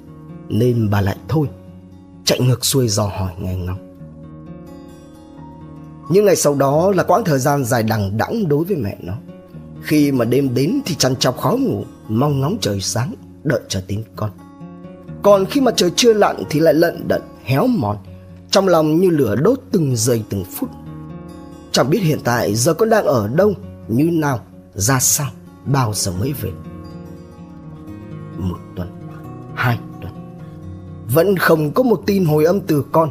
nên 0.48 0.90
bà 0.90 1.00
lại 1.00 1.16
thôi, 1.28 1.46
chạy 2.24 2.40
ngược 2.40 2.64
xuôi 2.64 2.88
dò 2.88 3.04
hỏi 3.04 3.32
nghe 3.40 3.56
ngóng. 3.56 3.96
những 6.10 6.24
ngày 6.24 6.36
sau 6.36 6.54
đó 6.54 6.92
là 6.96 7.02
quãng 7.02 7.24
thời 7.24 7.38
gian 7.38 7.64
dài 7.64 7.82
đằng 7.82 8.16
đẵng 8.16 8.48
đối 8.48 8.64
với 8.64 8.76
mẹ 8.76 8.96
nó. 9.02 9.14
Khi 9.82 10.12
mà 10.12 10.24
đêm 10.24 10.54
đến 10.54 10.80
thì 10.84 10.94
chăn 10.94 11.16
chọc 11.16 11.38
khó 11.38 11.50
ngủ, 11.50 11.84
mong 12.08 12.40
ngóng 12.40 12.56
trời 12.60 12.80
sáng, 12.80 13.14
đợi 13.44 13.60
chờ 13.68 13.82
tin 13.86 14.02
con. 14.16 14.30
Còn 15.22 15.46
khi 15.46 15.60
mà 15.60 15.72
trời 15.76 15.90
chưa 15.96 16.12
lặn 16.12 16.36
thì 16.50 16.60
lại 16.60 16.74
lận 16.74 17.08
đận, 17.08 17.22
héo 17.44 17.66
mòn, 17.66 17.96
trong 18.50 18.68
lòng 18.68 19.00
như 19.00 19.10
lửa 19.10 19.36
đốt 19.36 19.60
từng 19.70 19.96
giây 19.96 20.22
từng 20.28 20.44
phút 20.44 20.70
Chẳng 21.72 21.90
biết 21.90 21.98
hiện 21.98 22.18
tại 22.24 22.54
giờ 22.54 22.74
con 22.74 22.90
đang 22.90 23.04
ở 23.04 23.28
đâu 23.28 23.54
Như 23.88 24.10
nào 24.12 24.40
Ra 24.74 25.00
sao 25.00 25.30
Bao 25.64 25.92
giờ 25.94 26.12
mới 26.12 26.32
về 26.32 26.50
một 28.40 28.58
tuần, 28.76 28.88
Hai 29.54 29.78
tuần. 30.00 30.12
Vẫn 31.14 31.36
không 31.36 31.70
có 31.70 31.82
một 31.82 32.02
tin 32.06 32.24
hồi 32.24 32.44
âm 32.44 32.60
từ 32.60 32.84
con, 32.92 33.10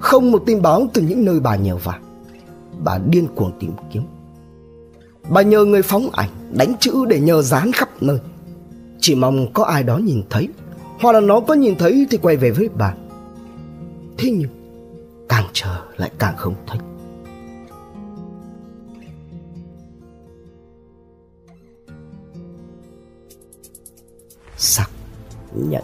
Không 0.00 0.30
một 0.30 0.42
tin 0.46 0.62
báo 0.62 0.86
từ 0.94 1.02
những 1.02 1.24
nơi 1.24 1.40
bà 1.40 1.56
nhờ 1.56 1.76
vả. 1.76 1.98
Bà 2.84 2.98
điên 2.98 3.26
cuồng 3.34 3.52
tìm 3.60 3.72
kiếm. 3.92 4.02
Bà 5.30 5.42
nhờ 5.42 5.64
người 5.64 5.82
phóng 5.82 6.10
ảnh, 6.12 6.28
Đánh 6.52 6.74
chữ 6.80 7.04
để 7.08 7.20
nhờ 7.20 7.42
dán 7.42 7.72
khắp 7.72 7.88
nơi. 8.00 8.18
Chỉ 9.00 9.14
mong 9.14 9.52
có 9.52 9.64
ai 9.64 9.82
đó 9.82 9.98
nhìn 9.98 10.22
thấy, 10.30 10.48
Hoặc 11.00 11.12
là 11.12 11.20
nó 11.20 11.40
có 11.40 11.54
nhìn 11.54 11.74
thấy 11.78 12.06
thì 12.10 12.18
quay 12.18 12.36
về 12.36 12.50
với 12.50 12.68
bà. 12.78 12.94
Thế 14.18 14.30
nhưng, 14.30 14.50
Càng 15.28 15.44
chờ 15.52 15.76
lại 15.96 16.10
càng 16.18 16.34
không 16.36 16.54
thấy. 16.66 16.78
Xác 24.62 24.86
nhận. 25.54 25.82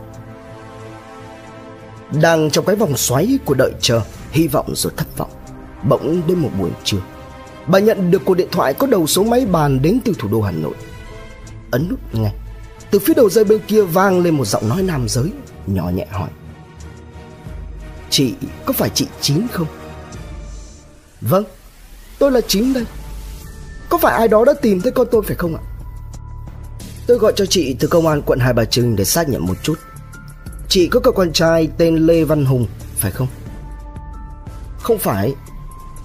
Đang 2.23 2.51
trong 2.51 2.65
cái 2.65 2.77
vòng 2.77 2.97
xoáy 2.97 3.39
của 3.45 3.55
đợi 3.55 3.73
chờ, 3.81 4.01
hy 4.31 4.47
vọng 4.47 4.73
rồi 4.75 4.93
thất 4.97 5.07
vọng. 5.17 5.31
Bỗng 5.89 6.23
đến 6.27 6.39
một 6.39 6.51
buổi 6.59 6.71
trưa, 6.85 6.99
bà 7.67 7.79
nhận 7.79 8.11
được 8.11 8.23
cuộc 8.25 8.35
điện 8.35 8.49
thoại 8.53 8.75
có 8.75 8.87
đầu 8.87 9.07
số 9.07 9.25
máy 9.25 9.47
bàn 9.47 9.83
đến 9.83 9.99
từ 10.05 10.13
thủ 10.19 10.29
đô 10.29 10.41
hà 10.43 10.51
nội. 10.51 10.75
Ấn 11.71 11.89
nút 11.89 12.15
ngay 12.15 12.35
từ 12.91 12.99
phía 12.99 13.15
đầu 13.15 13.31
dây 13.31 13.45
bên 13.45 13.61
kia 13.67 13.83
vang 13.83 14.21
lên 14.21 14.37
một 14.37 14.45
giọng 14.45 14.69
nói 14.69 14.83
nam 14.83 15.09
giới, 15.09 15.31
nhỏ 15.67 15.91
nhẹ 15.91 16.07
hỏi. 16.11 16.29
Chị 18.11 18.35
có 18.65 18.73
phải 18.73 18.91
chị 18.95 19.07
chín 19.21 19.47
không? 19.53 19.67
Vâng 21.21 21.45
tôi 22.19 22.33
là 22.33 22.41
chín 22.41 22.73
đây. 22.73 22.85
Có 23.89 23.99
phải 23.99 24.15
ai 24.15 24.29
đó 24.29 24.45
đã 24.45 24.55
tìm 24.63 24.81
thấy 24.81 24.93
con 24.93 25.07
tôi 25.11 25.23
phải 25.23 25.37
không 25.37 25.57
ạ? 25.57 25.63
Tôi 27.09 27.19
gọi 27.19 27.33
cho 27.37 27.47
chị 27.47 27.77
từ 27.79 27.89
công 27.89 28.07
an 28.07 28.23
quận 28.23 28.39
Hai 28.39 28.53
Bà 28.53 28.65
Trưng 28.65 28.97
để 28.97 29.05
xác 29.05 29.29
nhận 29.29 29.47
một 29.47 29.55
chút. 29.63 29.79
Chị 30.69 30.89
có 30.89 31.01
cậu 31.01 31.13
con 31.13 31.33
trai 31.33 31.69
tên 31.79 31.97
Lê 31.97 32.25
Văn 32.25 32.45
Hùng, 32.45 32.67
phải 32.97 33.11
không? 33.11 33.29
Không 34.79 34.99
phải. 34.99 35.35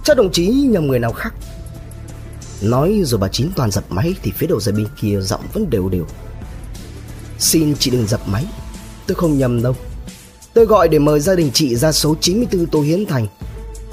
Chắc 0.03 0.17
đồng 0.17 0.31
chí 0.31 0.47
nhầm 0.47 0.87
người 0.87 0.99
nào 0.99 1.13
khác. 1.13 1.33
Nói 2.61 3.01
rồi 3.05 3.19
bà 3.19 3.27
Chín 3.27 3.49
toàn 3.55 3.71
dập 3.71 3.83
máy 3.89 4.15
Thì 4.23 4.31
phía 4.31 4.47
đầu 4.47 4.59
dây 4.59 4.73
bên 4.73 4.87
kia 5.01 5.19
giọng 5.21 5.41
vẫn 5.53 5.69
đều 5.69 5.89
đều. 5.89 6.05
Xin 7.39 7.75
chị 7.75 7.91
đừng 7.91 8.07
dập 8.07 8.21
máy. 8.27 8.45
Tôi 9.07 9.15
không 9.15 9.37
nhầm 9.37 9.63
đâu. 9.63 9.75
Tôi 10.53 10.65
gọi 10.65 10.87
để 10.87 10.99
mời 10.99 11.19
gia 11.19 11.35
đình 11.35 11.51
chị 11.53 11.75
ra 11.75 11.91
số 11.91 12.15
94 12.21 12.65
Tô 12.65 12.81
Hiến 12.81 13.05
Thành. 13.05 13.27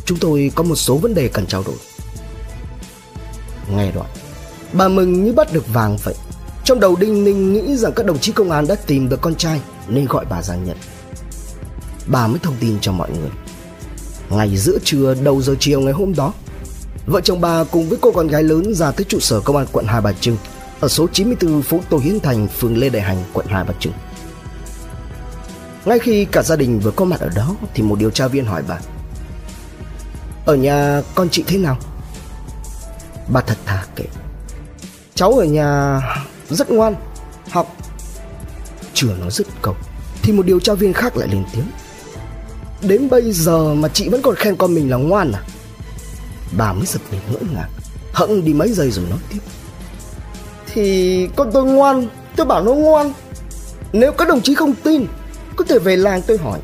Chúng 0.04 0.18
tôi 0.18 0.52
có 0.54 0.62
một 0.62 0.76
số 0.76 0.96
vấn 0.96 1.14
đề 1.14 1.28
cần 1.28 1.46
trao 1.46 1.62
đổi. 1.66 1.76
Nghe 3.76 3.92
đoạn. 3.92 4.10
Bà 4.72 4.88
mừng 4.88 5.24
như 5.24 5.32
bắt 5.32 5.52
được 5.52 5.72
vàng 5.72 5.96
vậy 6.04 6.14
trong 6.64 6.80
đầu 6.80 6.96
Đinh 6.96 7.24
Ninh 7.24 7.52
nghĩ 7.52 7.76
rằng 7.76 7.92
các 7.92 8.06
đồng 8.06 8.18
chí 8.18 8.32
công 8.32 8.50
an 8.50 8.66
đã 8.66 8.74
tìm 8.74 9.08
được 9.08 9.20
con 9.20 9.34
trai 9.34 9.60
nên 9.88 10.06
gọi 10.06 10.24
bà 10.30 10.42
ra 10.42 10.54
nhận. 10.54 10.76
Bà 12.06 12.26
mới 12.26 12.38
thông 12.42 12.56
tin 12.60 12.80
cho 12.80 12.92
mọi 12.92 13.10
người. 13.10 13.30
Ngày 14.30 14.56
giữa 14.56 14.78
trưa 14.84 15.14
đầu 15.14 15.42
giờ 15.42 15.54
chiều 15.60 15.80
ngày 15.80 15.92
hôm 15.92 16.14
đó, 16.14 16.32
vợ 17.06 17.20
chồng 17.20 17.40
bà 17.40 17.64
cùng 17.64 17.88
với 17.88 17.98
cô 18.02 18.12
con 18.12 18.26
gái 18.26 18.42
lớn 18.42 18.74
ra 18.74 18.90
tới 18.90 19.04
trụ 19.08 19.20
sở 19.20 19.40
công 19.40 19.56
an 19.56 19.66
quận 19.72 19.86
Hai 19.86 20.00
Bà 20.00 20.12
Trưng 20.12 20.36
ở 20.80 20.88
số 20.88 21.06
94 21.12 21.62
phố 21.62 21.80
Tô 21.90 21.98
Hiến 21.98 22.20
Thành, 22.20 22.48
phường 22.48 22.76
Lê 22.76 22.88
Đại 22.88 23.02
Hành, 23.02 23.24
quận 23.32 23.46
Hai 23.46 23.64
Bà 23.64 23.74
Trưng. 23.80 23.92
Ngay 25.84 25.98
khi 25.98 26.24
cả 26.24 26.42
gia 26.42 26.56
đình 26.56 26.80
vừa 26.80 26.90
có 26.90 27.04
mặt 27.04 27.20
ở 27.20 27.28
đó 27.28 27.56
thì 27.74 27.82
một 27.82 27.98
điều 27.98 28.10
tra 28.10 28.28
viên 28.28 28.44
hỏi 28.44 28.62
bà 28.68 28.78
Ở 30.44 30.54
nhà 30.54 31.02
con 31.14 31.28
chị 31.28 31.44
thế 31.46 31.58
nào? 31.58 31.78
Bà 33.28 33.40
thật 33.40 33.56
thà 33.66 33.84
kể 33.96 34.04
Cháu 35.14 35.32
ở 35.32 35.44
nhà 35.44 36.00
rất 36.56 36.70
ngoan, 36.70 36.94
học. 37.50 37.76
Chưa 38.94 39.14
nói 39.20 39.30
dứt 39.30 39.46
câu 39.62 39.74
thì 40.22 40.32
một 40.32 40.46
điều 40.46 40.60
tra 40.60 40.74
viên 40.74 40.92
khác 40.92 41.16
lại 41.16 41.28
lên 41.32 41.44
tiếng. 41.52 41.66
Đến 42.82 43.08
bây 43.08 43.32
giờ 43.32 43.74
mà 43.74 43.88
chị 43.88 44.08
vẫn 44.08 44.22
còn 44.22 44.34
khen 44.34 44.56
con 44.56 44.74
mình 44.74 44.90
là 44.90 44.96
ngoan 44.96 45.32
à? 45.32 45.42
Bà 46.56 46.72
mới 46.72 46.86
giật 46.86 47.00
mình 47.10 47.20
ngỡ 47.32 47.38
ngàng 47.54 47.70
Hận 48.12 48.44
đi 48.44 48.54
mấy 48.54 48.72
giây 48.72 48.90
rồi 48.90 49.04
nói 49.10 49.18
tiếp. 49.30 49.38
Thì 50.72 51.28
con 51.36 51.50
tôi 51.52 51.64
ngoan, 51.64 52.08
Tôi 52.36 52.46
bảo 52.46 52.64
nó 52.64 52.72
ngoan. 52.72 53.12
Nếu 53.92 54.12
các 54.12 54.28
đồng 54.28 54.40
chí 54.40 54.54
không 54.54 54.74
tin, 54.74 55.06
Có 55.56 55.64
thể 55.64 55.78
về 55.78 55.96
làng 55.96 56.22
tôi 56.22 56.38
hỏi. 56.38 56.60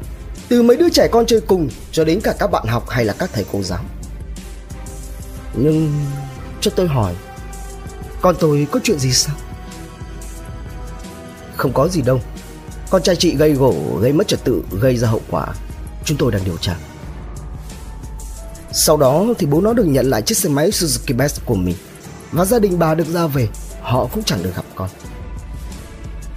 Từ 0.48 0.62
mấy 0.62 0.76
đứa 0.76 0.88
trẻ 0.88 1.08
con 1.12 1.26
chơi 1.26 1.40
cùng, 1.40 1.68
Cho 1.92 2.04
đến 2.04 2.20
cả 2.20 2.34
các 2.38 2.50
bạn 2.50 2.66
học 2.66 2.88
hay 2.88 3.04
là 3.04 3.12
các 3.18 3.30
thầy 3.32 3.44
cô 3.52 3.62
giáo. 3.62 3.84
Nhưng 5.54 6.04
cho 6.60 6.70
tôi 6.76 6.88
hỏi, 6.88 7.14
Con 8.20 8.36
tôi 8.40 8.66
có 8.70 8.80
chuyện 8.82 8.98
gì 8.98 9.12
sao? 9.12 9.36
Không 11.56 11.72
có 11.72 11.88
gì 11.88 12.02
đâu. 12.02 12.20
Con 12.90 13.02
trai 13.02 13.16
chị 13.16 13.36
gây 13.36 13.52
gỗ, 13.52 13.74
Gây 14.00 14.12
mất 14.12 14.28
trật 14.28 14.44
tự, 14.44 14.62
Gây 14.70 14.96
ra 14.96 15.08
hậu 15.08 15.20
quả. 15.30 15.46
Chúng 16.04 16.18
tôi 16.18 16.32
đang 16.32 16.44
điều 16.44 16.56
tra. 16.56 16.76
Sau 18.72 18.96
đó 18.96 19.24
thì 19.38 19.46
bố 19.46 19.60
nó 19.60 19.72
được 19.72 19.84
nhận 19.84 20.10
lại 20.10 20.22
chiếc 20.22 20.38
xe 20.38 20.48
máy 20.48 20.70
Suzuki 20.70 21.16
Best 21.16 21.40
của 21.44 21.54
mình. 21.54 21.76
Và 22.32 22.44
gia 22.44 22.58
đình 22.58 22.78
bà 22.78 22.94
được 22.94 23.06
ra 23.06 23.26
về, 23.26 23.48
Họ 23.82 24.06
cũng 24.12 24.22
chẳng 24.24 24.42
được 24.42 24.56
gặp 24.56 24.64
con. 24.74 24.88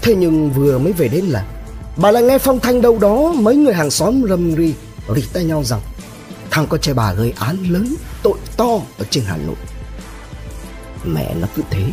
Thế 0.01 0.15
nhưng 0.15 0.51
vừa 0.51 0.77
mới 0.77 0.93
về 0.93 1.07
đến 1.07 1.25
là 1.25 1.45
Bà 1.97 2.11
lại 2.11 2.23
nghe 2.23 2.37
phong 2.37 2.59
thanh 2.59 2.81
đâu 2.81 2.99
đó 2.99 3.33
Mấy 3.37 3.55
người 3.55 3.73
hàng 3.73 3.91
xóm 3.91 4.23
rầm 4.29 4.55
ri 4.55 4.73
Rỉ 5.15 5.21
tay 5.33 5.43
nhau 5.43 5.63
rằng, 5.63 5.81
Thằng 6.51 6.67
con 6.67 6.79
trai 6.79 6.93
bà 6.93 7.13
gây 7.13 7.33
án 7.39 7.57
lớn, 7.69 7.95
Tội 8.23 8.37
to 8.57 8.79
ở 8.97 9.05
trên 9.09 9.23
Hà 9.27 9.37
Nội. 9.37 9.55
Mẹ 11.03 11.35
nó 11.41 11.47
cứ 11.55 11.61
thế, 11.69 11.83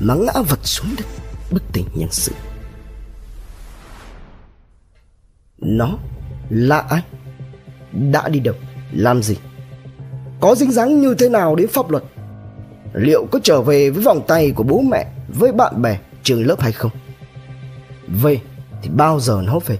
Mà 0.00 0.14
ngã 0.14 0.32
vật 0.48 0.58
xuống 0.62 0.94
đất, 0.98 1.04
Bất 1.50 1.62
tỉnh 1.72 1.86
nhân 1.94 2.08
sự. 2.12 2.32
Nó, 5.58 5.98
là 6.50 6.78
ai 6.78 7.02
Đã 7.92 8.28
đi 8.28 8.40
đâu, 8.40 8.54
Làm 8.92 9.22
gì 9.22 9.36
Có 10.40 10.54
dính 10.54 10.72
dáng 10.72 11.00
như 11.00 11.14
thế 11.18 11.28
nào 11.28 11.56
đến 11.56 11.68
pháp 11.68 11.90
luật 11.90 12.04
Liệu 12.92 13.26
có 13.32 13.40
trở 13.42 13.62
về 13.62 13.90
với 13.90 14.02
vòng 14.02 14.20
tay 14.26 14.50
của 14.50 14.62
bố 14.62 14.80
mẹ, 14.80 15.06
Với 15.28 15.52
bạn 15.52 15.82
bè, 15.82 15.98
trường 16.22 16.46
lớp 16.46 16.60
hay 16.60 16.72
không 16.72 16.90
Về 18.08 18.40
thì 18.82 18.90
bao 18.90 19.20
giờ 19.20 19.42
nó 19.46 19.58
về 19.66 19.78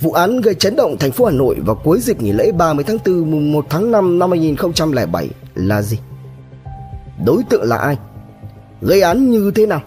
Vụ 0.00 0.12
án 0.12 0.40
gây 0.40 0.54
chấn 0.54 0.76
động 0.76 0.96
thành 0.98 1.12
phố 1.12 1.24
Hà 1.24 1.32
Nội 1.32 1.56
vào 1.60 1.76
cuối 1.76 2.00
dịp 2.00 2.22
nghỉ 2.22 2.32
lễ 2.32 2.52
30 2.52 2.84
tháng 2.88 2.98
4 3.06 3.30
mùng 3.30 3.52
1 3.52 3.66
tháng 3.70 3.90
5 3.90 4.18
năm 4.18 4.30
2007 4.30 5.28
là 5.54 5.82
gì? 5.82 5.98
Đối 7.24 7.42
tượng 7.50 7.62
là 7.62 7.76
ai? 7.76 7.96
Gây 8.80 9.00
án 9.00 9.30
như 9.30 9.52
thế 9.54 9.66
nào? 9.66 9.82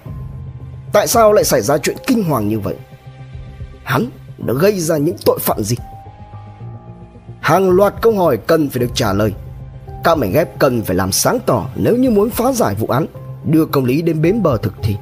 Tại 0.93 1.07
sao 1.07 1.33
lại 1.33 1.43
xảy 1.43 1.61
ra 1.61 1.77
chuyện 1.77 1.97
kinh 2.07 2.23
hoàng 2.23 2.47
như 2.47 2.59
vậy? 2.59 2.75
Hắn 3.89 4.05
đã 4.37 4.53
gây 4.53 4.79
ra 4.79 4.97
những 4.97 5.15
tội 5.25 5.39
phạm 5.41 5.63
gì? 5.63 5.75
Hàng 7.41 7.69
loạt 7.69 7.93
câu 8.01 8.13
hỏi 8.13 8.37
cần 8.37 8.69
phải 8.69 8.79
được 8.79 8.91
trả 8.93 9.13
lời. 9.13 9.33
Các 10.03 10.17
mảnh 10.17 10.31
ghép 10.31 10.59
cần 10.59 10.83
phải 10.83 10.95
làm 10.95 11.11
sáng 11.11 11.39
tỏ 11.45 11.69
nếu 11.75 11.95
như 11.95 12.09
muốn 12.09 12.29
phá 12.29 12.51
giải 12.51 12.75
vụ 12.75 12.87
án, 12.87 13.05
đưa 13.45 13.65
công 13.65 13.85
lý 13.85 14.01
đến 14.01 14.21
bến 14.21 14.43
bờ 14.43 14.57
thực 14.57 14.73
thi. 14.83 14.95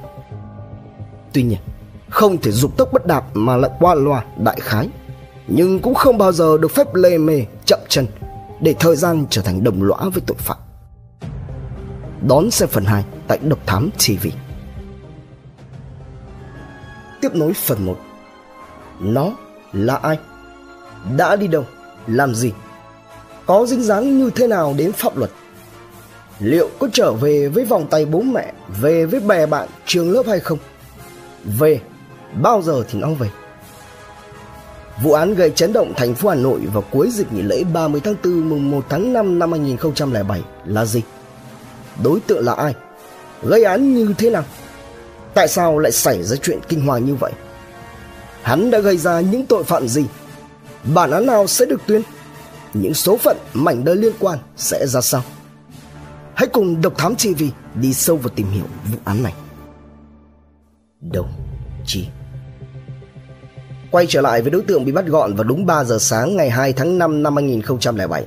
Tuy 1.34 1.44
nhiên, 1.44 1.60
không 2.10 2.38
thể 2.38 2.52
dục 2.52 2.78
tốc 2.78 2.90
bất 2.94 3.06
đạp 3.06 3.26
mà 3.34 3.58
lại 3.58 3.72
qua 3.80 3.96
loa 3.96 4.26
đại 4.38 4.60
khái, 4.60 4.90
nhưng 5.48 5.80
cũng 5.80 5.94
không 5.94 6.18
bao 6.18 6.32
giờ 6.32 6.58
được 6.58 6.72
phép 6.72 6.96
lê 6.96 7.18
mê 7.18 7.46
chậm 7.66 7.80
chân 7.88 8.08
để 8.62 8.76
thời 8.80 8.96
gian 8.96 9.26
trở 9.30 9.42
thành 9.42 9.64
đồng 9.64 9.84
lõa 9.84 10.10
với 10.14 10.24
tội 10.28 10.38
phạm. 10.38 10.58
Đón 12.28 12.52
xem 12.52 12.70
phần 12.70 12.86
2 12.86 13.04
tại 13.28 13.40
Độc 13.44 13.60
Thám 13.66 13.90
TV. 13.92 14.28
Tiếp 17.22 17.36
nối 17.36 17.54
phần 17.54 17.86
1 17.86 17.98
nó 19.00 19.32
là 19.74 19.96
ai? 19.96 20.20
Đã 21.18 21.36
đi 21.36 21.48
đâu? 21.48 21.66
Làm 22.08 22.36
gì? 22.36 22.54
Có 23.46 23.66
dính 23.66 23.84
dáng 23.84 24.18
như 24.18 24.30
thế 24.36 24.48
nào 24.48 24.74
đến 24.78 24.92
pháp 24.92 25.18
luật? 25.18 25.32
Liệu 26.40 26.70
có 26.80 26.88
trở 26.94 27.12
về 27.12 27.48
với 27.48 27.66
vòng 27.66 27.88
tay 27.90 28.06
bố 28.06 28.22
mẹ, 28.22 28.54
về 28.82 29.06
với 29.06 29.20
bè 29.20 29.46
bạn, 29.46 29.68
trường 29.86 30.12
lớp 30.12 30.24
hay 30.28 30.40
không? 30.40 30.58
Về, 31.60 31.82
bao 32.42 32.62
giờ 32.62 32.84
thì 32.90 33.00
nó 33.00 33.10
về? 33.10 33.30
Vụ 35.04 35.12
án 35.14 35.36
gây 35.36 35.50
chấn 35.50 35.74
động 35.74 35.94
thành 35.96 36.16
phố 36.16 36.30
Hà 36.30 36.36
Nội 36.36 36.60
vào 36.74 36.84
cuối 36.92 37.10
dịp 37.12 37.34
nghỉ 37.34 37.42
lễ 37.42 37.64
30 37.74 38.02
tháng 38.04 38.16
4 38.24 38.50
mùng 38.50 38.72
1 38.72 38.86
tháng 38.90 39.14
5 39.14 39.40
năm 39.40 39.52
2007 39.52 40.42
là 40.66 40.86
gì? 40.86 41.02
Đối 42.04 42.20
tượng 42.20 42.46
là 42.46 42.54
ai? 42.54 42.76
Gây 43.44 43.64
án 43.64 43.96
như 43.96 44.14
thế 44.18 44.30
nào? 44.30 44.44
Tại 45.34 45.48
sao 45.48 45.80
lại 45.80 45.92
xảy 45.92 46.24
ra 46.24 46.36
chuyện 46.36 46.60
kinh 46.68 46.86
hoàng 46.86 47.06
như 47.06 47.16
vậy? 47.16 47.32
Hắn 48.42 48.72
đã 48.72 48.80
gây 48.80 48.98
ra 48.98 49.22
những 49.22 49.46
tội 49.46 49.64
phạm 49.64 49.88
gì? 49.88 50.06
Bản 50.94 51.12
án 51.12 51.26
nào 51.26 51.48
sẽ 51.48 51.66
được 51.66 51.82
tuyên? 51.88 52.02
Những 52.74 52.94
số 52.94 53.18
phận 53.18 53.38
mảnh 53.54 53.84
đời 53.84 53.96
liên 53.96 54.14
quan 54.20 54.40
sẽ 54.58 54.88
ra 54.88 55.02
sao? 55.02 55.24
Hãy 56.36 56.48
cùng 56.48 56.82
Độc 56.82 56.98
Thám 56.98 57.16
TV 57.16 57.44
đi 57.76 57.94
sâu 57.94 58.18
vào 58.18 58.30
tìm 58.36 58.52
hiểu 58.52 58.66
vụ 58.92 58.98
án 59.06 59.24
này. 59.24 59.34
Đồng 61.02 61.32
chí 61.86 62.08
Quay 63.92 64.06
trở 64.10 64.22
lại 64.22 64.42
với 64.42 64.52
đối 64.52 64.62
tượng 64.62 64.86
bị 64.86 64.92
bắt 64.92 65.06
gọn 65.06 65.36
vào 65.36 65.44
đúng 65.44 65.66
3 65.66 65.84
giờ 65.84 65.98
sáng 66.00 66.36
ngày 66.36 66.50
2 66.50 66.74
tháng 66.74 66.98
5 66.98 67.24
năm 67.24 67.36
2007. 67.36 68.26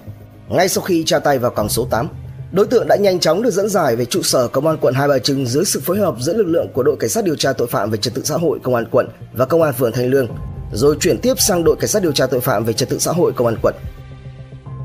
Ngay 0.49 0.69
sau 0.69 0.85
khi 0.85 1.05
tra 1.07 1.19
tay 1.19 1.39
vào 1.39 1.51
còng 1.51 1.69
số 1.69 1.87
8, 1.91 2.09
Đối 2.53 2.67
tượng 2.67 2.89
đã 2.89 2.97
nhanh 2.97 3.21
chóng 3.21 3.43
được 3.43 3.51
dẫn 3.51 3.69
giải 3.69 3.97
về 3.97 4.05
trụ 4.05 4.23
sở 4.23 4.49
công 4.49 4.67
an 4.67 4.77
quận 4.81 4.95
Hai 4.95 5.09
Bà 5.09 5.19
Trưng 5.19 5.47
dưới 5.47 5.65
sự 5.65 5.81
phối 5.81 5.99
hợp 5.99 6.15
giữa 6.21 6.35
lực 6.35 6.47
lượng 6.47 6.69
của 6.75 6.83
đội 6.83 6.97
cảnh 7.01 7.11
sát 7.11 7.25
điều 7.25 7.37
tra 7.37 7.53
tội 7.53 7.69
phạm 7.69 7.91
về 7.91 7.99
trật 7.99 8.15
tự 8.15 8.23
xã 8.25 8.37
hội 8.37 8.59
công 8.63 8.75
an 8.75 8.85
quận 8.91 9.09
và 9.33 9.45
công 9.45 9.63
an 9.63 9.73
phường 9.73 9.93
Thanh 9.93 10.11
Lương, 10.11 10.29
rồi 10.73 10.97
chuyển 11.01 11.19
tiếp 11.19 11.35
sang 11.39 11.65
đội 11.65 11.77
cảnh 11.77 11.89
sát 11.89 12.03
điều 12.03 12.13
tra 12.13 12.27
tội 12.27 12.41
phạm 12.41 12.65
về 12.65 12.73
trật 12.73 12.89
tự 12.89 12.99
xã 12.99 13.13
hội 13.13 13.33
công 13.33 13.47
an 13.47 13.57
quận. 13.63 13.75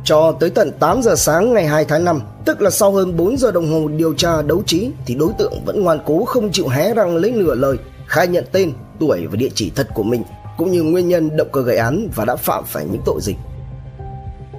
Cho 0.03 0.31
tới 0.39 0.49
tận 0.49 0.71
8 0.79 1.01
giờ 1.01 1.15
sáng 1.15 1.53
ngày 1.53 1.67
2 1.67 1.85
tháng 1.85 2.05
5, 2.05 2.21
tức 2.45 2.61
là 2.61 2.69
sau 2.69 2.91
hơn 2.91 3.17
4 3.17 3.37
giờ 3.37 3.51
đồng 3.51 3.71
hồ 3.71 3.87
điều 3.87 4.13
tra 4.13 4.41
đấu 4.41 4.63
trí 4.65 4.91
thì 5.05 5.15
đối 5.15 5.29
tượng 5.37 5.53
vẫn 5.65 5.83
ngoan 5.83 5.99
cố 6.05 6.25
không 6.25 6.51
chịu 6.51 6.67
hé 6.67 6.93
răng 6.93 7.15
lấy 7.15 7.31
nửa 7.31 7.55
lời, 7.55 7.77
khai 8.07 8.27
nhận 8.27 8.45
tên, 8.51 8.73
tuổi 8.99 9.27
và 9.27 9.35
địa 9.35 9.49
chỉ 9.55 9.71
thật 9.75 9.87
của 9.93 10.03
mình 10.03 10.23
cũng 10.57 10.71
như 10.71 10.83
nguyên 10.83 11.07
nhân 11.07 11.37
động 11.37 11.49
cơ 11.51 11.61
gây 11.61 11.77
án 11.77 12.09
và 12.15 12.25
đã 12.25 12.35
phạm 12.35 12.63
phải 12.65 12.85
những 12.91 13.01
tội 13.05 13.19
gì. 13.21 13.35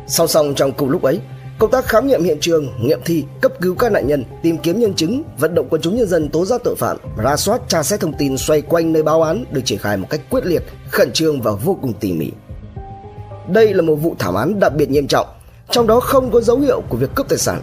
Sau 0.07 0.27
xong 0.27 0.55
trong 0.55 0.73
cùng 0.73 0.91
lúc 0.91 1.03
ấy, 1.03 1.21
Công 1.59 1.71
tác 1.71 1.85
khám 1.85 2.07
nghiệm 2.07 2.23
hiện 2.23 2.39
trường, 2.41 2.69
nghiệm 2.81 3.01
thi, 3.05 3.25
cấp 3.41 3.53
cứu 3.61 3.75
các 3.75 3.93
nạn 3.93 4.07
nhân, 4.07 4.25
tìm 4.43 4.59
kiếm 4.59 4.81
nhân 4.81 4.95
chứng, 4.95 5.23
vận 5.39 5.55
động 5.55 5.67
quần 5.71 5.83
chúng 5.83 5.97
nhân 5.97 6.09
dân 6.09 6.29
tố 6.29 6.45
giác 6.45 6.61
tội 6.65 6.75
phạm, 6.77 6.97
ra 7.17 7.37
soát 7.37 7.61
tra 7.69 7.83
xét 7.83 8.01
thông 8.01 8.13
tin 8.19 8.39
xoay 8.39 8.63
quanh 8.63 8.93
nơi 8.93 9.03
báo 9.03 9.23
án 9.23 9.45
được 9.51 9.61
triển 9.65 9.79
khai 9.79 9.97
một 9.97 10.07
cách 10.11 10.21
quyết 10.31 10.47
liệt, 10.47 10.63
khẩn 10.91 11.13
trương 11.13 11.41
và 11.41 11.53
vô 11.53 11.79
cùng 11.83 11.93
tỉ 12.01 12.13
mỉ. 12.13 12.31
Đây 13.49 13.75
là 13.75 13.83
một 13.83 13.95
vụ 13.95 14.17
thảm 14.19 14.35
án 14.35 14.61
đặc 14.61 14.75
biệt 14.75 14.91
nghiêm 14.91 15.07
trọng, 15.07 15.27
trong 15.71 15.87
đó 15.87 16.01
không 16.01 16.31
có 16.31 16.41
dấu 16.41 16.59
hiệu 16.59 16.83
của 16.89 16.97
việc 16.97 17.15
cướp 17.15 17.29
tài 17.29 17.39
sản. 17.39 17.61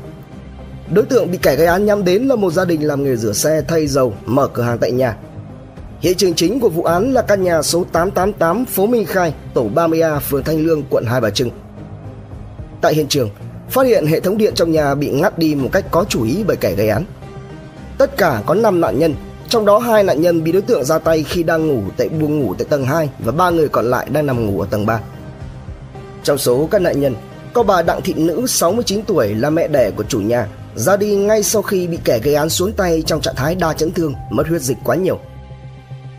Đối 0.93 1.05
tượng 1.05 1.31
bị 1.31 1.37
kẻ 1.41 1.55
gây 1.55 1.67
án 1.67 1.85
nhắm 1.85 2.03
đến 2.03 2.23
là 2.23 2.35
một 2.35 2.53
gia 2.53 2.65
đình 2.65 2.87
làm 2.87 3.03
nghề 3.03 3.15
rửa 3.15 3.33
xe 3.33 3.61
thay 3.67 3.87
dầu, 3.87 4.13
mở 4.25 4.47
cửa 4.47 4.63
hàng 4.63 4.77
tại 4.77 4.91
nhà. 4.91 5.17
Hiện 5.99 6.17
trường 6.17 6.33
chính 6.33 6.59
của 6.59 6.69
vụ 6.69 6.83
án 6.83 7.13
là 7.13 7.21
căn 7.21 7.43
nhà 7.43 7.61
số 7.61 7.85
888 7.91 8.65
phố 8.65 8.85
Minh 8.85 9.05
Khai, 9.05 9.33
tổ 9.53 9.69
30A, 9.75 10.19
phường 10.19 10.43
Thanh 10.43 10.65
Lương, 10.65 10.83
quận 10.89 11.05
Hai 11.07 11.21
Bà 11.21 11.29
Trưng. 11.29 11.49
Tại 12.81 12.93
hiện 12.93 13.07
trường, 13.07 13.29
phát 13.73 13.83
hiện 13.87 14.05
hệ 14.05 14.19
thống 14.19 14.37
điện 14.37 14.53
trong 14.55 14.71
nhà 14.71 14.95
bị 14.95 15.09
ngắt 15.09 15.39
đi 15.39 15.55
một 15.55 15.69
cách 15.71 15.85
có 15.91 16.05
chủ 16.09 16.23
ý 16.23 16.43
bởi 16.47 16.57
kẻ 16.57 16.75
gây 16.75 16.89
án. 16.89 17.05
Tất 17.97 18.17
cả 18.17 18.41
có 18.45 18.53
5 18.53 18.81
nạn 18.81 18.99
nhân, 18.99 19.15
trong 19.49 19.65
đó 19.65 19.77
hai 19.77 20.03
nạn 20.03 20.21
nhân 20.21 20.43
bị 20.43 20.51
đối 20.51 20.61
tượng 20.61 20.83
ra 20.83 20.99
tay 20.99 21.23
khi 21.23 21.43
đang 21.43 21.67
ngủ 21.67 21.81
tại 21.97 22.09
buồng 22.09 22.39
ngủ 22.39 22.53
tại 22.57 22.67
tầng 22.69 22.85
2 22.85 23.09
và 23.19 23.31
ba 23.31 23.49
người 23.49 23.67
còn 23.67 23.85
lại 23.85 24.07
đang 24.11 24.25
nằm 24.25 24.45
ngủ 24.45 24.61
ở 24.61 24.67
tầng 24.71 24.85
3. 24.85 24.99
Trong 26.23 26.37
số 26.37 26.67
các 26.71 26.81
nạn 26.81 27.01
nhân, 27.01 27.15
có 27.53 27.63
bà 27.63 27.81
Đặng 27.81 28.01
Thị 28.01 28.13
Nữ 28.13 28.47
69 28.47 29.01
tuổi 29.07 29.35
là 29.35 29.49
mẹ 29.49 29.67
đẻ 29.67 29.91
của 29.91 30.03
chủ 30.03 30.19
nhà, 30.21 30.47
ra 30.75 30.97
đi 30.97 31.15
ngay 31.15 31.43
sau 31.43 31.61
khi 31.61 31.87
bị 31.87 31.97
kẻ 32.03 32.19
gây 32.19 32.35
án 32.35 32.49
xuống 32.49 32.71
tay 32.73 33.03
trong 33.05 33.21
trạng 33.21 33.35
thái 33.35 33.55
đa 33.55 33.73
chấn 33.73 33.91
thương, 33.91 34.13
mất 34.31 34.47
huyết 34.47 34.61
dịch 34.61 34.77
quá 34.83 34.95
nhiều. 34.95 35.19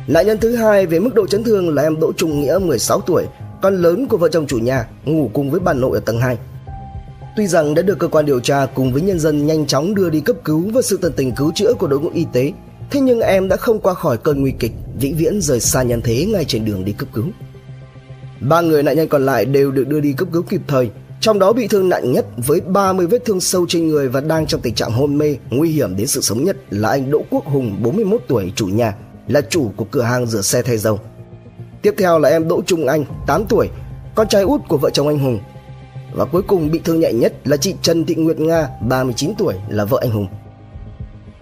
Nạn 0.07 0.27
nhân 0.27 0.39
thứ 0.39 0.57
hai 0.57 0.87
về 0.87 1.01
mức 1.01 1.15
độ 1.15 1.27
chấn 1.27 1.45
thương 1.45 1.75
là 1.75 1.83
em 1.83 2.01
Đỗ 2.01 2.13
Trung 2.17 2.41
Nghĩa 2.41 2.59
16 2.59 3.01
tuổi, 3.01 3.25
con 3.63 3.83
lớn 3.83 4.07
của 4.09 4.17
vợ 4.17 4.29
chồng 4.29 4.47
chủ 4.47 4.59
nhà, 4.59 4.87
ngủ 5.05 5.31
cùng 5.33 5.51
với 5.51 5.61
bà 5.61 5.73
nội 5.73 5.99
ở 5.99 6.01
tầng 6.01 6.21
2. 6.21 6.37
Tuy 7.37 7.47
rằng 7.47 7.75
đã 7.75 7.83
được 7.83 7.99
cơ 7.99 8.09
quan 8.09 8.27
điều 8.27 8.41
tra 8.41 8.67
cùng 8.67 8.93
với 8.93 9.03
nhân 9.03 9.19
dân 9.19 9.47
nhanh 9.47 9.67
chóng 9.67 9.95
đưa 9.95 10.11
đi 10.11 10.21
cấp 10.21 10.37
cứu 10.45 10.71
và 10.75 10.83
sự 10.83 10.99
tận 11.03 11.13
tình 11.17 11.33
cứu 11.33 11.53
chữa 11.55 11.75
của 11.75 11.87
đội 11.87 12.01
ngũ 12.01 12.11
y 12.15 12.27
tế, 12.33 12.53
thế 12.91 13.01
nhưng 13.01 13.21
em 13.21 13.49
đã 13.49 13.57
không 13.57 13.81
qua 13.81 13.95
khỏi 13.95 14.17
cơn 14.17 14.41
nguy 14.41 14.53
kịch, 14.59 14.73
vĩnh 15.01 15.17
viễn 15.17 15.41
rời 15.41 15.61
xa 15.61 15.83
nhân 15.83 16.01
thế 16.05 16.27
ngay 16.27 16.45
trên 16.45 16.65
đường 16.65 16.85
đi 16.85 16.93
cấp 16.93 17.09
cứu. 17.13 17.25
Ba 18.41 18.61
người 18.61 18.83
nạn 18.83 18.97
nhân 18.97 19.09
còn 19.09 19.27
lại 19.27 19.45
đều 19.45 19.71
được 19.71 19.89
đưa 19.89 20.01
đi 20.01 20.13
cấp 20.13 20.29
cứu 20.33 20.43
kịp 20.43 20.61
thời, 20.67 20.91
trong 21.21 21.39
đó 21.39 21.53
bị 21.53 21.69
thương 21.69 21.89
nặng 21.89 22.13
nhất 22.13 22.27
với 22.47 22.61
30 22.61 23.07
vết 23.07 23.25
thương 23.25 23.41
sâu 23.41 23.67
trên 23.69 23.89
người 23.89 24.09
và 24.09 24.21
đang 24.21 24.47
trong 24.47 24.61
tình 24.61 24.75
trạng 24.75 24.93
hôn 24.93 25.19
mê, 25.19 25.37
nguy 25.51 25.71
hiểm 25.71 25.97
đến 25.97 26.07
sự 26.07 26.21
sống 26.21 26.45
nhất 26.45 26.57
là 26.71 26.89
anh 26.89 27.11
Đỗ 27.11 27.23
Quốc 27.31 27.45
Hùng 27.45 27.77
41 27.83 28.21
tuổi 28.29 28.53
chủ 28.57 28.67
nhà, 28.67 28.97
là 29.29 29.41
chủ 29.41 29.71
của 29.77 29.85
cửa 29.91 30.03
hàng 30.03 30.27
rửa 30.27 30.43
xe 30.43 30.63
thay 30.63 30.79
dầu. 30.79 31.01
Tiếp 31.83 31.95
theo 31.99 32.19
là 32.19 32.29
em 32.29 32.49
Đỗ 32.49 32.63
Trung 32.67 32.87
Anh, 32.87 33.05
8 33.27 33.45
tuổi, 33.49 33.69
con 34.15 34.29
trai 34.29 34.43
út 34.43 34.61
của 34.69 34.79
vợ 34.79 34.91
chồng 34.91 35.09
anh 35.09 35.19
Hùng, 35.19 35.39
và 36.15 36.25
cuối 36.25 36.43
cùng 36.43 36.71
bị 36.71 36.81
thương 36.85 37.01
nhẹ 37.01 37.13
nhất 37.13 37.35
là 37.45 37.57
chị 37.57 37.75
Trần 37.83 38.05
Thị 38.05 38.15
Nguyệt 38.15 38.41
Nga, 38.41 38.69
39 38.89 39.33
tuổi 39.39 39.55
là 39.69 39.85
vợ 39.85 39.99
anh 40.01 40.11
Hùng. 40.11 40.27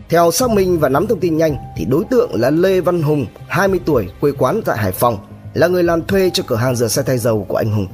Theo 0.09 0.31
xác 0.31 0.51
minh 0.51 0.79
và 0.79 0.89
nắm 0.89 1.07
thông 1.07 1.21
tin 1.21 1.37
nhanh 1.37 1.57
thì 1.77 1.85
đối 1.85 2.05
tượng 2.05 2.31
là 2.35 2.51
Lê 2.51 2.81
Văn 2.81 3.03
Hùng, 3.03 3.27
20 3.49 3.81
tuổi, 3.85 4.09
quê 4.21 4.33
quán 4.39 4.63
tại 4.65 4.79
Hải 4.79 4.93
Phòng, 4.93 5.19
là 5.55 5.67
người 5.67 5.83
làm 5.83 6.07
thuê 6.07 6.31
cho 6.35 6.43
cửa 6.47 6.57
hàng 6.57 6.77
rửa 6.77 6.89
xe 6.89 7.03
thay 7.03 7.19
dầu 7.19 7.47
của 7.49 7.57
anh 7.57 7.71
Hùng. 7.71 7.87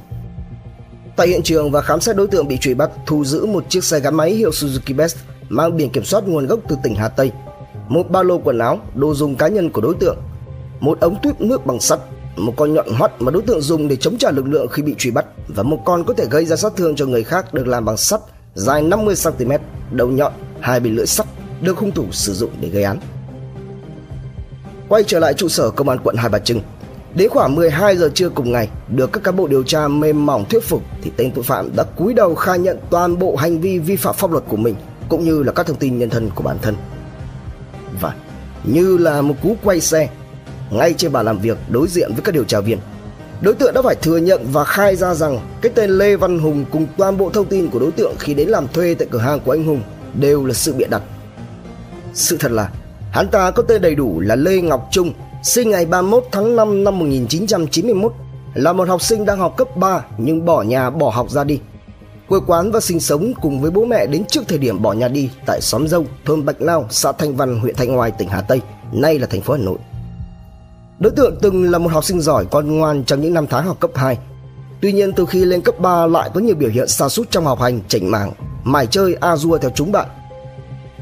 Tại 1.15 1.27
hiện 1.27 1.43
trường 1.43 1.71
và 1.71 1.81
khám 1.81 2.01
xét 2.01 2.15
đối 2.15 2.27
tượng 2.27 2.47
bị 2.47 2.57
truy 2.57 2.73
bắt, 2.73 2.89
thu 3.05 3.25
giữ 3.25 3.45
một 3.45 3.65
chiếc 3.69 3.83
xe 3.83 3.99
gắn 3.99 4.15
máy 4.15 4.31
hiệu 4.31 4.49
Suzuki 4.49 4.95
Best 4.95 5.17
mang 5.49 5.77
biển 5.77 5.89
kiểm 5.89 6.03
soát 6.03 6.27
nguồn 6.27 6.47
gốc 6.47 6.59
từ 6.67 6.77
tỉnh 6.83 6.95
Hà 6.95 7.07
Tây, 7.07 7.31
một 7.87 8.11
ba 8.11 8.23
lô 8.23 8.37
quần 8.37 8.59
áo, 8.59 8.79
đồ 8.95 9.13
dùng 9.13 9.35
cá 9.35 9.47
nhân 9.47 9.69
của 9.69 9.81
đối 9.81 9.95
tượng, 9.95 10.17
một 10.79 10.99
ống 10.99 11.15
tuyếp 11.23 11.41
nước 11.41 11.65
bằng 11.65 11.79
sắt, 11.79 11.99
một 12.39 12.53
con 12.57 12.73
nhọn 12.73 12.87
hoắt 12.89 13.21
mà 13.21 13.31
đối 13.31 13.41
tượng 13.41 13.61
dùng 13.61 13.87
để 13.87 13.95
chống 13.95 14.17
trả 14.17 14.31
lực 14.31 14.45
lượng 14.47 14.67
khi 14.67 14.83
bị 14.83 14.95
truy 14.97 15.11
bắt 15.11 15.25
và 15.47 15.63
một 15.63 15.79
con 15.85 16.03
có 16.03 16.13
thể 16.13 16.25
gây 16.29 16.45
ra 16.45 16.55
sát 16.55 16.71
thương 16.75 16.95
cho 16.95 17.05
người 17.05 17.23
khác 17.23 17.53
được 17.53 17.67
làm 17.67 17.85
bằng 17.85 17.97
sắt 17.97 18.19
dài 18.55 18.81
50 18.81 19.15
cm, 19.23 19.51
đầu 19.91 20.07
nhọn, 20.07 20.33
hai 20.59 20.79
bên 20.79 20.95
lưỡi 20.95 21.05
sắt 21.05 21.27
được 21.61 21.77
hung 21.77 21.91
thủ 21.91 22.05
sử 22.11 22.33
dụng 22.33 22.51
để 22.61 22.69
gây 22.69 22.83
án. 22.83 22.99
Quay 24.89 25.03
trở 25.03 25.19
lại 25.19 25.33
trụ 25.33 25.47
sở 25.47 25.69
công 25.69 25.89
an 25.89 25.99
quận 26.03 26.15
Hai 26.15 26.29
Bà 26.29 26.39
Trưng, 26.39 26.61
Đến 27.15 27.29
khoảng 27.29 27.55
12 27.55 27.97
giờ 27.97 28.09
trưa 28.13 28.29
cùng 28.29 28.51
ngày, 28.51 28.69
được 28.87 29.11
các 29.13 29.23
cán 29.23 29.35
bộ 29.35 29.47
điều 29.47 29.63
tra 29.63 29.87
mềm 29.87 30.25
mỏng 30.25 30.45
thuyết 30.49 30.63
phục 30.63 30.83
thì 31.01 31.11
tên 31.17 31.31
tội 31.31 31.43
phạm 31.43 31.75
đã 31.75 31.83
cúi 31.83 32.13
đầu 32.13 32.35
khai 32.35 32.59
nhận 32.59 32.77
toàn 32.89 33.19
bộ 33.19 33.35
hành 33.35 33.61
vi 33.61 33.79
vi 33.79 33.95
phạm 33.95 34.15
pháp 34.15 34.31
luật 34.31 34.43
của 34.47 34.57
mình 34.57 34.75
cũng 35.09 35.25
như 35.25 35.43
là 35.43 35.51
các 35.51 35.65
thông 35.65 35.77
tin 35.77 35.99
nhân 35.99 36.09
thân 36.09 36.29
của 36.35 36.43
bản 36.43 36.57
thân. 36.61 36.75
Và 38.01 38.15
như 38.63 38.97
là 38.97 39.21
một 39.21 39.35
cú 39.43 39.55
quay 39.63 39.81
xe, 39.81 40.09
ngay 40.71 40.93
trên 40.93 41.11
bàn 41.11 41.25
làm 41.25 41.39
việc 41.39 41.57
đối 41.69 41.87
diện 41.87 42.13
với 42.13 42.21
các 42.21 42.35
điều 42.35 42.43
tra 42.43 42.59
viên, 42.59 42.77
đối 43.41 43.53
tượng 43.53 43.73
đã 43.73 43.81
phải 43.81 43.95
thừa 43.95 44.17
nhận 44.17 44.45
và 44.51 44.63
khai 44.63 44.95
ra 44.95 45.13
rằng 45.13 45.39
cái 45.61 45.71
tên 45.75 45.89
Lê 45.89 46.15
Văn 46.15 46.39
Hùng 46.39 46.65
cùng 46.71 46.87
toàn 46.97 47.17
bộ 47.17 47.29
thông 47.29 47.45
tin 47.45 47.69
của 47.69 47.79
đối 47.79 47.91
tượng 47.91 48.15
khi 48.19 48.33
đến 48.33 48.49
làm 48.49 48.67
thuê 48.67 48.93
tại 48.93 49.07
cửa 49.11 49.19
hàng 49.19 49.39
của 49.39 49.51
anh 49.51 49.63
Hùng 49.63 49.81
đều 50.13 50.45
là 50.45 50.53
sự 50.53 50.73
bịa 50.73 50.87
đặt. 50.89 51.01
Sự 52.13 52.37
thật 52.37 52.51
là 52.51 52.69
hắn 53.11 53.27
ta 53.27 53.51
có 53.51 53.63
tên 53.63 53.81
đầy 53.81 53.95
đủ 53.95 54.19
là 54.19 54.35
Lê 54.35 54.61
Ngọc 54.61 54.87
Trung 54.91 55.13
sinh 55.43 55.69
ngày 55.69 55.85
31 55.85 56.23
tháng 56.31 56.55
5 56.55 56.83
năm 56.83 56.99
1991, 56.99 58.13
là 58.53 58.73
một 58.73 58.87
học 58.87 59.01
sinh 59.01 59.25
đang 59.25 59.39
học 59.39 59.57
cấp 59.57 59.77
3 59.77 60.05
nhưng 60.17 60.45
bỏ 60.45 60.61
nhà 60.61 60.89
bỏ 60.89 61.09
học 61.09 61.29
ra 61.29 61.43
đi. 61.43 61.59
Quê 62.27 62.39
quán 62.47 62.71
và 62.71 62.79
sinh 62.79 62.99
sống 62.99 63.33
cùng 63.41 63.61
với 63.61 63.71
bố 63.71 63.85
mẹ 63.85 64.05
đến 64.07 64.25
trước 64.25 64.41
thời 64.47 64.57
điểm 64.57 64.81
bỏ 64.81 64.93
nhà 64.93 65.07
đi 65.07 65.29
tại 65.45 65.61
xóm 65.61 65.87
Dâu, 65.87 66.05
thôn 66.25 66.45
Bạch 66.45 66.61
Lao, 66.61 66.87
xã 66.89 67.11
Thanh 67.11 67.35
Văn, 67.35 67.59
huyện 67.59 67.75
Thanh 67.75 67.99
Oai, 67.99 68.11
tỉnh 68.11 68.29
Hà 68.29 68.41
Tây, 68.41 68.61
nay 68.91 69.19
là 69.19 69.27
thành 69.27 69.41
phố 69.41 69.53
Hà 69.53 69.59
Nội. 69.59 69.77
Đối 70.99 71.11
tượng 71.11 71.35
từng 71.41 71.71
là 71.71 71.77
một 71.77 71.91
học 71.91 72.03
sinh 72.03 72.21
giỏi 72.21 72.45
con 72.51 72.77
ngoan 72.77 73.03
trong 73.03 73.21
những 73.21 73.33
năm 73.33 73.47
tháng 73.47 73.65
học 73.65 73.79
cấp 73.79 73.91
2. 73.95 74.17
Tuy 74.81 74.93
nhiên 74.93 75.13
từ 75.13 75.25
khi 75.25 75.45
lên 75.45 75.61
cấp 75.61 75.79
3 75.79 76.07
lại 76.07 76.29
có 76.33 76.39
nhiều 76.39 76.55
biểu 76.55 76.69
hiện 76.69 76.87
sa 76.87 77.09
sút 77.09 77.31
trong 77.31 77.45
học 77.45 77.61
hành, 77.61 77.81
chỉnh 77.87 78.11
mảng, 78.11 78.31
mải 78.63 78.87
chơi 78.87 79.13
a 79.13 79.35
dua 79.35 79.57
theo 79.57 79.71
chúng 79.75 79.91
bạn. 79.91 80.07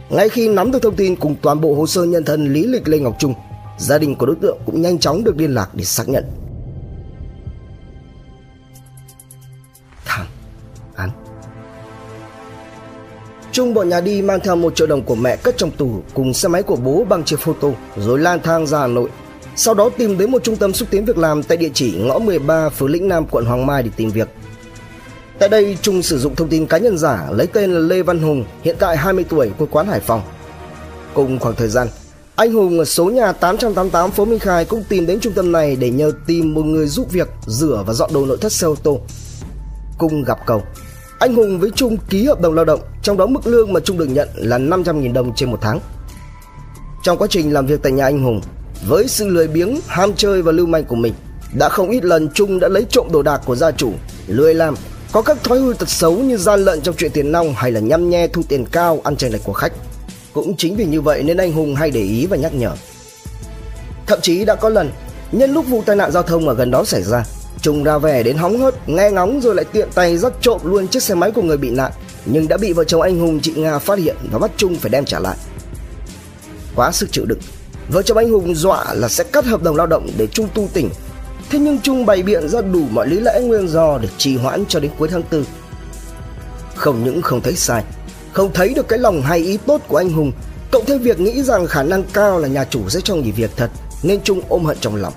Ngay 0.09 0.29
khi 0.29 0.49
nắm 0.49 0.71
được 0.71 0.81
thông 0.81 0.95
tin 0.95 1.15
cùng 1.15 1.35
toàn 1.41 1.61
bộ 1.61 1.75
hồ 1.75 1.87
sơ 1.87 2.03
nhân 2.03 2.23
thân 2.23 2.53
lý 2.53 2.63
lịch 2.65 2.87
Lê 2.87 2.99
Ngọc 2.99 3.15
Trung, 3.19 3.33
gia 3.77 3.97
đình 3.97 4.15
của 4.15 4.25
đối 4.25 4.35
tượng 4.35 4.57
cũng 4.65 4.81
nhanh 4.81 4.99
chóng 4.99 5.23
được 5.23 5.37
liên 5.37 5.53
lạc 5.53 5.69
để 5.73 5.83
xác 5.83 6.09
nhận. 6.09 6.23
Thằng, 10.05 10.25
án 10.95 11.09
Trung 13.51 13.73
bọn 13.73 13.89
nhà 13.89 14.01
đi 14.01 14.21
mang 14.21 14.39
theo 14.39 14.55
một 14.55 14.75
triệu 14.75 14.87
đồng 14.87 15.01
của 15.01 15.15
mẹ 15.15 15.35
cất 15.35 15.57
trong 15.57 15.71
tủ 15.71 16.01
cùng 16.13 16.33
xe 16.33 16.47
máy 16.47 16.63
của 16.63 16.75
bố 16.75 17.05
bằng 17.09 17.23
chiếc 17.23 17.39
photo 17.39 17.67
rồi 17.97 18.19
lang 18.19 18.39
thang 18.43 18.67
ra 18.67 18.79
Hà 18.79 18.87
Nội. 18.87 19.09
Sau 19.59 19.73
đó 19.73 19.89
tìm 19.97 20.17
đến 20.17 20.31
một 20.31 20.43
trung 20.43 20.55
tâm 20.55 20.73
xúc 20.73 20.87
tiến 20.91 21.05
việc 21.05 21.17
làm 21.17 21.43
tại 21.43 21.57
địa 21.57 21.69
chỉ 21.73 21.95
ngõ 21.97 22.19
13 22.19 22.69
phường 22.69 22.89
Lĩnh 22.89 23.07
Nam 23.07 23.25
quận 23.31 23.45
Hoàng 23.45 23.65
Mai 23.65 23.83
để 23.83 23.89
tìm 23.95 24.09
việc. 24.09 24.27
Tại 25.39 25.49
đây 25.49 25.77
Trung 25.81 26.01
sử 26.01 26.19
dụng 26.19 26.35
thông 26.35 26.49
tin 26.49 26.65
cá 26.65 26.77
nhân 26.77 26.97
giả 26.97 27.27
lấy 27.31 27.47
tên 27.47 27.71
là 27.71 27.79
Lê 27.79 28.01
Văn 28.01 28.19
Hùng, 28.19 28.45
hiện 28.63 28.75
tại 28.79 28.97
20 28.97 29.25
tuổi, 29.29 29.51
quê 29.57 29.67
quán 29.71 29.87
Hải 29.87 29.99
Phòng. 29.99 30.21
Cùng 31.13 31.39
khoảng 31.39 31.55
thời 31.55 31.67
gian, 31.67 31.87
anh 32.35 32.53
Hùng 32.53 32.79
ở 32.79 32.85
số 32.85 33.05
nhà 33.05 33.31
888 33.31 34.11
phố 34.11 34.25
Minh 34.25 34.39
Khai 34.39 34.65
cũng 34.65 34.83
tìm 34.89 35.05
đến 35.05 35.19
trung 35.19 35.33
tâm 35.33 35.51
này 35.51 35.75
để 35.75 35.89
nhờ 35.89 36.11
tìm 36.27 36.53
một 36.53 36.65
người 36.65 36.87
giúp 36.87 37.11
việc 37.11 37.27
rửa 37.45 37.83
và 37.87 37.93
dọn 37.93 38.13
đồ 38.13 38.25
nội 38.25 38.37
thất 38.41 38.51
xe 38.51 38.67
ô 38.67 38.75
tô. 38.83 38.99
Cùng 39.97 40.23
gặp 40.23 40.37
cầu, 40.45 40.63
anh 41.19 41.35
Hùng 41.35 41.59
với 41.59 41.71
Trung 41.75 41.97
ký 42.09 42.25
hợp 42.25 42.41
đồng 42.41 42.53
lao 42.53 42.65
động, 42.65 42.79
trong 43.01 43.17
đó 43.17 43.25
mức 43.25 43.47
lương 43.47 43.73
mà 43.73 43.79
Trung 43.79 43.97
được 43.97 44.09
nhận 44.09 44.29
là 44.35 44.57
500.000 44.57 45.13
đồng 45.13 45.35
trên 45.35 45.51
một 45.51 45.59
tháng. 45.61 45.79
Trong 47.03 47.17
quá 47.17 47.27
trình 47.29 47.53
làm 47.53 47.65
việc 47.65 47.81
tại 47.83 47.91
nhà 47.91 48.05
anh 48.05 48.23
Hùng, 48.23 48.41
với 48.87 49.07
sự 49.07 49.27
lười 49.27 49.47
biếng, 49.47 49.79
ham 49.87 50.13
chơi 50.15 50.41
và 50.41 50.51
lưu 50.51 50.65
manh 50.65 50.85
của 50.85 50.95
mình, 50.95 51.13
đã 51.57 51.69
không 51.69 51.89
ít 51.89 52.03
lần 52.03 52.29
Trung 52.33 52.59
đã 52.59 52.67
lấy 52.67 52.85
trộm 52.89 53.07
đồ 53.11 53.21
đạc 53.21 53.41
của 53.45 53.55
gia 53.55 53.71
chủ, 53.71 53.93
lười 54.27 54.53
làm, 54.53 54.75
có 55.11 55.21
các 55.21 55.43
thói 55.43 55.59
hư 55.59 55.73
tật 55.73 55.89
xấu 55.89 56.17
như 56.17 56.37
gian 56.37 56.65
lận 56.65 56.81
trong 56.81 56.95
chuyện 56.97 57.11
tiền 57.11 57.31
nong 57.31 57.53
hay 57.53 57.71
là 57.71 57.79
nhăm 57.79 58.09
nhe 58.09 58.27
thu 58.27 58.41
tiền 58.49 58.65
cao 58.65 59.01
ăn 59.03 59.15
chênh 59.15 59.31
lệch 59.31 59.43
của 59.43 59.53
khách. 59.53 59.73
Cũng 60.33 60.57
chính 60.57 60.75
vì 60.75 60.85
như 60.85 61.01
vậy 61.01 61.23
nên 61.23 61.37
anh 61.37 61.51
Hùng 61.51 61.75
hay 61.75 61.91
để 61.91 62.01
ý 62.01 62.25
và 62.25 62.37
nhắc 62.37 62.53
nhở. 62.53 62.71
Thậm 64.07 64.19
chí 64.21 64.45
đã 64.45 64.55
có 64.55 64.69
lần, 64.69 64.91
nhân 65.31 65.53
lúc 65.53 65.65
vụ 65.67 65.83
tai 65.85 65.95
nạn 65.95 66.11
giao 66.11 66.23
thông 66.23 66.47
ở 66.47 66.53
gần 66.53 66.71
đó 66.71 66.83
xảy 66.83 67.03
ra, 67.03 67.25
Trung 67.61 67.83
ra 67.83 67.97
về 67.97 68.23
đến 68.23 68.37
hóng 68.37 68.59
hớt, 68.59 68.89
nghe 68.89 69.11
ngóng 69.11 69.41
rồi 69.41 69.55
lại 69.55 69.65
tiện 69.71 69.87
tay 69.95 70.17
dắt 70.17 70.33
trộm 70.41 70.61
luôn 70.63 70.87
chiếc 70.87 71.03
xe 71.03 71.15
máy 71.15 71.31
của 71.31 71.41
người 71.41 71.57
bị 71.57 71.69
nạn, 71.69 71.91
nhưng 72.25 72.47
đã 72.47 72.57
bị 72.57 72.73
vợ 72.73 72.83
chồng 72.83 73.01
anh 73.01 73.19
Hùng 73.19 73.39
chị 73.39 73.53
Nga 73.55 73.79
phát 73.79 73.99
hiện 73.99 74.15
và 74.31 74.39
bắt 74.39 74.51
Trung 74.57 74.75
phải 74.75 74.89
đem 74.89 75.05
trả 75.05 75.19
lại. 75.19 75.37
Quá 76.75 76.91
sức 76.91 77.09
chịu 77.11 77.25
đựng, 77.25 77.39
vợ 77.89 78.01
chồng 78.01 78.17
anh 78.17 78.29
Hùng 78.29 78.55
dọa 78.55 78.93
là 78.93 79.07
sẽ 79.07 79.23
cắt 79.23 79.45
hợp 79.45 79.63
đồng 79.63 79.75
lao 79.75 79.87
động 79.87 80.09
để 80.17 80.27
Trung 80.27 80.47
tu 80.53 80.69
tỉnh. 80.73 80.89
Thế 81.49 81.59
nhưng 81.59 81.79
Trung 81.79 82.05
bày 82.05 82.23
biện 82.23 82.49
ra 82.49 82.61
đủ 82.61 82.83
mọi 82.91 83.07
lý 83.07 83.19
lẽ 83.19 83.41
nguyên 83.43 83.67
do 83.67 83.97
để 83.97 84.09
trì 84.17 84.37
hoãn 84.37 84.65
cho 84.65 84.79
đến 84.79 84.91
cuối 84.97 85.07
tháng 85.07 85.23
tư. 85.23 85.45
Không 86.75 87.03
những 87.03 87.21
không 87.21 87.41
thấy 87.41 87.55
sai, 87.55 87.83
không 88.37 88.53
thấy 88.53 88.73
được 88.73 88.87
cái 88.87 88.99
lòng 88.99 89.21
hay 89.21 89.39
ý 89.39 89.57
tốt 89.57 89.81
của 89.87 89.97
anh 89.97 90.09
Hùng 90.09 90.31
Cộng 90.71 90.85
thêm 90.85 91.01
việc 91.01 91.19
nghĩ 91.19 91.43
rằng 91.43 91.67
khả 91.67 91.83
năng 91.83 92.03
cao 92.03 92.39
là 92.39 92.47
nhà 92.47 92.65
chủ 92.65 92.89
sẽ 92.89 92.99
cho 93.03 93.15
nghỉ 93.15 93.31
việc 93.31 93.51
thật 93.55 93.69
Nên 94.03 94.21
Trung 94.21 94.41
ôm 94.49 94.65
hận 94.65 94.77
trong 94.81 94.95
lòng 94.95 95.13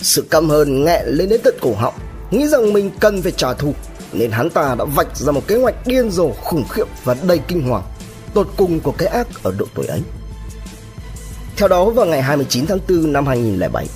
Sự 0.00 0.22
căm 0.30 0.48
hờn 0.48 0.84
nghẹn 0.84 1.06
lên 1.06 1.28
đến 1.28 1.40
tận 1.44 1.54
cổ 1.60 1.74
họng 1.74 1.94
Nghĩ 2.30 2.48
rằng 2.48 2.72
mình 2.72 2.90
cần 3.00 3.22
phải 3.22 3.32
trả 3.32 3.54
thù 3.54 3.74
Nên 4.12 4.30
hắn 4.30 4.50
ta 4.50 4.74
đã 4.78 4.84
vạch 4.84 5.16
ra 5.16 5.32
một 5.32 5.46
kế 5.46 5.56
hoạch 5.56 5.86
điên 5.86 6.10
rồ 6.10 6.30
khủng 6.30 6.64
khiếp 6.68 6.84
và 7.04 7.16
đầy 7.22 7.38
kinh 7.38 7.68
hoàng 7.68 7.82
Tột 8.34 8.48
cùng 8.56 8.80
của 8.80 8.92
cái 8.98 9.08
ác 9.08 9.26
ở 9.42 9.54
độ 9.58 9.66
tuổi 9.74 9.86
ấy 9.86 10.02
theo 11.58 11.68
đó 11.68 11.84
vào 11.84 12.06
ngày 12.06 12.22
29 12.22 12.66
tháng 12.66 12.78
4 12.88 13.12
năm 13.12 13.26
2007 13.26 13.86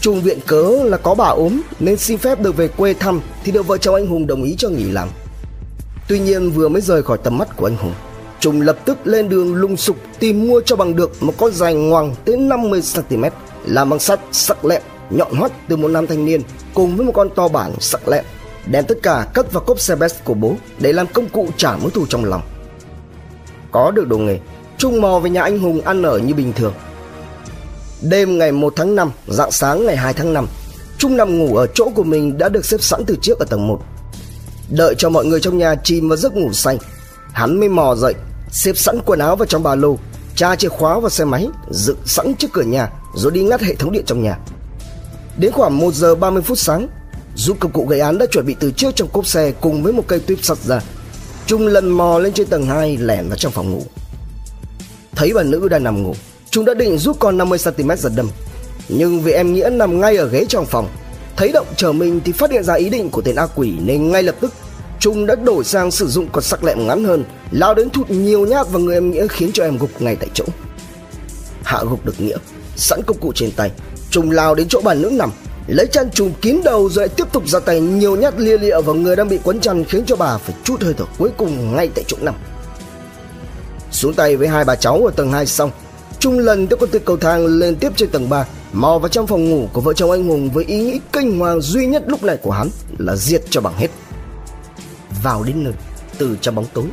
Trung 0.00 0.22
viện 0.22 0.38
cớ 0.46 0.62
là 0.84 0.96
có 0.96 1.14
bà 1.14 1.28
ốm 1.28 1.60
Nên 1.80 1.96
xin 1.96 2.18
phép 2.18 2.40
được 2.40 2.56
về 2.56 2.68
quê 2.68 2.94
thăm 2.94 3.20
Thì 3.44 3.52
được 3.52 3.66
vợ 3.66 3.78
chồng 3.78 3.94
anh 3.94 4.06
Hùng 4.06 4.26
đồng 4.26 4.42
ý 4.42 4.54
cho 4.58 4.68
nghỉ 4.68 4.84
làm 4.84 5.08
Tuy 6.08 6.18
nhiên 6.18 6.50
vừa 6.50 6.68
mới 6.68 6.82
rời 6.82 7.02
khỏi 7.02 7.18
tầm 7.22 7.38
mắt 7.38 7.56
của 7.56 7.66
anh 7.66 7.76
Hùng 7.76 7.94
Trung 8.40 8.60
lập 8.60 8.78
tức 8.84 8.98
lên 9.04 9.28
đường 9.28 9.54
lung 9.54 9.76
sục 9.76 9.96
tìm 10.18 10.48
mua 10.48 10.60
cho 10.60 10.76
bằng 10.76 10.96
được 10.96 11.22
một 11.22 11.34
con 11.38 11.52
dài 11.52 11.74
ngoằng 11.74 12.14
tới 12.24 12.36
50cm 12.36 13.30
làm 13.66 13.90
bằng 13.90 13.98
sắt 13.98 14.20
sắc 14.32 14.64
lẹm 14.64 14.82
nhọn 15.10 15.34
hoắt 15.34 15.52
từ 15.68 15.76
một 15.76 15.88
nam 15.88 16.06
thanh 16.06 16.24
niên 16.24 16.42
cùng 16.74 16.96
với 16.96 17.06
một 17.06 17.12
con 17.12 17.28
to 17.34 17.48
bản 17.48 17.72
sắc 17.80 18.08
lẹm 18.08 18.24
đem 18.66 18.84
tất 18.84 18.98
cả 19.02 19.26
cất 19.34 19.52
vào 19.52 19.64
cốp 19.64 19.80
xe 19.80 19.96
best 19.96 20.24
của 20.24 20.34
bố 20.34 20.54
để 20.78 20.92
làm 20.92 21.06
công 21.06 21.28
cụ 21.28 21.48
trả 21.56 21.76
mối 21.76 21.90
thù 21.90 22.06
trong 22.06 22.24
lòng. 22.24 22.42
Có 23.70 23.90
được 23.90 24.08
đồ 24.08 24.18
nghề, 24.18 24.38
Trung 24.78 25.00
mò 25.00 25.18
về 25.18 25.30
nhà 25.30 25.42
anh 25.42 25.58
Hùng 25.58 25.80
ăn 25.80 26.02
ở 26.02 26.18
như 26.18 26.34
bình 26.34 26.52
thường. 26.52 26.72
Đêm 28.02 28.38
ngày 28.38 28.52
1 28.52 28.72
tháng 28.76 28.94
5, 28.94 29.10
dạng 29.26 29.50
sáng 29.50 29.86
ngày 29.86 29.96
2 29.96 30.12
tháng 30.12 30.34
5, 30.34 30.46
Trung 30.98 31.16
nằm 31.16 31.38
ngủ 31.38 31.56
ở 31.56 31.66
chỗ 31.74 31.90
của 31.94 32.02
mình 32.02 32.38
đã 32.38 32.48
được 32.48 32.64
xếp 32.64 32.82
sẵn 32.82 33.04
từ 33.06 33.16
trước 33.22 33.38
ở 33.38 33.44
tầng 33.44 33.68
1. 33.68 33.80
Đợi 34.68 34.94
cho 34.98 35.10
mọi 35.10 35.24
người 35.24 35.40
trong 35.40 35.58
nhà 35.58 35.74
chìm 35.74 36.08
vào 36.08 36.16
giấc 36.16 36.36
ngủ 36.36 36.52
say 36.52 36.78
Hắn 37.32 37.60
mới 37.60 37.68
mò 37.68 37.94
dậy 37.94 38.14
Xếp 38.50 38.72
sẵn 38.76 39.00
quần 39.06 39.18
áo 39.18 39.36
vào 39.36 39.46
trong 39.46 39.62
ba 39.62 39.74
lô 39.74 39.98
Tra 40.36 40.56
chìa 40.56 40.68
khóa 40.68 41.00
vào 41.00 41.10
xe 41.10 41.24
máy 41.24 41.48
Dựng 41.70 41.96
sẵn 42.04 42.34
trước 42.34 42.48
cửa 42.52 42.62
nhà 42.62 42.90
Rồi 43.14 43.32
đi 43.32 43.42
ngắt 43.42 43.60
hệ 43.60 43.74
thống 43.74 43.92
điện 43.92 44.04
trong 44.06 44.22
nhà. 44.22 44.38
Đến 45.38 45.52
khoảng 45.52 45.78
1 45.78 45.94
giờ 45.94 46.14
30 46.14 46.42
phút 46.42 46.58
sáng 46.58 46.88
Giúp 47.34 47.56
công 47.60 47.72
cụ 47.72 47.86
gây 47.86 48.00
án 48.00 48.18
đã 48.18 48.26
chuẩn 48.26 48.46
bị 48.46 48.56
từ 48.60 48.70
trước 48.70 48.96
trong 48.96 49.08
cốp 49.08 49.26
xe 49.26 49.52
Cùng 49.60 49.82
với 49.82 49.92
một 49.92 50.04
cây 50.06 50.20
tuyếp 50.20 50.44
sắt 50.44 50.58
ra. 50.58 50.80
Trung 51.46 51.66
lần 51.66 51.88
mò 51.88 52.18
lên 52.18 52.32
trên 52.32 52.46
tầng 52.46 52.66
2 52.66 52.96
lẻn 52.96 53.28
vào 53.28 53.36
trong 53.36 53.52
phòng 53.52 53.70
ngủ. 53.70 53.82
Thấy 55.12 55.32
bà 55.34 55.42
nữ 55.42 55.68
đang 55.68 55.84
nằm 55.84 56.02
ngủ 56.02 56.14
chúng 56.56 56.64
đã 56.64 56.74
định 56.74 56.98
rút 56.98 57.16
con 57.18 57.38
50cm 57.38 57.96
giật 57.96 58.12
đâm. 58.16 58.30
Nhưng 58.88 59.20
vì 59.20 59.32
em 59.32 59.54
Nghĩa 59.54 59.70
nằm 59.72 60.00
ngay 60.00 60.16
ở 60.16 60.28
ghế 60.28 60.44
trong 60.48 60.66
phòng, 60.66 60.88
Thấy 61.36 61.52
động 61.52 61.66
chờ 61.76 61.92
mình 61.92 62.20
thì 62.24 62.32
phát 62.32 62.50
hiện 62.50 62.64
ra 62.64 62.74
ý 62.74 62.88
định 62.88 63.10
của 63.10 63.22
tên 63.22 63.36
ác 63.36 63.50
quỷ 63.54 63.72
Nên 63.84 64.10
ngay 64.12 64.22
lập 64.22 64.34
tức, 64.40 64.52
Trung 65.00 65.26
đã 65.26 65.34
đổi 65.34 65.64
sang 65.64 65.90
sử 65.90 66.08
dụng 66.08 66.28
con 66.32 66.42
sắc 66.42 66.64
lẹm 66.64 66.86
ngắn 66.86 67.04
hơn, 67.04 67.24
Lao 67.50 67.74
đến 67.74 67.90
thụt 67.90 68.10
nhiều 68.10 68.46
nhát 68.46 68.70
vào 68.70 68.80
người 68.80 68.96
em 68.96 69.10
Nghĩa 69.10 69.26
Khiến 69.28 69.50
cho 69.54 69.64
em 69.64 69.78
gục 69.78 70.02
ngay 70.02 70.16
tại 70.16 70.28
chỗ. 70.34 70.44
Hạ 71.62 71.78
gục 71.90 72.04
được 72.04 72.20
Nghĩa, 72.20 72.36
Sẵn 72.76 73.02
công 73.02 73.18
cụ 73.18 73.32
trên 73.34 73.50
tay, 73.50 73.70
Trung 74.10 74.30
lao 74.30 74.54
đến 74.54 74.68
chỗ 74.68 74.80
bà 74.84 74.94
nữ 74.94 75.10
nằm, 75.10 75.30
Lấy 75.66 75.86
chăn 75.86 76.10
trùm 76.10 76.32
kín 76.40 76.60
đầu 76.64 76.88
rồi 76.88 77.08
tiếp 77.08 77.32
tục 77.32 77.48
ra 77.48 77.60
tay 77.60 77.80
nhiều 77.80 78.16
nhát 78.16 78.40
lia 78.40 78.58
lịa 78.58 78.80
vào 78.80 78.94
người 78.94 79.16
đang 79.16 79.28
bị 79.28 79.38
quấn 79.44 79.60
chăn 79.60 79.84
Khiến 79.84 80.04
cho 80.06 80.16
bà 80.16 80.38
phải 80.38 80.54
chút 80.64 80.82
hơi 80.82 80.94
thở 80.98 81.04
cuối 81.18 81.30
cùng 81.36 81.76
ngay 81.76 81.90
tại 81.94 82.04
chỗ 82.08 82.16
nằm. 82.20 82.34
Xuống 83.90 84.14
tay 84.14 84.36
với 84.36 84.48
hai 84.48 84.64
bà 84.64 84.76
cháu 84.76 85.02
ở 85.06 85.10
tầng 85.16 85.32
2 85.32 85.46
xong 85.46 85.70
Trung 86.26 86.38
lần 86.38 86.66
theo 86.66 86.76
con 86.76 86.88
từ 86.92 86.98
cầu 86.98 87.16
thang 87.16 87.46
lên 87.46 87.76
tiếp 87.76 87.92
trên 87.96 88.10
tầng 88.10 88.28
3 88.28 88.46
Mò 88.72 88.98
vào 88.98 89.08
trong 89.08 89.26
phòng 89.26 89.50
ngủ 89.50 89.68
của 89.72 89.80
vợ 89.80 89.92
chồng 89.92 90.10
anh 90.10 90.28
Hùng 90.28 90.50
Với 90.50 90.64
ý 90.64 90.76
nghĩ 90.76 91.00
kinh 91.12 91.38
hoàng 91.38 91.60
duy 91.60 91.86
nhất 91.86 92.02
lúc 92.06 92.22
này 92.22 92.36
của 92.42 92.50
hắn 92.50 92.68
Là 92.98 93.16
diệt 93.16 93.42
cho 93.50 93.60
bằng 93.60 93.74
hết 93.76 93.88
vào 95.22 95.42
đến 95.42 95.64
nơi 95.64 95.72
từ 96.18 96.36
trong 96.40 96.54
bóng 96.54 96.66
tối 96.74 96.84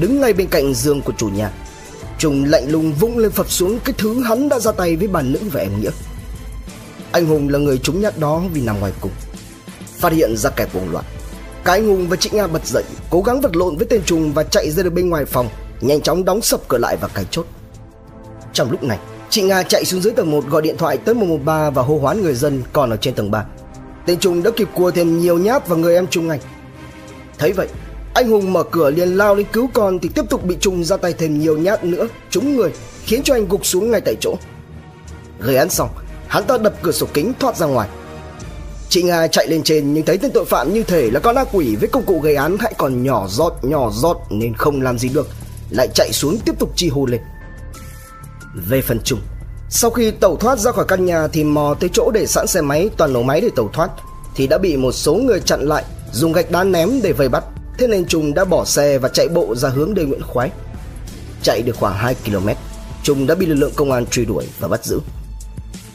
đứng 0.00 0.20
ngay 0.20 0.32
bên 0.32 0.46
cạnh 0.46 0.74
giường 0.74 1.02
của 1.02 1.12
chủ 1.16 1.28
nhà 1.28 1.52
trùng 2.18 2.44
lạnh 2.44 2.70
lùng 2.70 2.92
vung 2.92 3.18
lên 3.18 3.30
phập 3.30 3.50
xuống 3.50 3.78
cái 3.84 3.94
thứ 3.98 4.22
hắn 4.22 4.48
đã 4.48 4.58
ra 4.58 4.72
tay 4.72 4.96
với 4.96 5.08
bà 5.08 5.22
nữ 5.22 5.38
và 5.52 5.60
em 5.60 5.80
nghĩa 5.80 5.90
Anh 7.12 7.26
Hùng 7.26 7.48
là 7.48 7.58
người 7.58 7.78
trúng 7.78 8.00
nhát 8.00 8.18
đó 8.18 8.42
vì 8.52 8.60
nằm 8.60 8.80
ngoài 8.80 8.92
cùng. 9.00 9.12
Phát 9.98 10.12
hiện 10.12 10.36
ra 10.36 10.50
kẻ 10.50 10.66
cuồng 10.72 10.90
loạn, 10.90 11.04
cái 11.64 11.78
anh 11.78 11.86
Hùng 11.86 12.08
và 12.08 12.16
chị 12.16 12.30
Nga 12.32 12.46
bật 12.46 12.66
dậy, 12.66 12.84
cố 13.10 13.22
gắng 13.22 13.40
vật 13.40 13.56
lộn 13.56 13.76
với 13.76 13.86
tên 13.86 14.02
trùng 14.06 14.32
và 14.32 14.42
chạy 14.42 14.70
ra 14.70 14.82
được 14.82 14.92
bên 14.92 15.10
ngoài 15.10 15.24
phòng, 15.24 15.48
nhanh 15.80 16.00
chóng 16.00 16.24
đóng 16.24 16.42
sập 16.42 16.68
cửa 16.68 16.78
lại 16.78 16.96
và 17.00 17.08
cài 17.08 17.24
chốt. 17.30 17.46
Trong 18.52 18.70
lúc 18.70 18.82
này, 18.82 18.98
chị 19.30 19.42
Nga 19.42 19.62
chạy 19.62 19.84
xuống 19.84 20.00
dưới 20.00 20.12
tầng 20.12 20.30
1 20.30 20.44
gọi 20.50 20.62
điện 20.62 20.76
thoại 20.76 20.96
tới 20.96 21.14
113 21.14 21.70
và 21.70 21.82
hô 21.82 21.98
hoán 21.98 22.22
người 22.22 22.34
dân 22.34 22.62
còn 22.72 22.90
ở 22.90 22.96
trên 22.96 23.14
tầng 23.14 23.30
3. 23.30 23.44
Tên 24.06 24.18
trùng 24.18 24.42
đã 24.42 24.50
kịp 24.56 24.68
cua 24.74 24.90
thêm 24.90 25.20
nhiều 25.20 25.38
nhát 25.38 25.68
vào 25.68 25.78
người 25.78 25.94
em 25.94 26.06
Trung 26.06 26.30
Anh. 26.30 26.40
Thấy 27.38 27.52
vậy, 27.52 27.68
anh 28.14 28.28
Hùng 28.28 28.52
mở 28.52 28.62
cửa 28.62 28.90
liền 28.90 29.08
lao 29.08 29.34
lên 29.34 29.46
cứu 29.52 29.68
con 29.74 29.98
thì 29.98 30.08
tiếp 30.08 30.24
tục 30.30 30.44
bị 30.44 30.56
trùng 30.60 30.84
ra 30.84 30.96
tay 30.96 31.12
thêm 31.12 31.38
nhiều 31.38 31.58
nhát 31.58 31.84
nữa, 31.84 32.06
trúng 32.30 32.56
người, 32.56 32.72
khiến 33.04 33.22
cho 33.22 33.34
anh 33.34 33.48
gục 33.48 33.66
xuống 33.66 33.90
ngay 33.90 34.00
tại 34.00 34.14
chỗ. 34.20 34.34
Gây 35.40 35.56
án 35.56 35.70
xong, 35.70 35.88
hắn 36.28 36.44
ta 36.44 36.58
đập 36.58 36.74
cửa 36.82 36.92
sổ 36.92 37.06
kính 37.14 37.32
thoát 37.40 37.56
ra 37.56 37.66
ngoài. 37.66 37.88
Chị 38.88 39.02
Nga 39.02 39.26
chạy 39.26 39.48
lên 39.48 39.62
trên 39.62 39.94
nhưng 39.94 40.04
thấy 40.04 40.18
tên 40.18 40.30
tội 40.30 40.44
phạm 40.44 40.72
như 40.72 40.82
thể 40.82 41.10
là 41.10 41.20
con 41.20 41.36
ác 41.36 41.48
quỷ 41.52 41.76
với 41.76 41.88
công 41.88 42.04
cụ 42.04 42.20
gây 42.20 42.34
án 42.34 42.56
hãy 42.60 42.74
còn 42.78 43.02
nhỏ 43.02 43.26
giọt 43.28 43.58
nhỏ 43.62 43.90
giọt 43.92 44.16
nên 44.30 44.54
không 44.54 44.82
làm 44.82 44.98
gì 44.98 45.08
được, 45.08 45.28
lại 45.70 45.88
chạy 45.94 46.12
xuống 46.12 46.38
tiếp 46.44 46.58
tục 46.58 46.72
chi 46.76 46.88
hô 46.88 47.06
lên. 47.06 47.20
Về 48.54 48.82
phần 48.82 49.00
Trung, 49.04 49.20
sau 49.70 49.90
khi 49.90 50.10
tẩu 50.10 50.36
thoát 50.36 50.58
ra 50.58 50.72
khỏi 50.72 50.84
căn 50.88 51.04
nhà 51.04 51.28
thì 51.28 51.44
mò 51.44 51.74
tới 51.80 51.90
chỗ 51.92 52.10
để 52.14 52.26
sẵn 52.26 52.46
xe 52.46 52.60
máy 52.60 52.90
toàn 52.96 53.12
nổ 53.12 53.22
máy 53.22 53.40
để 53.40 53.48
tẩu 53.56 53.68
thoát 53.72 53.90
thì 54.34 54.46
đã 54.46 54.58
bị 54.58 54.76
một 54.76 54.92
số 54.92 55.14
người 55.14 55.40
chặn 55.40 55.60
lại 55.60 55.84
dùng 56.12 56.32
gạch 56.32 56.50
đá 56.50 56.64
ném 56.64 57.02
để 57.02 57.12
vây 57.12 57.28
bắt. 57.28 57.44
Thế 57.78 57.86
nên 57.86 58.06
Trung 58.06 58.34
đã 58.34 58.44
bỏ 58.44 58.64
xe 58.64 58.98
và 58.98 59.08
chạy 59.08 59.28
bộ 59.28 59.54
ra 59.54 59.68
hướng 59.68 59.94
đê 59.94 60.04
Nguyễn 60.04 60.22
Khoái. 60.22 60.50
Chạy 61.42 61.62
được 61.62 61.76
khoảng 61.76 61.94
2 61.94 62.14
km, 62.14 62.48
Trung 63.02 63.26
đã 63.26 63.34
bị 63.34 63.46
lực 63.46 63.54
lượng 63.54 63.72
công 63.76 63.92
an 63.92 64.06
truy 64.06 64.24
đuổi 64.24 64.44
và 64.58 64.68
bắt 64.68 64.84
giữ. 64.84 65.00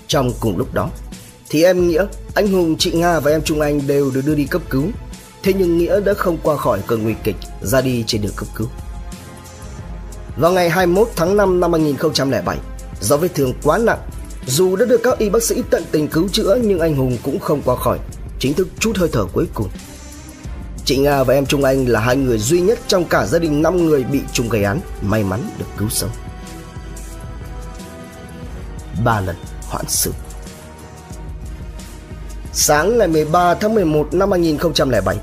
Trong 0.08 0.32
cùng 0.40 0.58
lúc 0.58 0.74
đó, 0.74 0.90
thì 1.50 1.64
em 1.64 1.88
Nghĩa, 1.88 2.06
anh 2.36 2.48
Hùng, 2.48 2.76
chị 2.78 2.92
Nga 2.92 3.20
và 3.20 3.32
em 3.32 3.42
Trung 3.42 3.62
Anh 3.62 3.88
đều 3.88 4.12
được 4.12 4.22
đưa 4.26 4.36
đi 4.36 4.46
cấp 4.46 4.62
cứu. 4.70 4.84
Thế 5.44 5.54
nhưng 5.54 5.78
Nghĩa 5.78 6.00
đã 6.00 6.14
không 6.14 6.38
qua 6.44 6.58
khỏi 6.58 6.80
cơn 6.88 7.04
nguy 7.04 7.14
kịch, 7.24 7.36
ra 7.62 7.82
đi 7.82 8.04
trên 8.08 8.22
đường 8.22 8.34
cấp 8.36 8.48
cứu. 8.56 8.68
Vào 10.38 10.52
ngày 10.52 10.70
21 10.70 11.10
tháng 11.16 11.38
5 11.38 11.60
năm 11.60 11.74
2007, 11.74 12.58
do 13.02 13.18
vết 13.18 13.28
thương 13.36 13.54
quá 13.64 13.78
nặng, 13.78 14.00
dù 14.46 14.76
đã 14.76 14.86
được 14.86 15.02
các 15.04 15.18
y 15.18 15.30
bác 15.30 15.44
sĩ 15.44 15.64
tận 15.70 15.84
tình 15.92 16.08
cứu 16.08 16.28
chữa 16.32 16.58
nhưng 16.64 16.80
anh 16.80 16.96
Hùng 16.96 17.18
cũng 17.24 17.40
không 17.40 17.62
qua 17.66 17.76
khỏi, 17.76 18.00
chính 18.40 18.54
thức 18.54 18.68
chút 18.80 18.98
hơi 18.98 19.10
thở 19.12 19.26
cuối 19.34 19.48
cùng. 19.54 19.70
Chị 20.86 20.98
Nga 20.98 21.24
và 21.24 21.34
em 21.34 21.46
Trung 21.46 21.64
Anh 21.64 21.86
là 21.86 22.00
hai 22.00 22.16
người 22.16 22.38
duy 22.38 22.62
nhất 22.62 22.80
trong 22.88 23.06
cả 23.06 23.26
gia 23.26 23.40
đình 23.40 23.62
5 23.62 23.86
người 23.86 24.04
bị 24.04 24.20
trùng 24.34 24.50
gây 24.50 24.64
án 24.64 24.80
may 25.02 25.24
mắn 25.24 25.50
được 25.60 25.66
cứu 25.78 25.90
sống. 25.90 26.10
Ba 29.06 29.22
lần 29.22 29.36
hoãn 29.62 29.86
xử 29.88 30.12
Sáng 32.54 32.98
ngày 32.98 33.08
13 33.08 33.54
tháng 33.54 33.76
11 33.76 34.14
năm 34.14 34.32
2007, 34.32 35.18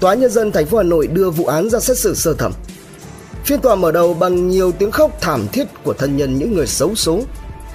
Tòa 0.00 0.14
nhân 0.14 0.30
dân 0.30 0.52
thành 0.52 0.66
phố 0.66 0.76
Hà 0.76 0.82
Nội 0.82 1.06
đưa 1.06 1.30
vụ 1.30 1.46
án 1.46 1.70
ra 1.70 1.80
xét 1.80 1.98
xử 1.98 2.14
sơ 2.14 2.34
thẩm. 2.34 2.52
Phiên 3.50 3.60
tòa 3.60 3.74
mở 3.74 3.92
đầu 3.92 4.14
bằng 4.14 4.48
nhiều 4.48 4.72
tiếng 4.72 4.90
khóc 4.90 5.10
thảm 5.20 5.48
thiết 5.52 5.64
của 5.84 5.92
thân 5.92 6.16
nhân 6.16 6.38
những 6.38 6.54
người 6.54 6.66
xấu 6.66 6.94
số, 6.94 7.20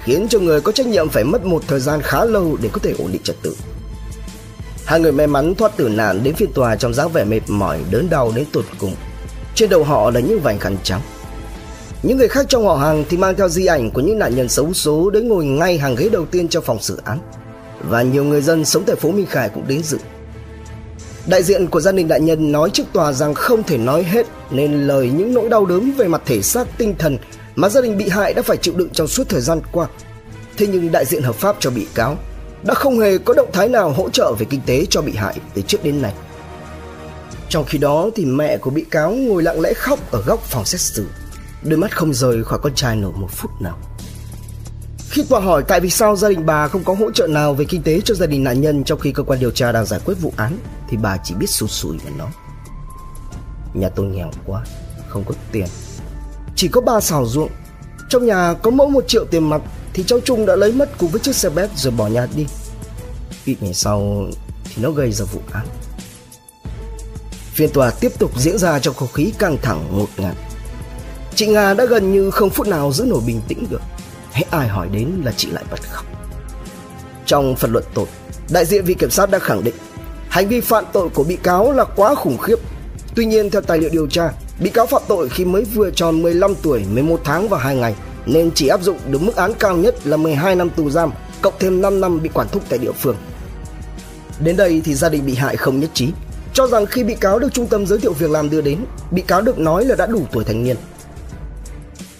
khiến 0.04 0.26
cho 0.28 0.38
người 0.38 0.60
có 0.60 0.72
trách 0.72 0.86
nhiệm 0.86 1.08
phải 1.08 1.24
mất 1.24 1.44
một 1.44 1.62
thời 1.68 1.80
gian 1.80 2.00
khá 2.02 2.24
lâu 2.24 2.56
để 2.62 2.68
có 2.72 2.78
thể 2.82 2.94
ổn 2.98 3.12
định 3.12 3.22
trật 3.22 3.36
tự. 3.42 3.56
Hai 4.84 5.00
người 5.00 5.12
may 5.12 5.26
mắn 5.26 5.54
thoát 5.54 5.76
tử 5.76 5.88
nạn 5.88 6.20
đến 6.22 6.34
phiên 6.34 6.52
tòa 6.52 6.76
trong 6.76 6.94
dáng 6.94 7.08
vẻ 7.12 7.24
mệt 7.24 7.40
mỏi, 7.48 7.80
đớn 7.90 8.10
đau 8.10 8.32
đến 8.36 8.44
tột 8.52 8.64
cùng. 8.78 8.94
Trên 9.54 9.70
đầu 9.70 9.84
họ 9.84 10.10
là 10.10 10.20
những 10.20 10.40
vành 10.40 10.58
khăn 10.58 10.76
trắng. 10.82 11.00
Những 12.02 12.16
người 12.16 12.28
khác 12.28 12.46
trong 12.48 12.66
họ 12.66 12.76
hàng 12.76 13.04
thì 13.08 13.16
mang 13.16 13.34
theo 13.34 13.48
di 13.48 13.66
ảnh 13.66 13.90
của 13.90 14.00
những 14.00 14.18
nạn 14.18 14.34
nhân 14.34 14.48
xấu 14.48 14.72
số 14.72 15.10
đến 15.10 15.28
ngồi 15.28 15.44
ngay 15.44 15.78
hàng 15.78 15.96
ghế 15.96 16.08
đầu 16.08 16.26
tiên 16.26 16.48
trong 16.48 16.64
phòng 16.64 16.82
xử 16.82 17.00
án. 17.04 17.18
Và 17.88 18.02
nhiều 18.02 18.24
người 18.24 18.42
dân 18.42 18.64
sống 18.64 18.82
tại 18.86 18.96
phố 18.96 19.10
Minh 19.10 19.26
Khải 19.26 19.48
cũng 19.48 19.64
đến 19.68 19.82
dự. 19.82 19.98
Đại 21.26 21.42
diện 21.42 21.66
của 21.66 21.80
gia 21.80 21.92
đình 21.92 22.08
nạn 22.08 22.24
nhân 22.24 22.52
nói 22.52 22.70
trước 22.70 22.84
tòa 22.92 23.12
rằng 23.12 23.34
không 23.34 23.62
thể 23.62 23.78
nói 23.78 24.02
hết 24.02 24.26
nên 24.50 24.86
lời 24.86 25.10
những 25.10 25.34
nỗi 25.34 25.48
đau 25.48 25.66
đớn 25.66 25.92
về 25.92 26.08
mặt 26.08 26.22
thể 26.26 26.42
xác 26.42 26.78
tinh 26.78 26.94
thần 26.98 27.18
mà 27.56 27.68
gia 27.68 27.80
đình 27.80 27.98
bị 27.98 28.08
hại 28.08 28.34
đã 28.34 28.42
phải 28.42 28.56
chịu 28.56 28.74
đựng 28.76 28.88
trong 28.92 29.08
suốt 29.08 29.28
thời 29.28 29.40
gian 29.40 29.60
qua. 29.72 29.86
Thế 30.56 30.66
nhưng 30.66 30.92
đại 30.92 31.04
diện 31.04 31.22
hợp 31.22 31.34
pháp 31.34 31.56
cho 31.60 31.70
bị 31.70 31.86
cáo 31.94 32.16
đã 32.62 32.74
không 32.74 33.00
hề 33.00 33.18
có 33.18 33.34
động 33.34 33.50
thái 33.52 33.68
nào 33.68 33.90
hỗ 33.90 34.10
trợ 34.10 34.32
về 34.38 34.46
kinh 34.50 34.60
tế 34.66 34.86
cho 34.90 35.02
bị 35.02 35.12
hại 35.12 35.40
từ 35.54 35.62
trước 35.62 35.84
đến 35.84 36.02
nay. 36.02 36.12
Trong 37.48 37.64
khi 37.64 37.78
đó 37.78 38.10
thì 38.14 38.24
mẹ 38.24 38.58
của 38.58 38.70
bị 38.70 38.84
cáo 38.90 39.12
ngồi 39.12 39.42
lặng 39.42 39.60
lẽ 39.60 39.72
khóc 39.72 40.12
ở 40.12 40.22
góc 40.26 40.40
phòng 40.42 40.64
xét 40.64 40.80
xử, 40.80 41.06
đôi 41.62 41.78
mắt 41.78 41.96
không 41.96 42.14
rời 42.14 42.44
khỏi 42.44 42.58
con 42.62 42.74
trai 42.74 42.96
nổi 42.96 43.12
một 43.16 43.28
phút 43.30 43.50
nào. 43.60 43.78
Khi 45.10 45.24
tòa 45.28 45.40
hỏi 45.40 45.64
tại 45.68 45.80
vì 45.80 45.90
sao 45.90 46.16
gia 46.16 46.28
đình 46.28 46.46
bà 46.46 46.68
không 46.68 46.84
có 46.84 46.94
hỗ 46.94 47.10
trợ 47.10 47.26
nào 47.26 47.54
về 47.54 47.64
kinh 47.64 47.82
tế 47.82 48.00
cho 48.04 48.14
gia 48.14 48.26
đình 48.26 48.44
nạn 48.44 48.60
nhân 48.60 48.84
trong 48.84 48.98
khi 48.98 49.12
cơ 49.12 49.22
quan 49.22 49.40
điều 49.40 49.50
tra 49.50 49.72
đang 49.72 49.86
giải 49.86 50.00
quyết 50.04 50.14
vụ 50.20 50.32
án, 50.36 50.58
thì 50.88 50.96
bà 50.96 51.16
chỉ 51.24 51.34
biết 51.34 51.50
sụt 51.50 51.70
sùi 51.70 51.96
và 52.04 52.10
nói. 52.18 52.30
Nhà 53.74 53.88
tôi 53.88 54.06
nghèo 54.06 54.30
quá, 54.46 54.64
không 55.08 55.24
có 55.24 55.34
tiền. 55.52 55.66
Chỉ 56.56 56.68
có 56.68 56.80
ba 56.80 57.00
xào 57.00 57.26
ruộng. 57.26 57.50
Trong 58.08 58.26
nhà 58.26 58.54
có 58.62 58.70
mỗi 58.70 58.88
một 58.88 59.04
triệu 59.08 59.24
tiền 59.24 59.50
mặt 59.50 59.62
thì 59.92 60.04
cháu 60.06 60.20
Trung 60.24 60.46
đã 60.46 60.56
lấy 60.56 60.72
mất 60.72 60.98
cùng 60.98 61.10
với 61.10 61.20
chiếc 61.20 61.36
xe 61.36 61.50
bét 61.50 61.70
rồi 61.76 61.92
bỏ 61.92 62.06
nhà 62.06 62.26
đi. 62.36 62.46
Ít 63.44 63.56
ngày 63.60 63.74
sau 63.74 64.24
thì 64.64 64.82
nó 64.82 64.90
gây 64.90 65.12
ra 65.12 65.24
vụ 65.24 65.40
án. 65.52 65.66
Phiên 67.52 67.70
tòa 67.72 67.90
tiếp 67.90 68.12
tục 68.18 68.30
diễn 68.38 68.58
ra 68.58 68.78
trong 68.78 68.94
không 68.94 69.12
khí 69.12 69.32
căng 69.38 69.58
thẳng 69.62 69.88
ngột 69.92 70.08
ngạt. 70.16 70.34
Chị 71.34 71.46
Nga 71.46 71.74
đã 71.74 71.84
gần 71.84 72.12
như 72.12 72.30
không 72.30 72.50
phút 72.50 72.68
nào 72.68 72.92
giữ 72.92 73.04
nổi 73.04 73.20
bình 73.26 73.40
tĩnh 73.48 73.66
được. 73.70 73.80
Hễ 74.36 74.44
ai 74.50 74.68
hỏi 74.68 74.88
đến 74.92 75.10
là 75.24 75.32
chị 75.36 75.50
lại 75.50 75.64
bật 75.70 75.82
khóc. 75.90 76.06
Trong 77.26 77.56
phần 77.56 77.72
luận 77.72 77.84
tội, 77.94 78.06
đại 78.50 78.64
diện 78.64 78.84
vị 78.84 78.94
kiểm 78.94 79.10
sát 79.10 79.30
đã 79.30 79.38
khẳng 79.38 79.64
định 79.64 79.74
hành 80.28 80.48
vi 80.48 80.60
phạm 80.60 80.84
tội 80.92 81.08
của 81.08 81.24
bị 81.24 81.36
cáo 81.36 81.72
là 81.72 81.84
quá 81.84 82.14
khủng 82.14 82.38
khiếp. 82.38 82.54
Tuy 83.14 83.26
nhiên 83.26 83.50
theo 83.50 83.60
tài 83.60 83.78
liệu 83.78 83.90
điều 83.92 84.06
tra, 84.06 84.32
bị 84.60 84.70
cáo 84.70 84.86
phạm 84.86 85.02
tội 85.08 85.28
khi 85.28 85.44
mới 85.44 85.64
vừa 85.64 85.90
tròn 85.90 86.22
15 86.22 86.54
tuổi, 86.62 86.84
11 86.92 87.20
tháng 87.24 87.48
và 87.48 87.58
2 87.58 87.76
ngày 87.76 87.94
nên 88.26 88.50
chỉ 88.54 88.68
áp 88.68 88.82
dụng 88.82 88.98
được 89.10 89.22
mức 89.22 89.36
án 89.36 89.54
cao 89.54 89.76
nhất 89.76 90.06
là 90.06 90.16
12 90.16 90.56
năm 90.56 90.70
tù 90.70 90.90
giam, 90.90 91.12
cộng 91.42 91.54
thêm 91.58 91.82
5 91.82 92.00
năm 92.00 92.22
bị 92.22 92.28
quản 92.34 92.48
thúc 92.48 92.62
tại 92.68 92.78
địa 92.78 92.92
phương. 92.92 93.16
Đến 94.40 94.56
đây 94.56 94.82
thì 94.84 94.94
gia 94.94 95.08
đình 95.08 95.26
bị 95.26 95.34
hại 95.34 95.56
không 95.56 95.80
nhất 95.80 95.90
trí, 95.94 96.12
cho 96.52 96.66
rằng 96.66 96.86
khi 96.86 97.04
bị 97.04 97.14
cáo 97.14 97.38
được 97.38 97.52
trung 97.52 97.66
tâm 97.66 97.86
giới 97.86 97.98
thiệu 97.98 98.12
việc 98.12 98.30
làm 98.30 98.50
đưa 98.50 98.60
đến, 98.60 98.78
bị 99.10 99.22
cáo 99.22 99.42
được 99.42 99.58
nói 99.58 99.84
là 99.84 99.94
đã 99.96 100.06
đủ 100.06 100.26
tuổi 100.32 100.44
thành 100.44 100.64
niên. 100.64 100.76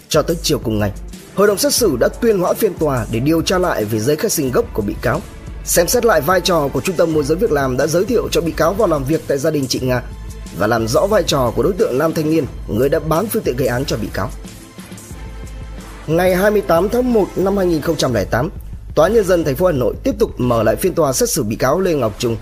Cho 0.09 0.21
tới 0.21 0.37
chiều 0.41 0.59
cùng 0.59 0.79
ngày, 0.79 0.91
hội 1.37 1.47
đồng 1.47 1.57
xét 1.57 1.73
xử 1.73 1.97
đã 1.99 2.07
tuyên 2.21 2.39
hoãn 2.39 2.55
phiên 2.55 2.73
tòa 2.73 3.05
để 3.11 3.19
điều 3.19 3.41
tra 3.41 3.57
lại 3.57 3.85
về 3.85 3.99
giấy 3.99 4.15
khai 4.15 4.29
sinh 4.29 4.51
gốc 4.51 4.65
của 4.73 4.81
bị 4.81 4.95
cáo, 5.01 5.21
xem 5.63 5.87
xét 5.87 6.05
lại 6.05 6.21
vai 6.21 6.41
trò 6.41 6.67
của 6.73 6.81
trung 6.81 6.95
tâm 6.95 7.13
môi 7.13 7.23
giới 7.23 7.37
việc 7.37 7.51
làm 7.51 7.77
đã 7.77 7.87
giới 7.87 8.05
thiệu 8.05 8.27
cho 8.31 8.41
bị 8.41 8.51
cáo 8.51 8.73
vào 8.73 8.87
làm 8.87 9.03
việc 9.03 9.21
tại 9.27 9.37
gia 9.37 9.51
đình 9.51 9.67
chị 9.67 9.79
Nga 9.79 10.01
và 10.57 10.67
làm 10.67 10.87
rõ 10.87 11.07
vai 11.07 11.23
trò 11.23 11.51
của 11.55 11.63
đối 11.63 11.73
tượng 11.73 11.97
nam 11.97 12.13
thanh 12.13 12.29
niên 12.29 12.45
người 12.67 12.89
đã 12.89 12.99
bán 12.99 13.25
phương 13.27 13.43
tiện 13.43 13.55
gây 13.57 13.67
án 13.67 13.85
cho 13.85 13.97
bị 13.97 14.07
cáo. 14.13 14.29
Ngày 16.07 16.35
28 16.35 16.89
tháng 16.89 17.13
1 17.13 17.25
năm 17.35 17.57
2008, 17.57 18.49
Tòa 18.95 19.07
nhân 19.07 19.23
dân 19.23 19.43
thành 19.43 19.55
phố 19.55 19.65
Hà 19.65 19.71
Nội 19.71 19.95
tiếp 20.03 20.15
tục 20.19 20.31
mở 20.37 20.63
lại 20.63 20.75
phiên 20.75 20.93
tòa 20.93 21.13
xét 21.13 21.29
xử 21.29 21.43
bị 21.43 21.55
cáo 21.55 21.79
Lê 21.79 21.93
Ngọc 21.93 22.15
Trung. 22.19 22.37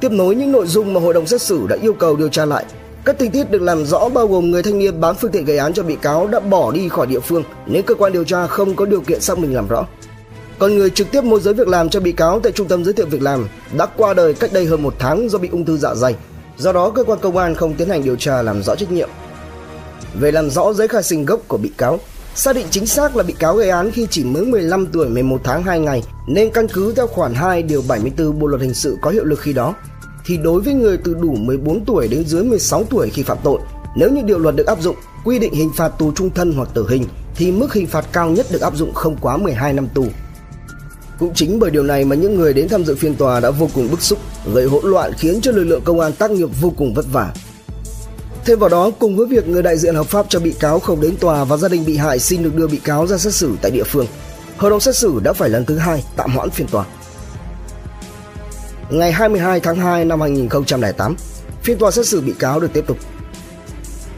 Tiếp 0.00 0.12
nối 0.12 0.34
những 0.34 0.52
nội 0.52 0.66
dung 0.66 0.94
mà 0.94 1.00
hội 1.00 1.14
đồng 1.14 1.26
xét 1.26 1.42
xử 1.42 1.66
đã 1.66 1.76
yêu 1.82 1.92
cầu 1.92 2.16
điều 2.16 2.28
tra 2.28 2.44
lại, 2.44 2.64
các 3.06 3.18
tình 3.18 3.30
tiết 3.30 3.50
được 3.50 3.62
làm 3.62 3.84
rõ 3.84 4.08
bao 4.08 4.26
gồm 4.26 4.50
người 4.50 4.62
thanh 4.62 4.78
niên 4.78 5.00
bán 5.00 5.14
phương 5.14 5.30
tiện 5.30 5.44
gây 5.44 5.58
án 5.58 5.72
cho 5.72 5.82
bị 5.82 5.96
cáo 5.96 6.26
đã 6.26 6.40
bỏ 6.40 6.72
đi 6.72 6.88
khỏi 6.88 7.06
địa 7.06 7.20
phương 7.20 7.44
nên 7.66 7.82
cơ 7.82 7.94
quan 7.94 8.12
điều 8.12 8.24
tra 8.24 8.46
không 8.46 8.76
có 8.76 8.86
điều 8.86 9.00
kiện 9.00 9.20
xác 9.20 9.38
minh 9.38 9.54
làm 9.54 9.68
rõ. 9.68 9.86
Còn 10.58 10.74
người 10.74 10.90
trực 10.90 11.10
tiếp 11.10 11.24
môi 11.24 11.40
giới 11.40 11.54
việc 11.54 11.68
làm 11.68 11.88
cho 11.88 12.00
bị 12.00 12.12
cáo 12.12 12.40
tại 12.40 12.52
trung 12.52 12.68
tâm 12.68 12.84
giới 12.84 12.94
thiệu 12.94 13.06
việc 13.06 13.22
làm 13.22 13.48
đã 13.76 13.86
qua 13.86 14.14
đời 14.14 14.34
cách 14.34 14.52
đây 14.52 14.66
hơn 14.66 14.82
một 14.82 14.94
tháng 14.98 15.28
do 15.28 15.38
bị 15.38 15.48
ung 15.48 15.64
thư 15.64 15.76
dạ 15.76 15.94
dày. 15.94 16.14
Do 16.56 16.72
đó 16.72 16.90
cơ 16.90 17.04
quan 17.04 17.18
công 17.22 17.36
an 17.36 17.54
không 17.54 17.74
tiến 17.74 17.88
hành 17.88 18.04
điều 18.04 18.16
tra 18.16 18.42
làm 18.42 18.62
rõ 18.62 18.76
trách 18.76 18.92
nhiệm. 18.92 19.08
Về 20.20 20.30
làm 20.32 20.50
rõ 20.50 20.72
giấy 20.72 20.88
khai 20.88 21.02
sinh 21.02 21.24
gốc 21.24 21.40
của 21.48 21.56
bị 21.56 21.70
cáo, 21.78 21.98
Xác 22.36 22.56
định 22.56 22.66
chính 22.70 22.86
xác 22.86 23.16
là 23.16 23.22
bị 23.22 23.32
cáo 23.38 23.56
gây 23.56 23.70
án 23.70 23.90
khi 23.90 24.06
chỉ 24.10 24.24
mới 24.24 24.44
15 24.44 24.86
tuổi 24.86 25.08
11 25.08 25.40
tháng 25.44 25.62
2 25.62 25.80
ngày 25.80 26.02
nên 26.26 26.50
căn 26.50 26.68
cứ 26.68 26.92
theo 26.96 27.06
khoản 27.06 27.34
2 27.34 27.62
điều 27.62 27.82
74 27.88 28.38
Bộ 28.38 28.46
luật 28.46 28.62
hình 28.62 28.74
sự 28.74 28.96
có 29.00 29.10
hiệu 29.10 29.24
lực 29.24 29.40
khi 29.40 29.52
đó 29.52 29.74
thì 30.26 30.36
đối 30.36 30.60
với 30.60 30.74
người 30.74 30.96
từ 30.96 31.14
đủ 31.14 31.34
14 31.34 31.84
tuổi 31.84 32.08
đến 32.08 32.24
dưới 32.26 32.42
16 32.42 32.84
tuổi 32.84 33.10
khi 33.10 33.22
phạm 33.22 33.38
tội, 33.42 33.60
nếu 33.96 34.10
như 34.10 34.22
điều 34.22 34.38
luật 34.38 34.56
được 34.56 34.66
áp 34.66 34.82
dụng 34.82 34.96
quy 35.24 35.38
định 35.38 35.54
hình 35.54 35.70
phạt 35.76 35.88
tù 35.88 36.12
trung 36.12 36.30
thân 36.30 36.52
hoặc 36.52 36.68
tử 36.74 36.86
hình 36.88 37.04
thì 37.34 37.52
mức 37.52 37.74
hình 37.74 37.86
phạt 37.86 38.06
cao 38.12 38.30
nhất 38.30 38.46
được 38.50 38.60
áp 38.60 38.76
dụng 38.76 38.94
không 38.94 39.16
quá 39.20 39.36
12 39.36 39.72
năm 39.72 39.88
tù. 39.94 40.06
Cũng 41.18 41.34
chính 41.34 41.58
bởi 41.58 41.70
điều 41.70 41.82
này 41.82 42.04
mà 42.04 42.16
những 42.16 42.36
người 42.36 42.52
đến 42.52 42.68
tham 42.68 42.84
dự 42.84 42.94
phiên 42.94 43.14
tòa 43.14 43.40
đã 43.40 43.50
vô 43.50 43.68
cùng 43.74 43.90
bức 43.90 44.02
xúc, 44.02 44.18
gây 44.54 44.64
hỗn 44.64 44.84
loạn 44.84 45.12
khiến 45.18 45.40
cho 45.40 45.52
lực 45.52 45.64
lượng 45.64 45.82
công 45.84 46.00
an 46.00 46.12
tác 46.12 46.30
nghiệp 46.30 46.48
vô 46.60 46.72
cùng 46.76 46.94
vất 46.94 47.06
vả. 47.12 47.32
Thêm 48.44 48.58
vào 48.58 48.68
đó, 48.68 48.90
cùng 48.98 49.16
với 49.16 49.26
việc 49.26 49.48
người 49.48 49.62
đại 49.62 49.76
diện 49.76 49.94
hợp 49.94 50.06
pháp 50.06 50.26
cho 50.28 50.40
bị 50.40 50.52
cáo 50.60 50.78
không 50.78 51.00
đến 51.00 51.16
tòa 51.20 51.44
và 51.44 51.56
gia 51.56 51.68
đình 51.68 51.84
bị 51.84 51.96
hại 51.96 52.18
xin 52.18 52.42
được 52.42 52.54
đưa 52.54 52.66
bị 52.66 52.76
cáo 52.76 53.06
ra 53.06 53.18
xét 53.18 53.34
xử 53.34 53.52
tại 53.62 53.70
địa 53.70 53.84
phương, 53.84 54.06
hội 54.56 54.70
đồng 54.70 54.80
xét 54.80 54.96
xử 54.96 55.20
đã 55.22 55.32
phải 55.32 55.48
lần 55.48 55.64
thứ 55.64 55.76
hai 55.76 56.04
tạm 56.16 56.30
hoãn 56.30 56.50
phiên 56.50 56.66
tòa. 56.66 56.84
Ngày 58.90 59.12
22 59.12 59.60
tháng 59.60 59.76
2 59.76 60.04
năm 60.04 60.20
2008, 60.20 61.16
phiên 61.62 61.78
tòa 61.78 61.90
xét 61.90 62.06
xử 62.06 62.20
bị 62.20 62.34
cáo 62.38 62.60
được 62.60 62.72
tiếp 62.72 62.84
tục. 62.86 62.96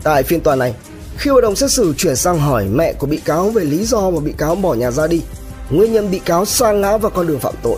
Tại 0.02 0.22
phiên 0.22 0.40
tòa 0.40 0.56
này, 0.56 0.74
khi 1.16 1.30
hội 1.30 1.42
đồng 1.42 1.56
xét 1.56 1.70
xử 1.70 1.94
chuyển 1.96 2.16
sang 2.16 2.38
hỏi 2.38 2.66
mẹ 2.72 2.92
của 2.92 3.06
bị 3.06 3.16
cáo 3.16 3.50
về 3.50 3.64
lý 3.64 3.84
do 3.84 4.10
mà 4.10 4.20
bị 4.20 4.32
cáo 4.32 4.54
bỏ 4.54 4.74
nhà 4.74 4.90
ra 4.90 5.06
đi, 5.06 5.22
nguyên 5.70 5.92
nhân 5.92 6.10
bị 6.10 6.18
cáo 6.18 6.44
sa 6.44 6.72
ngã 6.72 6.96
vào 6.96 7.10
con 7.10 7.26
đường 7.26 7.38
phạm 7.38 7.54
tội. 7.62 7.76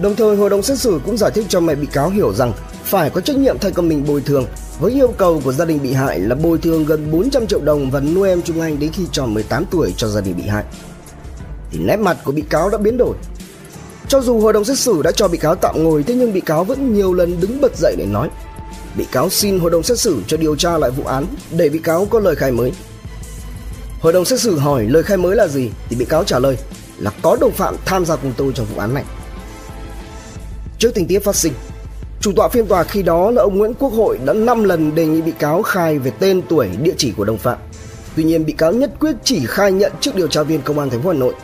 Đồng 0.00 0.16
thời 0.16 0.36
hội 0.36 0.50
đồng 0.50 0.62
xét 0.62 0.78
xử 0.78 1.00
cũng 1.04 1.16
giải 1.16 1.30
thích 1.30 1.46
cho 1.48 1.60
mẹ 1.60 1.74
bị 1.74 1.86
cáo 1.86 2.10
hiểu 2.10 2.34
rằng 2.34 2.52
phải 2.84 3.10
có 3.10 3.20
trách 3.20 3.36
nhiệm 3.36 3.58
thay 3.58 3.70
con 3.70 3.88
mình 3.88 4.04
bồi 4.06 4.20
thường 4.20 4.46
với 4.80 4.92
yêu 4.92 5.14
cầu 5.18 5.40
của 5.44 5.52
gia 5.52 5.64
đình 5.64 5.82
bị 5.82 5.92
hại 5.92 6.20
là 6.20 6.34
bồi 6.34 6.58
thường 6.58 6.84
gần 6.84 7.10
400 7.10 7.46
triệu 7.46 7.60
đồng 7.60 7.90
và 7.90 8.00
nuôi 8.00 8.28
em 8.28 8.42
Trung 8.42 8.60
Anh 8.60 8.78
đến 8.78 8.92
khi 8.92 9.02
tròn 9.12 9.34
18 9.34 9.64
tuổi 9.70 9.94
cho 9.96 10.08
gia 10.08 10.20
đình 10.20 10.36
bị 10.36 10.48
hại. 10.48 10.64
Thì 11.70 11.78
nét 11.78 11.96
mặt 11.96 12.16
của 12.24 12.32
bị 12.32 12.42
cáo 12.42 12.70
đã 12.70 12.78
biến 12.78 12.96
đổi. 12.96 13.16
Cho 14.08 14.20
dù 14.20 14.40
hội 14.40 14.52
đồng 14.52 14.64
xét 14.64 14.78
xử 14.78 15.02
đã 15.02 15.12
cho 15.12 15.28
bị 15.28 15.38
cáo 15.38 15.54
tạm 15.54 15.84
ngồi 15.84 16.02
thế 16.02 16.14
nhưng 16.14 16.32
bị 16.32 16.40
cáo 16.40 16.64
vẫn 16.64 16.94
nhiều 16.94 17.14
lần 17.14 17.40
đứng 17.40 17.60
bật 17.60 17.76
dậy 17.76 17.94
để 17.98 18.06
nói 18.06 18.28
Bị 18.96 19.06
cáo 19.12 19.30
xin 19.30 19.58
hội 19.58 19.70
đồng 19.70 19.82
xét 19.82 19.98
xử 19.98 20.22
cho 20.26 20.36
điều 20.36 20.56
tra 20.56 20.78
lại 20.78 20.90
vụ 20.90 21.04
án 21.04 21.24
để 21.50 21.68
bị 21.68 21.78
cáo 21.78 22.06
có 22.10 22.20
lời 22.20 22.34
khai 22.34 22.52
mới. 22.52 22.72
Hội 24.00 24.12
đồng 24.12 24.24
xét 24.24 24.40
xử 24.40 24.58
hỏi 24.58 24.86
lời 24.88 25.02
khai 25.02 25.16
mới 25.16 25.36
là 25.36 25.48
gì 25.48 25.70
thì 25.88 25.96
bị 25.96 26.04
cáo 26.04 26.24
trả 26.24 26.38
lời 26.38 26.58
là 26.98 27.10
có 27.22 27.36
đồng 27.40 27.52
phạm 27.52 27.76
tham 27.84 28.04
gia 28.04 28.16
cùng 28.16 28.32
tôi 28.36 28.52
trong 28.54 28.66
vụ 28.66 28.80
án 28.80 28.94
này. 28.94 29.04
Trước 30.78 30.94
tình 30.94 31.06
tiết 31.06 31.18
phát 31.18 31.36
sinh, 31.36 31.52
chủ 32.20 32.32
tọa 32.36 32.48
phiên 32.48 32.66
tòa 32.66 32.84
khi 32.84 33.02
đó 33.02 33.30
là 33.30 33.42
ông 33.42 33.58
Nguyễn 33.58 33.74
Quốc 33.74 33.92
Hội 33.92 34.18
đã 34.24 34.32
5 34.32 34.64
lần 34.64 34.94
đề 34.94 35.06
nghị 35.06 35.22
bị 35.22 35.32
cáo 35.38 35.62
khai 35.62 35.98
về 35.98 36.10
tên 36.10 36.42
tuổi, 36.48 36.68
địa 36.82 36.94
chỉ 36.96 37.12
của 37.16 37.24
đồng 37.24 37.38
phạm. 37.38 37.58
Tuy 38.16 38.24
nhiên 38.24 38.44
bị 38.44 38.52
cáo 38.52 38.72
nhất 38.72 38.92
quyết 39.00 39.16
chỉ 39.24 39.46
khai 39.46 39.72
nhận 39.72 39.92
trước 40.00 40.14
điều 40.14 40.28
tra 40.28 40.42
viên 40.42 40.62
công 40.62 40.78
an 40.78 40.90
thành 40.90 41.02
phố 41.02 41.10
Hà 41.10 41.18
Nội. 41.18 41.34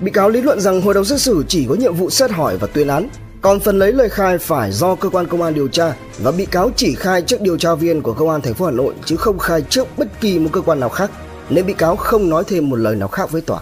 Bị 0.00 0.10
cáo 0.10 0.28
lý 0.28 0.40
luận 0.40 0.60
rằng 0.60 0.80
hội 0.80 0.94
đồng 0.94 1.04
xét 1.04 1.20
xử 1.20 1.44
chỉ 1.48 1.66
có 1.68 1.74
nhiệm 1.74 1.94
vụ 1.94 2.10
xét 2.10 2.30
hỏi 2.30 2.56
và 2.58 2.66
tuyên 2.66 2.88
án, 2.88 3.08
còn 3.42 3.60
phần 3.60 3.78
lấy 3.78 3.92
lời 3.92 4.08
khai 4.08 4.38
phải 4.38 4.72
do 4.72 4.94
cơ 4.94 5.08
quan 5.08 5.26
công 5.26 5.42
an 5.42 5.54
điều 5.54 5.68
tra 5.68 5.94
và 6.18 6.32
bị 6.32 6.46
cáo 6.46 6.70
chỉ 6.76 6.94
khai 6.94 7.22
trước 7.22 7.40
điều 7.40 7.58
tra 7.58 7.74
viên 7.74 8.02
của 8.02 8.12
công 8.12 8.30
an 8.30 8.40
thành 8.40 8.54
phố 8.54 8.64
Hà 8.64 8.70
Nội 8.70 8.94
chứ 9.04 9.16
không 9.16 9.38
khai 9.38 9.62
trước 9.62 9.86
bất 9.96 10.20
kỳ 10.20 10.38
một 10.38 10.50
cơ 10.52 10.60
quan 10.60 10.80
nào 10.80 10.88
khác, 10.88 11.10
nên 11.50 11.66
bị 11.66 11.72
cáo 11.72 11.96
không 11.96 12.30
nói 12.30 12.44
thêm 12.46 12.70
một 12.70 12.76
lời 12.76 12.96
nào 12.96 13.08
khác 13.08 13.30
với 13.30 13.40
tòa. 13.40 13.60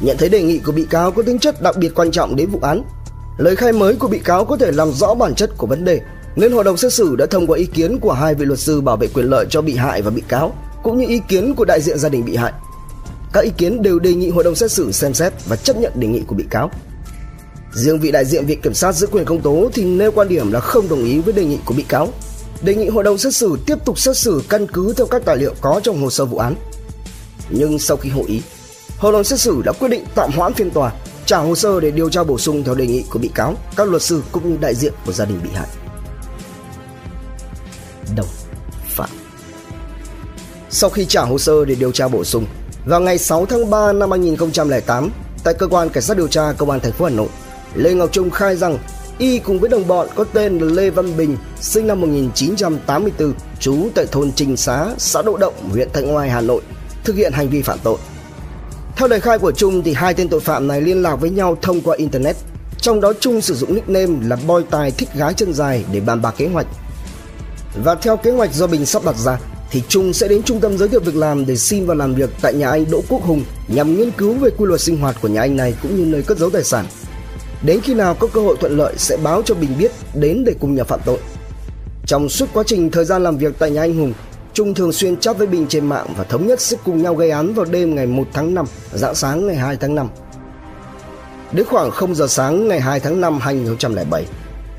Nhận 0.00 0.16
thấy 0.16 0.28
đề 0.28 0.42
nghị 0.42 0.58
của 0.58 0.72
bị 0.72 0.86
cáo 0.90 1.10
có 1.10 1.22
tính 1.22 1.38
chất 1.38 1.62
đặc 1.62 1.76
biệt 1.76 1.94
quan 1.94 2.10
trọng 2.10 2.36
đến 2.36 2.50
vụ 2.50 2.58
án, 2.62 2.82
lời 3.38 3.56
khai 3.56 3.72
mới 3.72 3.94
của 3.94 4.08
bị 4.08 4.18
cáo 4.18 4.44
có 4.44 4.56
thể 4.56 4.72
làm 4.72 4.92
rõ 4.92 5.14
bản 5.14 5.34
chất 5.34 5.50
của 5.58 5.66
vấn 5.66 5.84
đề, 5.84 6.00
nên 6.36 6.52
hội 6.52 6.64
đồng 6.64 6.76
xét 6.76 6.92
xử 6.92 7.16
đã 7.16 7.26
thông 7.26 7.46
qua 7.46 7.58
ý 7.58 7.66
kiến 7.66 7.98
của 8.00 8.12
hai 8.12 8.34
vị 8.34 8.44
luật 8.44 8.58
sư 8.58 8.80
bảo 8.80 8.96
vệ 8.96 9.06
quyền 9.06 9.26
lợi 9.26 9.46
cho 9.50 9.62
bị 9.62 9.76
hại 9.76 10.02
và 10.02 10.10
bị 10.10 10.22
cáo, 10.28 10.52
cũng 10.82 10.98
như 10.98 11.06
ý 11.08 11.20
kiến 11.28 11.54
của 11.54 11.64
đại 11.64 11.80
diện 11.80 11.98
gia 11.98 12.08
đình 12.08 12.24
bị 12.24 12.36
hại. 12.36 12.52
Các 13.34 13.44
ý 13.44 13.50
kiến 13.56 13.82
đều 13.82 13.98
đề 13.98 14.14
nghị 14.14 14.30
hội 14.30 14.44
đồng 14.44 14.54
xét 14.54 14.70
xử 14.72 14.92
xem 14.92 15.14
xét 15.14 15.32
và 15.46 15.56
chấp 15.56 15.76
nhận 15.76 15.92
đề 15.94 16.08
nghị 16.08 16.20
của 16.26 16.34
bị 16.34 16.44
cáo. 16.50 16.70
Riêng 17.72 18.00
vị 18.00 18.10
đại 18.12 18.24
diện 18.24 18.46
Viện 18.46 18.60
Kiểm 18.60 18.74
sát 18.74 18.92
giữ 18.92 19.06
quyền 19.06 19.24
công 19.24 19.40
tố 19.40 19.70
thì 19.74 19.84
nêu 19.84 20.10
quan 20.10 20.28
điểm 20.28 20.52
là 20.52 20.60
không 20.60 20.88
đồng 20.88 21.04
ý 21.04 21.18
với 21.18 21.32
đề 21.32 21.44
nghị 21.44 21.58
của 21.64 21.74
bị 21.74 21.82
cáo, 21.82 22.12
đề 22.62 22.74
nghị 22.74 22.88
hội 22.88 23.04
đồng 23.04 23.18
xét 23.18 23.34
xử 23.34 23.58
tiếp 23.66 23.78
tục 23.84 23.98
xét 23.98 24.16
xử 24.16 24.42
căn 24.48 24.66
cứ 24.66 24.94
theo 24.96 25.06
các 25.06 25.22
tài 25.24 25.36
liệu 25.36 25.54
có 25.60 25.80
trong 25.84 26.02
hồ 26.02 26.10
sơ 26.10 26.24
vụ 26.24 26.38
án. 26.38 26.54
Nhưng 27.50 27.78
sau 27.78 27.96
khi 27.96 28.10
hội 28.10 28.24
ý, 28.28 28.42
hội 28.98 29.12
đồng 29.12 29.24
xét 29.24 29.40
xử 29.40 29.62
đã 29.64 29.72
quyết 29.72 29.88
định 29.88 30.04
tạm 30.14 30.30
hoãn 30.32 30.54
phiên 30.54 30.70
tòa, 30.70 30.92
trả 31.26 31.38
hồ 31.38 31.54
sơ 31.54 31.80
để 31.80 31.90
điều 31.90 32.10
tra 32.10 32.24
bổ 32.24 32.38
sung 32.38 32.64
theo 32.64 32.74
đề 32.74 32.86
nghị 32.86 33.04
của 33.10 33.18
bị 33.18 33.30
cáo, 33.34 33.54
các 33.76 33.88
luật 33.88 34.02
sư 34.02 34.22
cũng 34.32 34.50
như 34.50 34.56
đại 34.60 34.74
diện 34.74 34.92
của 35.06 35.12
gia 35.12 35.24
đình 35.24 35.40
bị 35.42 35.50
hại. 35.54 35.68
Đồng 38.16 38.28
phạm 38.88 39.10
Sau 40.70 40.90
khi 40.90 41.04
trả 41.04 41.22
hồ 41.22 41.38
sơ 41.38 41.64
để 41.64 41.74
điều 41.74 41.92
tra 41.92 42.08
bổ 42.08 42.24
sung, 42.24 42.46
vào 42.84 43.00
ngày 43.00 43.18
6 43.18 43.46
tháng 43.46 43.70
3 43.70 43.92
năm 43.92 44.10
2008, 44.10 45.10
tại 45.44 45.54
cơ 45.54 45.66
quan 45.66 45.88
cảnh 45.88 46.02
sát 46.02 46.16
điều 46.16 46.28
tra 46.28 46.52
công 46.58 46.70
an 46.70 46.80
thành 46.80 46.92
phố 46.92 47.04
Hà 47.04 47.10
Nội, 47.10 47.28
Lê 47.74 47.94
Ngọc 47.94 48.12
Trung 48.12 48.30
khai 48.30 48.56
rằng 48.56 48.78
y 49.18 49.38
cùng 49.38 49.60
với 49.60 49.70
đồng 49.70 49.86
bọn 49.86 50.08
có 50.14 50.24
tên 50.32 50.58
là 50.58 50.72
Lê 50.74 50.90
Văn 50.90 51.16
Bình, 51.16 51.36
sinh 51.60 51.86
năm 51.86 52.00
1984, 52.00 53.32
trú 53.60 53.88
tại 53.94 54.06
thôn 54.12 54.32
Trình 54.32 54.56
Xá, 54.56 54.86
xã 54.98 55.22
Độ 55.22 55.36
Động, 55.36 55.54
huyện 55.70 55.88
Thanh 55.92 56.16
Oai, 56.16 56.30
Hà 56.30 56.40
Nội, 56.40 56.62
thực 57.04 57.16
hiện 57.16 57.32
hành 57.32 57.48
vi 57.48 57.62
phạm 57.62 57.78
tội. 57.82 57.98
Theo 58.96 59.08
lời 59.08 59.20
khai 59.20 59.38
của 59.38 59.52
Trung 59.52 59.82
thì 59.82 59.94
hai 59.94 60.14
tên 60.14 60.28
tội 60.28 60.40
phạm 60.40 60.68
này 60.68 60.80
liên 60.80 61.02
lạc 61.02 61.16
với 61.16 61.30
nhau 61.30 61.58
thông 61.62 61.80
qua 61.80 61.96
internet. 61.96 62.36
Trong 62.78 63.00
đó 63.00 63.12
Trung 63.20 63.40
sử 63.40 63.54
dụng 63.54 63.74
nickname 63.74 64.28
là 64.28 64.36
Boy 64.46 64.62
Tài 64.70 64.90
thích 64.90 65.08
gái 65.14 65.34
chân 65.34 65.52
dài 65.52 65.84
để 65.92 66.00
bàn 66.00 66.22
bạc 66.22 66.34
kế 66.38 66.48
hoạch. 66.48 66.66
Và 67.84 67.94
theo 67.94 68.16
kế 68.16 68.30
hoạch 68.30 68.54
do 68.54 68.66
Bình 68.66 68.86
sắp 68.86 69.04
đặt 69.04 69.16
ra 69.16 69.38
thì 69.70 69.82
Trung 69.88 70.12
sẽ 70.12 70.28
đến 70.28 70.42
trung 70.42 70.60
tâm 70.60 70.78
giới 70.78 70.88
thiệu 70.88 71.00
việc 71.00 71.16
làm 71.16 71.46
để 71.46 71.56
xin 71.56 71.86
vào 71.86 71.96
làm 71.96 72.14
việc 72.14 72.30
tại 72.42 72.54
nhà 72.54 72.70
anh 72.70 72.84
Đỗ 72.90 73.02
Quốc 73.08 73.22
Hùng 73.22 73.44
nhằm 73.68 73.96
nghiên 73.96 74.10
cứu 74.10 74.34
về 74.34 74.50
quy 74.50 74.66
luật 74.66 74.80
sinh 74.80 74.96
hoạt 74.96 75.16
của 75.22 75.28
nhà 75.28 75.40
anh 75.40 75.56
này 75.56 75.74
cũng 75.82 75.96
như 75.96 76.04
nơi 76.04 76.22
cất 76.22 76.38
giấu 76.38 76.50
tài 76.50 76.64
sản. 76.64 76.86
Đến 77.62 77.80
khi 77.80 77.94
nào 77.94 78.14
có 78.14 78.26
cơ 78.26 78.40
hội 78.40 78.56
thuận 78.60 78.76
lợi 78.76 78.94
sẽ 78.96 79.16
báo 79.16 79.42
cho 79.42 79.54
Bình 79.54 79.70
biết 79.78 79.92
đến 80.14 80.44
để 80.44 80.54
cùng 80.60 80.74
nhà 80.74 80.84
phạm 80.84 81.00
tội. 81.04 81.18
Trong 82.06 82.28
suốt 82.28 82.48
quá 82.52 82.64
trình 82.66 82.90
thời 82.90 83.04
gian 83.04 83.22
làm 83.22 83.36
việc 83.36 83.54
tại 83.58 83.70
nhà 83.70 83.80
anh 83.80 83.94
Hùng, 83.94 84.12
Trung 84.52 84.74
thường 84.74 84.92
xuyên 84.92 85.16
chat 85.16 85.38
với 85.38 85.46
Bình 85.46 85.66
trên 85.68 85.86
mạng 85.86 86.06
và 86.16 86.24
thống 86.24 86.46
nhất 86.46 86.60
sẽ 86.60 86.76
cùng 86.84 87.02
nhau 87.02 87.14
gây 87.14 87.30
án 87.30 87.54
vào 87.54 87.64
đêm 87.64 87.94
ngày 87.94 88.06
1 88.06 88.24
tháng 88.32 88.54
5, 88.54 88.66
dạng 88.92 89.14
sáng 89.14 89.46
ngày 89.46 89.56
2 89.56 89.76
tháng 89.76 89.94
5. 89.94 90.08
Đến 91.52 91.66
khoảng 91.66 91.90
0 91.90 92.14
giờ 92.14 92.26
sáng 92.26 92.68
ngày 92.68 92.80
2 92.80 93.00
tháng 93.00 93.20
5 93.20 93.38
2007, 93.40 94.26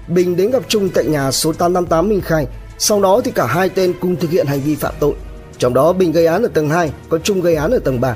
Bình 0.08 0.36
đến 0.36 0.52
gặp 0.52 0.64
Trung 0.68 0.90
tại 0.90 1.06
nhà 1.06 1.32
số 1.32 1.54
888 1.54 2.10
Minh 2.10 2.22
Khai, 2.22 2.48
sau 2.78 3.01
đó 3.01 3.21
thì 3.23 3.32
cả 3.32 3.45
hai 3.45 3.69
tên 3.69 3.93
cùng 4.01 4.15
thực 4.15 4.32
hiện 4.32 4.45
hành 4.45 4.61
vi 4.61 4.76
phạm 4.76 4.93
tội. 4.99 5.13
Trong 5.57 5.73
đó 5.73 5.93
Bình 5.93 6.11
gây 6.11 6.26
án 6.26 6.43
ở 6.43 6.47
tầng 6.53 6.69
2, 6.69 6.91
còn 7.09 7.21
Trung 7.21 7.41
gây 7.41 7.55
án 7.55 7.71
ở 7.71 7.80
tầng 7.80 8.01
3. 8.01 8.15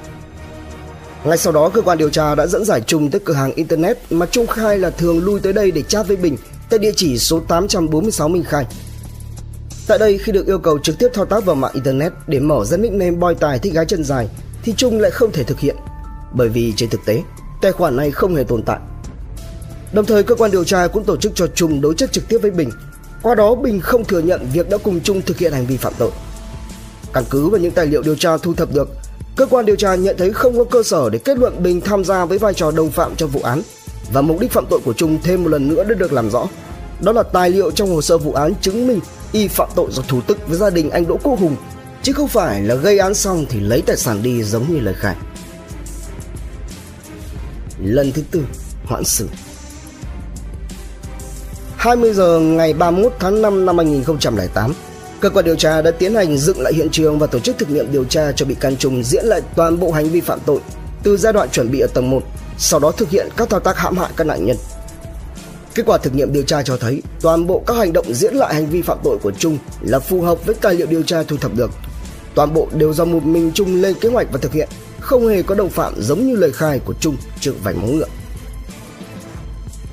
Ngay 1.24 1.38
sau 1.38 1.54
đó 1.54 1.70
cơ 1.70 1.82
quan 1.82 1.98
điều 1.98 2.10
tra 2.10 2.36
đã 2.36 2.48
dẫn 2.48 2.66
giải 2.66 2.82
Trung 2.82 3.12
tới 3.12 3.22
cửa 3.26 3.34
hàng 3.34 3.54
internet 3.54 3.98
mà 4.10 4.26
Trung 4.26 4.48
khai 4.48 4.78
là 4.78 4.90
thường 4.90 5.24
lui 5.24 5.40
tới 5.40 5.54
đây 5.54 5.72
để 5.72 5.82
chat 5.82 6.08
với 6.08 6.18
Bình 6.18 6.38
tại 6.70 6.80
địa 6.80 6.92
chỉ 6.96 7.18
số 7.18 7.40
846 7.40 8.28
Minh 8.28 8.44
Khai. 8.44 8.66
Tại 9.88 9.98
đây 9.98 10.18
khi 10.18 10.32
được 10.32 10.48
yêu 10.48 10.60
cầu 10.60 10.80
trực 10.80 11.00
tiếp 11.00 11.08
thao 11.14 11.26
tác 11.26 11.46
vào 11.46 11.56
mạng 11.56 11.72
internet 11.74 12.14
để 12.28 12.40
mở 12.40 12.66
ra 12.66 12.78
nickname 12.78 13.12
boy 13.12 13.34
tài 13.40 13.60
thích 13.60 13.74
gái 13.74 13.86
chân 13.86 14.04
dài 14.04 14.28
thì 14.64 14.74
Trung 14.78 15.00
lại 15.00 15.12
không 15.12 15.32
thể 15.32 15.44
thực 15.44 15.60
hiện 15.60 15.76
bởi 16.34 16.50
vì 16.50 16.74
trên 16.76 16.90
thực 16.90 17.06
tế 17.06 17.24
tài 17.62 17.72
khoản 17.72 17.96
này 17.96 18.12
không 18.12 18.36
hề 18.36 18.44
tồn 18.44 18.64
tại. 18.64 18.80
Đồng 19.94 20.06
thời 20.06 20.24
cơ 20.24 20.36
quan 20.36 20.52
điều 20.52 20.64
tra 20.64 20.88
cũng 20.88 21.04
tổ 21.04 21.18
chức 21.18 21.32
cho 21.36 21.48
Trung 21.48 21.82
đối 21.82 21.96
chất 21.96 22.12
trực 22.12 22.28
tiếp 22.28 22.38
với 22.42 22.52
Bình. 22.52 22.70
Qua 23.24 23.36
đó 23.36 23.56
Bình 23.56 23.82
không 23.82 24.06
thừa 24.06 24.20
nhận 24.20 24.48
việc 24.54 24.70
đã 24.70 24.78
cùng 24.78 25.02
Trung 25.02 25.22
thực 25.22 25.38
hiện 25.38 25.54
hành 25.54 25.66
vi 25.66 25.78
phạm 25.78 25.94
tội. 25.98 26.12
Căn 27.14 27.24
cứ 27.30 27.50
vào 27.50 27.60
những 27.60 27.72
tài 27.72 27.86
liệu 27.86 28.02
điều 28.02 28.16
tra 28.16 28.38
thu 28.38 28.54
thập 28.54 28.74
được, 28.74 28.90
cơ 29.36 29.46
quan 29.46 29.66
điều 29.66 29.76
tra 29.76 29.96
nhận 29.96 30.18
thấy 30.18 30.34
không 30.34 30.58
có 30.58 30.64
cơ 30.64 30.84
sở 30.84 31.10
để 31.10 31.20
kết 31.26 31.38
luận 31.38 31.64
Bình 31.64 31.82
tham 31.82 32.06
gia 32.06 32.26
với 32.26 32.38
vai 32.38 32.54
trò 32.54 32.72
đồng 32.72 32.92
phạm 32.92 33.16
trong 33.16 33.30
vụ 33.30 33.42
án 33.42 33.62
và 34.14 34.22
mục 34.22 34.40
đích 34.40 34.52
phạm 34.52 34.66
tội 34.70 34.80
của 34.86 34.94
Trung 34.94 35.20
thêm 35.24 35.44
một 35.44 35.50
lần 35.50 35.68
nữa 35.68 35.84
đã 35.84 35.96
được 35.96 36.14
làm 36.14 36.30
rõ. 36.30 36.48
Đó 37.02 37.12
là 37.12 37.24
tài 37.24 37.50
liệu 37.50 37.72
trong 37.72 37.90
hồ 37.90 38.02
sơ 38.02 38.18
vụ 38.18 38.34
án 38.34 38.54
chứng 38.62 38.88
minh 38.88 39.00
y 39.32 39.48
phạm 39.48 39.70
tội 39.76 39.88
do 39.92 40.04
thủ 40.08 40.22
tức 40.22 40.48
với 40.48 40.58
gia 40.58 40.70
đình 40.70 40.90
anh 40.90 41.08
Đỗ 41.08 41.18
Quốc 41.24 41.40
Hùng 41.40 41.56
chứ 42.04 42.14
không 42.14 42.28
phải 42.28 42.62
là 42.62 42.76
gây 42.76 43.00
án 43.00 43.14
xong 43.14 43.46
thì 43.50 43.60
lấy 43.60 43.82
tài 43.82 43.98
sản 43.98 44.24
đi 44.24 44.44
giống 44.44 44.74
như 44.74 44.80
lời 44.80 44.94
khai. 44.98 45.16
Lần 47.84 48.12
thứ 48.12 48.22
tư, 48.32 48.44
hoãn 48.86 49.04
xử. 49.04 49.28
20 51.80 52.14
giờ 52.14 52.40
ngày 52.40 52.74
31 52.74 53.14
tháng 53.20 53.42
5 53.42 53.66
năm 53.66 53.78
2008, 53.78 54.74
cơ 55.20 55.30
quan 55.30 55.46
điều 55.46 55.56
tra 55.56 55.82
đã 55.82 55.92
tiến 55.92 56.16
hành 56.16 56.38
dựng 56.38 56.62
lại 56.62 56.74
hiện 56.74 56.90
trường 56.92 57.20
và 57.20 57.28
tổ 57.28 57.40
chức 57.40 57.58
thực 57.58 57.70
nghiệm 57.70 57.92
điều 57.92 58.04
tra 58.04 58.32
cho 58.32 58.46
bị 58.46 58.56
can 58.56 58.78
Trung 58.78 59.04
diễn 59.04 59.26
lại 59.26 59.42
toàn 59.56 59.80
bộ 59.80 59.92
hành 59.92 60.10
vi 60.10 60.22
phạm 60.22 60.40
tội 60.46 60.60
từ 61.04 61.18
giai 61.18 61.34
đoạn 61.34 61.50
chuẩn 61.50 61.72
bị 61.72 61.80
ở 61.80 61.88
tầng 61.88 62.10
1, 62.10 62.24
sau 62.58 62.80
đó 62.80 62.92
thực 62.92 63.10
hiện 63.10 63.28
các 63.38 63.50
thao 63.50 63.60
tác 63.60 63.78
hãm 63.78 63.98
hại 63.98 64.10
các 64.16 64.28
nạn 64.28 64.46
nhân. 64.46 64.58
Kết 65.76 65.84
quả 65.86 65.98
thực 65.98 66.16
nghiệm 66.16 66.34
điều 66.34 66.44
tra 66.44 66.64
cho 66.64 66.78
thấy 66.78 67.02
toàn 67.22 67.48
bộ 67.48 67.64
các 67.68 67.78
hành 67.78 67.94
động 67.94 68.14
diễn 68.14 68.34
lại 68.34 68.54
hành 68.54 68.66
vi 68.66 68.82
phạm 68.82 68.98
tội 69.04 69.18
của 69.18 69.32
Trung 69.32 69.58
là 69.82 70.00
phù 70.00 70.22
hợp 70.22 70.46
với 70.46 70.56
tài 70.56 70.74
liệu 70.74 70.88
điều 70.88 71.04
tra 71.04 71.24
thu 71.24 71.38
thập 71.38 71.56
được. 71.56 71.72
Toàn 72.36 72.54
bộ 72.54 72.68
đều 72.74 72.94
do 72.94 73.06
một 73.06 73.24
mình 73.24 73.52
Trung 73.54 73.82
lên 73.82 73.96
kế 74.02 74.10
hoạch 74.10 74.28
và 74.32 74.40
thực 74.42 74.54
hiện, 74.54 74.70
không 75.00 75.28
hề 75.28 75.42
có 75.42 75.56
đồng 75.56 75.70
phạm 75.70 75.94
giống 75.98 76.28
như 76.28 76.36
lời 76.36 76.52
khai 76.52 76.80
của 76.86 76.94
Trung 77.00 77.16
trước 77.40 77.54
vành 77.64 77.82
móng 77.82 77.98
ngựa. 77.98 78.08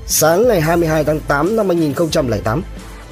Sáng 0.09 0.47
ngày 0.47 0.61
22 0.61 1.03
tháng 1.03 1.19
8 1.19 1.55
năm 1.55 1.67
2008, 1.67 2.63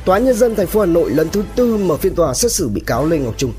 Tòa 0.05 0.19
nhân 0.19 0.35
dân 0.35 0.55
thành 0.55 0.67
phố 0.67 0.79
Hà 0.79 0.85
Nội 0.85 1.09
lần 1.09 1.29
thứ 1.29 1.43
tư 1.55 1.77
mở 1.77 1.97
phiên 1.97 2.15
tòa 2.15 2.33
xét 2.33 2.51
xử 2.51 2.69
bị 2.69 2.81
cáo 2.85 3.05
Lê 3.05 3.17
Ngọc 3.17 3.33
Trung. 3.37 3.53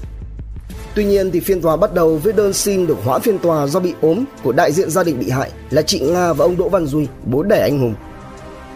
Tuy 0.94 1.04
nhiên 1.04 1.30
thì 1.30 1.40
phiên 1.40 1.60
tòa 1.60 1.76
bắt 1.76 1.94
đầu 1.94 2.16
với 2.16 2.32
đơn 2.32 2.52
xin 2.52 2.86
được 2.86 2.98
hoãn 3.04 3.20
phiên 3.20 3.38
tòa 3.38 3.66
do 3.66 3.80
bị 3.80 3.94
ốm 4.00 4.24
của 4.42 4.52
đại 4.52 4.72
diện 4.72 4.90
gia 4.90 5.04
đình 5.04 5.18
bị 5.18 5.30
hại 5.30 5.50
là 5.70 5.82
chị 5.82 6.00
Nga 6.00 6.32
và 6.32 6.44
ông 6.44 6.56
Đỗ 6.56 6.68
Văn 6.68 6.86
Duy, 6.86 7.06
bố 7.24 7.42
đẻ 7.42 7.60
anh 7.60 7.78
Hùng. 7.78 7.94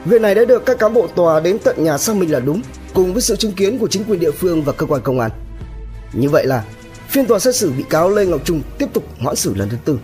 Việc 0.04 0.20
này 0.20 0.34
đã 0.34 0.44
được 0.44 0.66
các 0.66 0.78
cán 0.78 0.94
bộ 0.94 1.06
tòa 1.06 1.40
đến 1.40 1.58
tận 1.64 1.84
nhà 1.84 1.98
xác 1.98 2.16
minh 2.16 2.32
là 2.32 2.40
đúng, 2.40 2.62
cùng 2.94 3.12
với 3.12 3.22
sự 3.22 3.36
chứng 3.36 3.52
kiến 3.52 3.78
của 3.78 3.88
chính 3.88 4.04
quyền 4.04 4.20
địa 4.20 4.30
phương 4.30 4.62
và 4.62 4.72
cơ 4.72 4.86
quan 4.86 5.02
công 5.02 5.20
an. 5.20 5.30
Như 6.12 6.28
vậy 6.28 6.46
là 6.46 6.64
phiên 7.08 7.26
tòa 7.26 7.38
xét 7.38 7.56
xử 7.56 7.72
bị 7.76 7.84
cáo 7.90 8.10
Lê 8.10 8.26
Ngọc 8.26 8.40
Trung 8.44 8.62
tiếp 8.78 8.86
tục 8.92 9.04
hoãn 9.20 9.36
xử 9.36 9.54
lần 9.54 9.68
thứ 9.68 9.76
tư. 9.84 9.98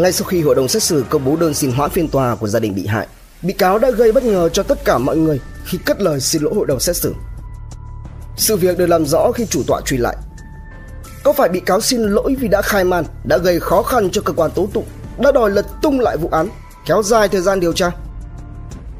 Ngay 0.00 0.12
sau 0.12 0.28
khi 0.28 0.42
hội 0.42 0.54
đồng 0.54 0.68
xét 0.68 0.82
xử 0.82 1.04
công 1.08 1.24
bố 1.24 1.36
đơn 1.36 1.54
xin 1.54 1.72
hoãn 1.72 1.90
phiên 1.90 2.08
tòa 2.08 2.34
của 2.34 2.48
gia 2.48 2.60
đình 2.60 2.74
bị 2.74 2.86
hại, 2.86 3.06
bị 3.42 3.52
cáo 3.52 3.78
đã 3.78 3.90
gây 3.90 4.12
bất 4.12 4.24
ngờ 4.24 4.48
cho 4.48 4.62
tất 4.62 4.84
cả 4.84 4.98
mọi 4.98 5.16
người 5.16 5.40
khi 5.64 5.78
cất 5.86 6.00
lời 6.00 6.20
xin 6.20 6.42
lỗi 6.42 6.54
hội 6.56 6.66
đồng 6.66 6.80
xét 6.80 6.96
xử. 6.96 7.14
Sự 8.36 8.56
việc 8.56 8.78
được 8.78 8.86
làm 8.86 9.06
rõ 9.06 9.32
khi 9.32 9.46
chủ 9.46 9.62
tọa 9.66 9.80
truy 9.80 9.96
lại. 9.96 10.16
Có 11.24 11.32
phải 11.32 11.48
bị 11.48 11.60
cáo 11.60 11.80
xin 11.80 12.00
lỗi 12.00 12.36
vì 12.40 12.48
đã 12.48 12.62
khai 12.62 12.84
man, 12.84 13.04
đã 13.24 13.38
gây 13.38 13.60
khó 13.60 13.82
khăn 13.82 14.10
cho 14.10 14.22
cơ 14.24 14.32
quan 14.32 14.50
tố 14.50 14.68
tụng, 14.72 14.84
đã 15.18 15.32
đòi 15.32 15.50
lật 15.50 15.66
tung 15.82 16.00
lại 16.00 16.16
vụ 16.16 16.28
án 16.32 16.48
kéo 16.86 17.02
dài 17.02 17.28
thời 17.28 17.40
gian 17.40 17.60
điều 17.60 17.72
tra 17.72 17.90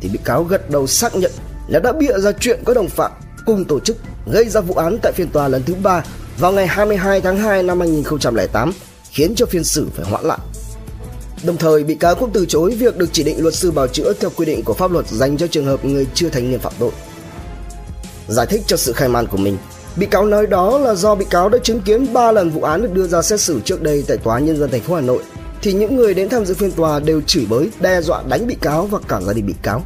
thì 0.01 0.09
bị 0.09 0.19
cáo 0.25 0.45
gật 0.45 0.71
đầu 0.71 0.87
xác 0.87 1.17
nhận 1.17 1.33
là 1.69 1.79
đã 1.79 1.93
bịa 1.93 2.19
ra 2.19 2.33
chuyện 2.33 2.61
có 2.65 2.75
đồng 2.75 2.89
phạm 2.89 3.13
cùng 3.47 3.65
tổ 3.65 3.81
chức 3.81 3.97
gây 4.33 4.49
ra 4.49 4.61
vụ 4.61 4.75
án 4.75 4.99
tại 5.03 5.13
phiên 5.13 5.29
tòa 5.29 5.49
lần 5.49 5.63
thứ 5.63 5.75
ba 5.83 6.05
vào 6.39 6.53
ngày 6.53 6.67
22 6.67 7.21
tháng 7.21 7.39
2 7.39 7.63
năm 7.63 7.81
2008 7.81 8.73
khiến 9.11 9.35
cho 9.35 9.47
phiên 9.47 9.65
xử 9.65 9.89
phải 9.97 10.07
hoãn 10.07 10.25
lại. 10.25 10.39
Đồng 11.45 11.57
thời, 11.57 11.85
bị 11.85 11.95
cáo 11.95 12.15
cũng 12.15 12.31
từ 12.33 12.47
chối 12.47 12.71
việc 12.71 12.97
được 12.97 13.09
chỉ 13.13 13.23
định 13.23 13.43
luật 13.43 13.55
sư 13.55 13.71
bào 13.71 13.87
chữa 13.87 14.13
theo 14.13 14.31
quy 14.37 14.47
định 14.47 14.63
của 14.65 14.75
pháp 14.75 14.91
luật 14.91 15.09
dành 15.09 15.37
cho 15.37 15.47
trường 15.47 15.67
hợp 15.67 15.85
người 15.85 16.07
chưa 16.15 16.29
thành 16.29 16.51
niên 16.51 16.61
phạm 16.61 16.73
tội. 16.79 16.91
Giải 18.29 18.47
thích 18.47 18.63
cho 18.67 18.77
sự 18.77 18.93
khai 18.93 19.09
man 19.09 19.27
của 19.27 19.37
mình, 19.37 19.59
bị 19.97 20.07
cáo 20.07 20.27
nói 20.27 20.47
đó 20.47 20.79
là 20.79 20.95
do 20.95 21.15
bị 21.15 21.25
cáo 21.31 21.49
đã 21.49 21.59
chứng 21.63 21.81
kiến 21.81 22.13
3 22.13 22.33
lần 22.33 22.51
vụ 22.51 22.63
án 22.63 22.83
được 22.83 22.93
đưa 22.93 23.07
ra 23.07 23.23
xét 23.23 23.41
xử 23.41 23.61
trước 23.65 23.83
đây 23.83 24.05
tại 24.09 24.17
tòa 24.17 24.39
nhân 24.39 24.57
dân 24.57 24.71
thành 24.71 24.81
phố 24.81 24.95
Hà 24.95 25.01
Nội 25.01 25.23
thì 25.63 25.73
những 25.73 25.97
người 25.97 26.15
đến 26.15 26.29
tham 26.29 26.45
dự 26.45 26.55
phiên 26.55 26.73
tòa 26.73 27.01
đều 27.01 27.21
chửi 27.21 27.47
bới, 27.49 27.71
đe 27.81 28.01
dọa 28.03 28.23
đánh 28.29 28.47
bị 28.47 28.57
cáo 28.61 28.87
và 28.87 28.99
cả 29.09 29.21
gia 29.21 29.33
đình 29.33 29.47
bị 29.47 29.55
cáo. 29.63 29.83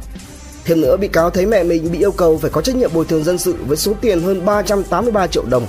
Thêm 0.65 0.81
nữa, 0.81 0.97
bị 0.97 1.07
cáo 1.07 1.29
thấy 1.29 1.45
mẹ 1.45 1.63
mình 1.63 1.91
bị 1.91 1.99
yêu 1.99 2.11
cầu 2.11 2.37
phải 2.37 2.51
có 2.51 2.61
trách 2.61 2.75
nhiệm 2.75 2.93
bồi 2.93 3.05
thường 3.05 3.23
dân 3.23 3.37
sự 3.37 3.55
với 3.67 3.77
số 3.77 3.93
tiền 4.01 4.21
hơn 4.21 4.45
383 4.45 5.27
triệu 5.27 5.43
đồng. 5.49 5.67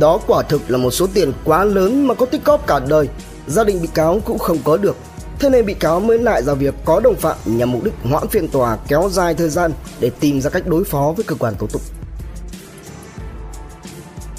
Đó 0.00 0.20
quả 0.26 0.42
thực 0.42 0.70
là 0.70 0.78
một 0.78 0.90
số 0.90 1.06
tiền 1.14 1.32
quá 1.44 1.64
lớn 1.64 2.06
mà 2.06 2.14
có 2.14 2.26
tích 2.26 2.44
góp 2.44 2.66
cả 2.66 2.80
đời, 2.88 3.08
gia 3.46 3.64
đình 3.64 3.82
bị 3.82 3.88
cáo 3.94 4.20
cũng 4.24 4.38
không 4.38 4.58
có 4.64 4.76
được. 4.76 4.96
Thế 5.42 5.50
nên 5.50 5.66
bị 5.66 5.74
cáo 5.74 6.00
mới 6.00 6.18
lại 6.18 6.42
ra 6.42 6.54
việc 6.54 6.74
có 6.84 7.00
đồng 7.00 7.16
phạm 7.16 7.36
nhằm 7.44 7.72
mục 7.72 7.84
đích 7.84 7.94
hoãn 8.02 8.28
phiên 8.28 8.48
tòa 8.48 8.78
kéo 8.88 9.08
dài 9.12 9.34
thời 9.34 9.48
gian 9.48 9.72
để 10.00 10.10
tìm 10.20 10.40
ra 10.40 10.50
cách 10.50 10.66
đối 10.66 10.84
phó 10.84 11.12
với 11.16 11.24
cơ 11.24 11.34
quan 11.34 11.54
tố 11.58 11.66
tụng. 11.66 11.82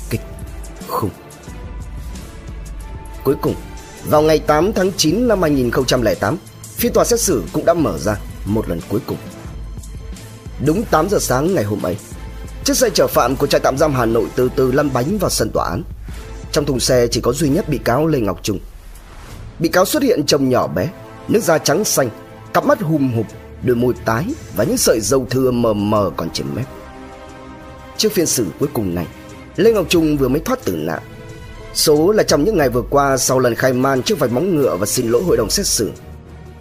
Kịch 0.09 0.21
khủng 0.87 1.09
Cuối 3.23 3.35
cùng, 3.41 3.55
vào 4.05 4.21
ngày 4.21 4.39
8 4.39 4.73
tháng 4.73 4.91
9 4.97 5.27
năm 5.27 5.41
2008, 5.41 6.37
phiên 6.63 6.93
tòa 6.93 7.05
xét 7.05 7.19
xử 7.19 7.43
cũng 7.53 7.65
đã 7.65 7.73
mở 7.73 7.97
ra 7.97 8.17
một 8.45 8.69
lần 8.69 8.79
cuối 8.89 8.99
cùng. 9.07 9.17
Đúng 10.65 10.83
8 10.83 11.09
giờ 11.09 11.17
sáng 11.19 11.53
ngày 11.53 11.63
hôm 11.63 11.81
ấy, 11.81 11.97
chiếc 12.63 12.77
xe 12.77 12.89
chở 12.93 13.07
phạm 13.07 13.35
của 13.35 13.47
trại 13.47 13.61
tạm 13.61 13.77
giam 13.77 13.93
Hà 13.93 14.05
Nội 14.05 14.25
từ 14.35 14.49
từ 14.55 14.71
lăn 14.71 14.93
bánh 14.93 15.17
vào 15.17 15.29
sân 15.29 15.49
tòa 15.53 15.69
án. 15.69 15.83
Trong 16.51 16.65
thùng 16.65 16.79
xe 16.79 17.07
chỉ 17.07 17.21
có 17.21 17.33
duy 17.33 17.49
nhất 17.49 17.69
bị 17.69 17.77
cáo 17.77 18.07
Lê 18.07 18.19
Ngọc 18.19 18.39
Trung. 18.43 18.59
Bị 19.59 19.69
cáo 19.69 19.85
xuất 19.85 20.03
hiện 20.03 20.23
trông 20.27 20.49
nhỏ 20.49 20.67
bé, 20.67 20.89
nước 21.27 21.43
da 21.43 21.57
trắng 21.57 21.83
xanh, 21.83 22.09
cặp 22.53 22.65
mắt 22.65 22.81
hùm 22.81 23.13
hụp, 23.13 23.25
đôi 23.63 23.75
môi 23.75 23.93
tái 24.05 24.25
và 24.55 24.63
những 24.63 24.77
sợi 24.77 24.99
râu 25.01 25.25
thưa 25.29 25.51
mờ 25.51 25.73
mờ 25.73 26.11
còn 26.17 26.29
trên 26.29 26.47
mép. 26.55 26.65
Trước 27.97 28.11
phiên 28.11 28.25
xử 28.25 28.45
cuối 28.59 28.69
cùng 28.73 28.95
này, 28.95 29.07
Lê 29.55 29.73
Ngọc 29.73 29.85
Trung 29.89 30.17
vừa 30.17 30.27
mới 30.27 30.39
thoát 30.39 30.65
tử 30.65 30.75
nạn. 30.75 30.99
Số 31.73 32.11
là 32.11 32.23
trong 32.23 32.43
những 32.43 32.57
ngày 32.57 32.69
vừa 32.69 32.83
qua 32.89 33.17
sau 33.17 33.39
lần 33.39 33.55
khai 33.55 33.73
man 33.73 34.03
trước 34.03 34.19
vạch 34.19 34.31
móng 34.31 34.55
ngựa 34.55 34.75
và 34.75 34.85
xin 34.85 35.09
lỗi 35.09 35.23
hội 35.23 35.37
đồng 35.37 35.49
xét 35.49 35.67
xử. 35.67 35.91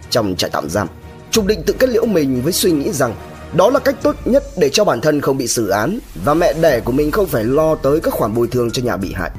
Trong 0.09 0.35
trại 0.35 0.49
tạm 0.49 0.69
giam, 0.69 0.87
Trung 1.31 1.47
định 1.47 1.63
tự 1.65 1.73
kết 1.73 1.89
liễu 1.89 2.05
mình 2.05 2.41
với 2.41 2.53
suy 2.53 2.71
nghĩ 2.71 2.91
rằng 2.91 3.15
đó 3.55 3.69
là 3.69 3.79
cách 3.79 3.95
tốt 4.03 4.15
nhất 4.25 4.43
để 4.57 4.69
cho 4.69 4.83
bản 4.83 5.01
thân 5.01 5.21
không 5.21 5.37
bị 5.37 5.47
xử 5.47 5.67
án 5.67 5.99
và 6.23 6.33
mẹ 6.33 6.53
đẻ 6.61 6.79
của 6.79 6.91
mình 6.91 7.11
không 7.11 7.27
phải 7.27 7.43
lo 7.43 7.75
tới 7.75 7.99
các 7.99 8.13
khoản 8.13 8.33
bồi 8.33 8.47
thường 8.47 8.71
cho 8.71 8.83
nhà 8.83 8.97
bị 8.97 9.13
hại. 9.13 9.31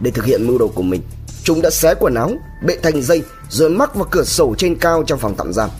Để 0.00 0.10
thực 0.10 0.24
hiện 0.24 0.46
mưu 0.46 0.58
đồ 0.58 0.68
của 0.68 0.82
mình, 0.82 1.02
chúng 1.44 1.62
đã 1.62 1.70
xé 1.70 1.94
quần 2.00 2.14
áo, 2.14 2.32
bệ 2.62 2.76
thành 2.82 3.02
dây 3.02 3.22
rồi 3.48 3.70
mắc 3.70 3.94
vào 3.94 4.06
cửa 4.10 4.24
sổ 4.24 4.54
trên 4.58 4.78
cao 4.78 5.02
trong 5.06 5.18
phòng 5.18 5.34
tạm 5.38 5.52
giam. 5.52 5.70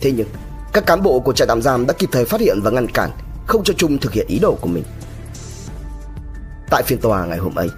Thế 0.00 0.12
nhưng, 0.12 0.28
các 0.72 0.86
cán 0.86 1.02
bộ 1.02 1.20
của 1.20 1.32
trại 1.32 1.48
tạm 1.48 1.62
giam 1.62 1.86
đã 1.86 1.92
kịp 1.92 2.08
thời 2.12 2.24
phát 2.24 2.40
hiện 2.40 2.60
và 2.62 2.70
ngăn 2.70 2.86
cản, 2.88 3.10
không 3.46 3.64
cho 3.64 3.74
Trung 3.76 3.98
thực 3.98 4.12
hiện 4.12 4.26
ý 4.28 4.38
đồ 4.38 4.58
của 4.60 4.68
mình. 4.68 4.84
Tại 6.70 6.82
phiên 6.82 7.00
tòa 7.00 7.26
ngày 7.26 7.38
hôm 7.38 7.54
ấy, 7.54 7.68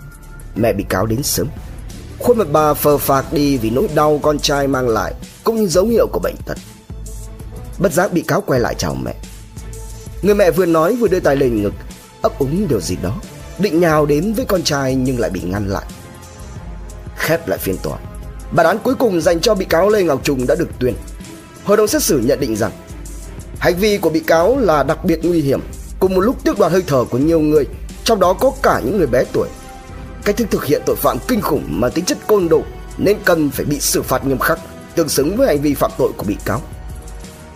mẹ 0.57 0.73
bị 0.73 0.85
cáo 0.89 1.07
đến 1.07 1.23
sớm. 1.23 1.47
Khuôn 2.19 2.39
mặt 2.39 2.47
bà 2.53 2.75
phờ 2.75 2.99
phạc 2.99 3.33
đi 3.33 3.59
vì 3.59 3.71
nỗi 3.71 3.89
đau 3.95 4.21
con 4.23 4.39
trai 4.39 4.67
mang 4.67 4.89
lại, 4.89 5.15
cũng 5.45 5.57
như 5.57 5.67
dấu 5.67 5.87
hiệu 5.87 6.07
của 6.13 6.21
bệnh 6.21 6.37
tật. 6.47 6.59
Bất 7.79 7.93
giác 7.93 8.13
bị 8.13 8.21
cáo 8.21 8.41
quay 8.41 8.61
lại 8.61 8.75
chào 8.79 8.95
mẹ 8.95 9.15
Người 10.23 10.35
mẹ 10.35 10.51
vừa 10.51 10.67
nói 10.67 10.97
vừa 10.97 11.09
đưa 11.09 11.21
tay 11.21 11.37
lên 11.37 11.63
ngực 11.63 11.75
ấp 12.23 12.39
úng 12.39 12.69
điều 12.69 12.81
gì 12.81 12.97
đó 13.03 13.21
Định 13.59 13.81
nhào 13.81 14.07
đến 14.07 14.33
với 14.33 14.45
con 14.45 14.63
trai 14.63 14.95
nhưng 14.95 15.19
lại 15.19 15.31
bị 15.31 15.41
ngăn 15.41 15.69
lại 15.69 15.85
Khép 17.17 17.49
lại 17.49 17.59
phiên 17.59 17.77
tòa. 17.83 17.99
Bản 18.53 18.67
án 18.67 18.79
cuối 18.79 18.95
cùng 18.95 19.21
dành 19.21 19.41
cho 19.41 19.55
bị 19.55 19.65
cáo 19.65 19.89
Lê 19.89 20.03
Ngọc 20.03 20.21
Trùng 20.25 20.47
đã 20.47 20.55
được 20.55 20.69
tuyên. 20.79 20.95
Hội 21.65 21.77
đồng 21.77 21.89
xét 21.89 22.03
xử 22.03 22.19
nhận 22.19 22.41
định 22.41 22.57
rằng, 22.57 22.73
Hành 23.59 23.77
vi 23.77 23.99
của 23.99 24.11
bị 24.11 24.21
cáo 24.21 24.59
là 24.59 24.83
đặc 24.83 25.05
biệt 25.05 25.21
nguy 25.23 25.41
hiểm, 25.41 25.61
Cùng 26.01 26.15
một 26.15 26.21
lúc 26.21 26.45
tước 26.45 26.59
đoạt 26.59 26.73
hơi 26.73 26.83
thở 26.87 27.05
của 27.05 27.19
nhiều 27.19 27.41
người, 27.41 27.67
Trong 28.05 28.21
đó 28.21 28.33
có 28.33 28.53
cả 28.63 28.81
những 28.85 28.99
người 28.99 29.07
bé 29.07 29.25
tuổi. 29.33 29.49
Cách 30.25 30.37
thức 30.37 30.49
thực 30.51 30.65
hiện 30.65 30.83
tội 30.87 30.97
phạm 30.97 31.19
kinh 31.29 31.41
khủng 31.41 31.65
mà 31.69 31.89
tính 31.89 32.05
chất 32.05 32.19
côn 32.27 32.49
đồ 32.49 32.63
Nên 32.99 33.17
cần 33.25 33.51
phải 33.51 33.65
bị 33.65 33.81
xử 33.81 34.03
phạt 34.03 34.27
nghiêm 34.27 34.39
khắc, 34.39 34.59
Tương 34.95 35.09
xứng 35.09 35.37
với 35.37 35.47
hành 35.47 35.61
vi 35.61 35.75
phạm 35.75 35.91
tội 35.99 36.13
của 36.17 36.25
bị 36.25 36.37
cáo. 36.45 36.63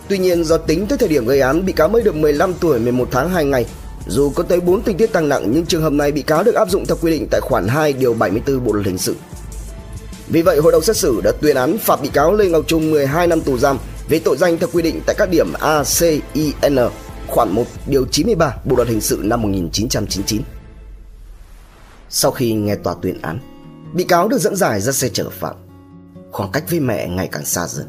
Tuy 0.07 0.17
nhiên, 0.17 0.43
do 0.43 0.57
tính 0.57 0.87
tới 0.87 0.97
thời 0.97 1.09
điểm 1.09 1.25
gây 1.25 1.39
án, 1.39 1.65
bị 1.65 1.73
cáo 1.73 1.89
mới 1.89 2.01
được 2.01 2.15
15 2.15 2.53
tuổi 2.53 2.79
11 2.79 3.07
tháng 3.11 3.29
2 3.29 3.45
ngày. 3.45 3.65
Dù 4.07 4.29
có 4.29 4.43
tới 4.43 4.59
4 4.59 4.81
tình 4.81 4.97
tiết 4.97 5.13
tăng 5.13 5.29
nặng, 5.29 5.47
nhưng 5.51 5.65
trường 5.65 5.81
hợp 5.81 5.93
này 5.93 6.11
bị 6.11 6.21
cáo 6.21 6.43
được 6.43 6.55
áp 6.55 6.69
dụng 6.69 6.85
theo 6.85 6.97
quy 7.01 7.11
định 7.11 7.27
tại 7.31 7.41
khoản 7.41 7.67
2 7.67 7.93
điều 7.93 8.13
74 8.13 8.65
Bộ 8.65 8.73
luật 8.73 8.85
hình 8.85 8.97
sự. 8.97 9.15
Vì 10.29 10.41
vậy, 10.41 10.59
hội 10.59 10.71
đồng 10.71 10.81
xét 10.81 10.97
xử 10.97 11.21
đã 11.23 11.31
tuyên 11.41 11.55
án 11.55 11.77
phạt 11.77 12.01
bị 12.01 12.09
cáo 12.13 12.33
Lê 12.33 12.49
Ngọc 12.49 12.63
Trung 12.67 12.91
12 12.91 13.27
năm 13.27 13.41
tù 13.41 13.57
giam 13.57 13.77
về 14.09 14.19
tội 14.19 14.37
danh 14.37 14.57
theo 14.57 14.69
quy 14.73 14.81
định 14.81 15.01
tại 15.05 15.15
các 15.17 15.29
điểm 15.31 15.53
A, 15.59 15.83
C, 15.83 16.01
I, 16.33 16.53
N, 16.69 16.77
khoản 17.27 17.49
1 17.49 17.63
điều 17.87 18.05
93 18.05 18.55
Bộ 18.65 18.75
luật 18.75 18.87
hình 18.87 19.01
sự 19.01 19.21
năm 19.23 19.41
1999. 19.41 20.41
Sau 22.09 22.31
khi 22.31 22.53
nghe 22.53 22.75
tòa 22.75 22.95
tuyên 23.01 23.21
án, 23.21 23.39
bị 23.93 24.03
cáo 24.03 24.27
được 24.27 24.37
dẫn 24.37 24.55
giải 24.55 24.81
ra 24.81 24.91
xe 24.91 25.09
chở 25.13 25.29
phạm. 25.29 25.55
Khoảng 26.31 26.51
cách 26.51 26.63
với 26.69 26.79
mẹ 26.79 27.07
ngày 27.07 27.29
càng 27.31 27.45
xa 27.45 27.67
dần. 27.67 27.87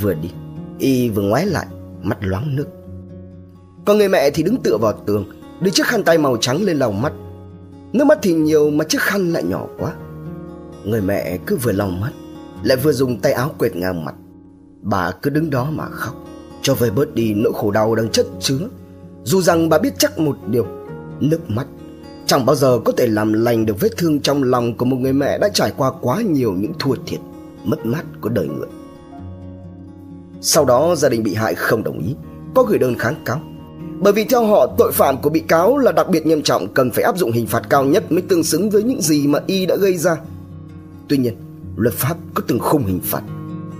Vừa 0.00 0.14
đi, 0.14 0.30
Y 0.78 1.08
vừa 1.08 1.22
ngoái 1.22 1.46
lại 1.46 1.66
Mắt 2.02 2.18
loáng 2.20 2.56
nước 2.56 2.66
Còn 3.86 3.98
người 3.98 4.08
mẹ 4.08 4.30
thì 4.30 4.42
đứng 4.42 4.62
tựa 4.62 4.76
vào 4.76 4.92
tường 5.06 5.24
Đưa 5.60 5.70
chiếc 5.70 5.86
khăn 5.86 6.04
tay 6.04 6.18
màu 6.18 6.36
trắng 6.40 6.62
lên 6.62 6.76
lòng 6.76 7.02
mắt 7.02 7.12
Nước 7.92 8.04
mắt 8.04 8.18
thì 8.22 8.32
nhiều 8.32 8.70
mà 8.70 8.84
chiếc 8.84 9.00
khăn 9.00 9.32
lại 9.32 9.42
nhỏ 9.42 9.66
quá 9.78 9.92
Người 10.84 11.00
mẹ 11.00 11.38
cứ 11.46 11.56
vừa 11.56 11.72
lòng 11.72 12.00
mắt 12.00 12.10
Lại 12.62 12.76
vừa 12.76 12.92
dùng 12.92 13.20
tay 13.20 13.32
áo 13.32 13.50
quệt 13.58 13.76
ngang 13.76 14.04
mặt 14.04 14.14
Bà 14.80 15.10
cứ 15.10 15.30
đứng 15.30 15.50
đó 15.50 15.68
mà 15.70 15.84
khóc 15.88 16.14
Cho 16.62 16.74
vơi 16.74 16.90
bớt 16.90 17.14
đi 17.14 17.34
nỗi 17.34 17.52
khổ 17.56 17.70
đau 17.70 17.94
đang 17.94 18.08
chất 18.08 18.26
chứa 18.40 18.68
Dù 19.24 19.40
rằng 19.40 19.68
bà 19.68 19.78
biết 19.78 19.94
chắc 19.98 20.18
một 20.18 20.36
điều 20.46 20.66
Nước 21.20 21.50
mắt 21.50 21.66
Chẳng 22.26 22.46
bao 22.46 22.56
giờ 22.56 22.80
có 22.84 22.92
thể 22.92 23.06
làm 23.06 23.32
lành 23.32 23.66
được 23.66 23.80
vết 23.80 23.96
thương 23.96 24.20
trong 24.20 24.42
lòng 24.42 24.76
Của 24.76 24.84
một 24.84 24.96
người 24.96 25.12
mẹ 25.12 25.38
đã 25.38 25.48
trải 25.48 25.72
qua 25.76 25.90
quá 26.00 26.22
nhiều 26.22 26.52
những 26.52 26.72
thua 26.78 26.94
thiệt 27.06 27.20
Mất 27.64 27.86
mát 27.86 28.04
của 28.20 28.28
đời 28.28 28.48
người 28.48 28.68
sau 30.46 30.64
đó 30.64 30.94
gia 30.94 31.08
đình 31.08 31.22
bị 31.22 31.34
hại 31.34 31.54
không 31.54 31.82
đồng 31.82 31.98
ý, 31.98 32.14
có 32.54 32.62
gửi 32.62 32.78
đơn 32.78 32.94
kháng 32.98 33.14
cáo. 33.24 33.40
Bởi 34.00 34.12
vì 34.12 34.24
theo 34.24 34.46
họ 34.46 34.66
tội 34.78 34.92
phạm 34.92 35.22
của 35.22 35.30
bị 35.30 35.40
cáo 35.40 35.78
là 35.78 35.92
đặc 35.92 36.08
biệt 36.08 36.26
nghiêm 36.26 36.42
trọng 36.42 36.74
cần 36.74 36.90
phải 36.90 37.04
áp 37.04 37.18
dụng 37.18 37.32
hình 37.32 37.46
phạt 37.46 37.62
cao 37.70 37.84
nhất 37.84 38.12
mới 38.12 38.22
tương 38.22 38.44
xứng 38.44 38.70
với 38.70 38.82
những 38.82 39.02
gì 39.02 39.26
mà 39.26 39.38
y 39.46 39.66
đã 39.66 39.76
gây 39.76 39.96
ra. 39.96 40.16
Tuy 41.14 41.18
nhiên, 41.18 41.34
luật 41.76 41.94
pháp 41.94 42.16
có 42.34 42.42
từng 42.46 42.58
khung 42.58 42.84
hình 42.84 43.00
phạt. 43.04 43.22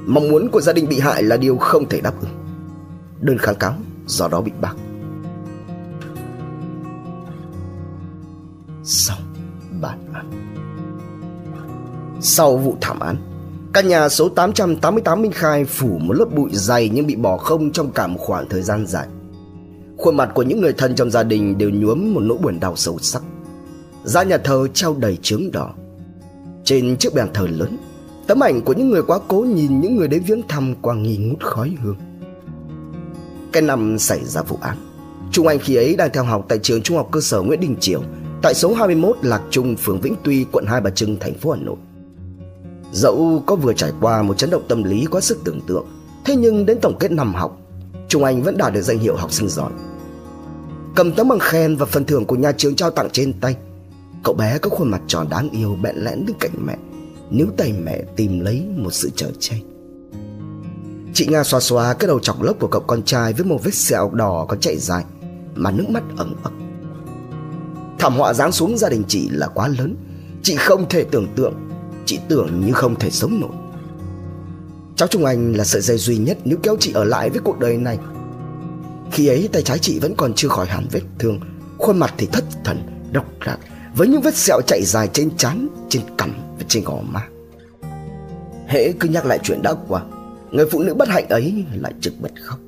Mong 0.07 0.29
muốn 0.29 0.49
của 0.49 0.61
gia 0.61 0.73
đình 0.73 0.89
bị 0.89 0.99
hại 0.99 1.23
là 1.23 1.37
điều 1.37 1.57
không 1.57 1.89
thể 1.89 2.01
đáp 2.01 2.13
ứng. 2.21 2.31
Đơn 3.21 3.39
kháng 3.39 3.55
cáo 3.55 3.75
do 4.07 4.29
đó 4.29 4.41
bị 4.41 4.53
bác. 4.61 4.75
Sau 8.85 9.17
bản 9.81 9.99
án 10.13 10.31
Sau 12.21 12.57
vụ 12.57 12.77
thảm 12.81 13.01
án 13.01 13.17
Căn 13.73 13.89
nhà 13.89 14.09
số 14.09 14.29
888 14.29 15.23
Minh 15.23 15.33
Khai 15.33 15.65
phủ 15.65 15.99
một 15.99 16.13
lớp 16.13 16.27
bụi 16.37 16.51
dày 16.53 16.91
nhưng 16.95 17.07
bị 17.07 17.17
bỏ 17.17 17.37
không 17.37 17.73
trong 17.73 17.93
cả 17.93 18.07
một 18.07 18.19
khoảng 18.21 18.49
thời 18.49 18.63
gian 18.63 18.87
dài. 18.87 19.07
Khuôn 19.99 20.17
mặt 20.17 20.31
của 20.35 20.43
những 20.43 20.61
người 20.61 20.73
thân 20.73 20.95
trong 20.95 21.11
gia 21.11 21.23
đình 21.23 21.59
đều 21.59 21.71
nhuốm 21.71 22.15
một 22.15 22.21
nỗi 22.21 22.39
buồn 22.39 22.61
đau 22.61 22.77
sâu 22.77 22.99
sắc. 22.99 23.23
Ra 24.05 24.23
nhà 24.23 24.39
thờ 24.39 24.69
treo 24.75 24.95
đầy 24.95 25.19
trướng 25.23 25.51
đỏ. 25.53 25.75
Trên 26.65 26.97
chiếc 26.97 27.15
bàn 27.15 27.29
thờ 27.35 27.47
lớn, 27.51 27.77
tấm 28.27 28.43
ảnh 28.43 28.63
của 28.63 28.73
những 28.73 28.91
người 28.91 29.03
quá 29.03 29.19
cố 29.29 29.41
nhìn 29.41 29.81
những 29.81 29.97
người 29.97 30.09
đến 30.09 30.23
viếng 30.27 30.49
thăm 30.49 30.75
qua 30.83 30.95
nghi 30.95 31.17
ngút 31.17 31.43
khói 31.43 31.77
hương. 31.83 31.97
Cái 33.53 33.63
năm 33.63 33.99
xảy 33.99 34.25
ra 34.25 34.43
vụ 34.43 34.59
án, 34.61 34.77
Trung 35.33 35.47
Anh 35.47 35.59
khi 35.59 35.75
ấy 35.75 35.97
đang 35.97 36.11
theo 36.13 36.25
học 36.25 36.47
tại 36.49 36.59
trường 36.59 36.83
Trung 36.83 36.97
học 36.97 37.09
cơ 37.13 37.21
sở 37.21 37.43
Nguyễn 37.43 37.61
Đình 37.61 37.77
Chiểu, 37.81 38.03
tại 38.43 38.55
số 38.55 38.75
21 38.75 39.17
Lạc 39.23 39.43
Trung, 39.51 39.77
phường 39.77 40.01
Vĩnh 40.01 40.15
Tuy, 40.25 40.47
quận 40.53 40.65
Hai 40.67 40.81
Bà 40.81 40.91
Trưng, 40.91 41.17
thành 41.21 41.35
phố 41.35 41.51
Hà 41.51 41.61
Nội. 41.61 41.77
Dẫu 42.95 43.43
có 43.47 43.57
vừa 43.57 43.73
trải 43.73 43.93
qua 44.01 44.23
một 44.23 44.39
chấn 44.39 44.51
động 44.51 44.63
tâm 44.69 44.83
lý 44.83 45.07
quá 45.11 45.21
sức 45.21 45.39
tưởng 45.45 45.61
tượng 45.61 45.87
Thế 46.25 46.37
nhưng 46.37 46.67
đến 46.67 46.79
tổng 46.83 46.97
kết 47.01 47.11
năm 47.11 47.35
học 47.35 47.59
Trung 48.09 48.25
Anh 48.25 48.43
vẫn 48.43 48.57
đạt 48.57 48.73
được 48.73 48.83
danh 48.83 48.99
hiệu 48.99 49.17
học 49.17 49.33
sinh 49.33 49.49
giỏi 49.49 49.71
Cầm 50.95 51.13
tấm 51.13 51.29
bằng 51.29 51.39
khen 51.39 51.77
và 51.77 51.87
phần 51.87 52.05
thưởng 52.05 52.25
của 52.25 52.37
nhà 52.37 52.53
trường 52.53 52.75
trao 52.75 52.91
tặng 52.91 53.09
trên 53.13 53.33
tay 53.33 53.57
Cậu 54.25 54.35
bé 54.35 54.59
có 54.59 54.71
khuôn 54.71 54.91
mặt 54.91 55.03
tròn 55.07 55.29
đáng 55.31 55.51
yêu 55.51 55.77
bẹn 55.83 55.97
lẽn 55.97 56.27
đứng 56.27 56.37
cạnh 56.41 56.67
mẹ. 56.67 56.77
Níu 57.31 57.47
tay 57.57 57.73
mẹ 57.73 58.03
tìm 58.17 58.41
lấy 58.41 58.67
một 58.77 58.91
sự 58.91 59.11
trở 59.17 59.31
che. 59.39 59.57
Chị 61.15 61.27
Nga 61.27 61.45
xoa 61.45 61.61
xoa 61.61 61.95
cái 61.95 62.09
đầu 62.09 62.21
chọc 62.21 62.43
lốc 62.43 62.61
của 62.61 62.67
cậu 62.67 62.83
con 62.87 63.03
trai 63.03 63.33
Với 63.33 63.45
một 63.45 63.59
vết 63.65 63.75
sẹo 63.75 64.11
đỏ 64.13 64.47
còn 64.49 64.61
chạy 64.61 64.79
dài, 64.79 65.05
Mà 65.55 65.71
nước 65.71 65.91
mắt 65.91 66.03
ẩm 66.17 66.35
ẩm. 66.43 66.53
Thảm 67.99 68.15
họa 68.17 68.35
giáng 68.35 68.53
xuống 68.53 68.79
gia 68.79 68.89
đình 68.89 69.03
chị 69.09 69.29
là 69.29 69.47
quá 69.47 69.69
lớn. 69.69 69.97
Chị 70.43 70.57
không 70.57 70.89
thể 70.89 71.05
tưởng 71.05 71.27
tượng, 71.37 71.55
Chị 72.07 72.19
tưởng 72.29 72.61
như 72.67 72.73
không 72.73 72.99
thể 72.99 73.11
sống 73.11 73.41
nổi. 73.41 73.51
Cháu 74.97 75.09
Trung 75.09 75.25
Anh 75.25 75.53
là 75.53 75.65
sợi 75.65 75.83
dây 75.83 75.99
duy 75.99 76.17
nhất 76.17 76.39
Nếu 76.45 76.59
kéo 76.63 76.77
chị 76.81 76.93
ở 76.93 77.05
lại 77.05 77.31
với 77.31 77.41
cuộc 77.45 77.59
đời 77.59 77.77
này. 77.77 77.99
Khi 79.13 79.27
ấy 79.27 79.49
tay 79.53 79.63
trái 79.63 79.79
chị 79.79 79.99
vẫn 79.99 80.15
còn 80.17 80.33
chưa 80.35 80.49
khỏi 80.49 80.67
hẳn 80.67 80.87
vết 80.91 81.03
thương, 81.19 81.41
Khuôn 81.79 81.99
mặt 81.99 82.15
thì 82.19 82.27
thất 82.33 82.45
thần, 82.65 82.83
Độc 83.13 83.27
rạc 83.47 83.61
với 83.97 84.09
những 84.09 84.21
vết 84.21 84.37
sẹo 84.37 84.61
chạy 84.67 84.85
dài 84.85 85.09
trên 85.13 85.37
trán 85.37 85.69
Trên 85.89 86.03
cằm 86.19 86.35
và 86.59 86.65
trên 86.69 86.85
gò 86.85 86.99
má 87.03 87.29
Hễ 88.67 88.93
cứ 89.01 89.09
nhắc 89.09 89.27
lại 89.27 89.39
chuyện 89.43 89.63
đã 89.63 89.75
qua 89.89 90.03
Người 90.51 90.67
phụ 90.71 90.83
nữ 90.83 90.95
bất 90.95 91.09
hạnh 91.09 91.29
ấy 91.29 91.65
lại 91.75 91.93
trực 92.01 92.15
bật 92.21 92.33
khóc 92.43 92.59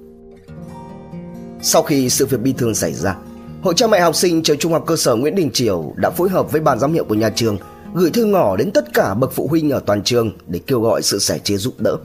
Sau 1.62 1.82
khi 1.82 2.10
sự 2.10 2.26
việc 2.26 2.40
bi 2.40 2.54
thương 2.58 2.74
xảy 2.74 2.92
ra 2.92 3.16
Hội 3.62 3.74
cha 3.76 3.86
mẹ 3.86 4.00
học 4.00 4.16
sinh 4.16 4.42
trường 4.42 4.58
trung 4.58 4.72
học 4.72 4.84
cơ 4.86 4.96
sở 4.96 5.14
Nguyễn 5.14 5.34
Đình 5.34 5.50
Triều 5.52 5.92
đã 5.96 6.10
phối 6.10 6.28
hợp 6.28 6.52
với 6.52 6.60
ban 6.60 6.78
giám 6.78 6.92
hiệu 6.92 7.04
của 7.04 7.14
nhà 7.14 7.30
trường 7.30 7.58
gửi 7.94 8.10
thư 8.10 8.24
ngỏ 8.24 8.56
đến 8.56 8.70
tất 8.70 8.94
cả 8.94 9.14
bậc 9.14 9.32
phụ 9.32 9.46
huynh 9.46 9.70
ở 9.70 9.80
toàn 9.86 10.02
trường 10.02 10.30
để 10.46 10.60
kêu 10.66 10.80
gọi 10.80 11.02
sự 11.02 11.18
sẻ 11.18 11.38
chia 11.38 11.56
giúp 11.56 11.74
đỡ. 11.78 11.96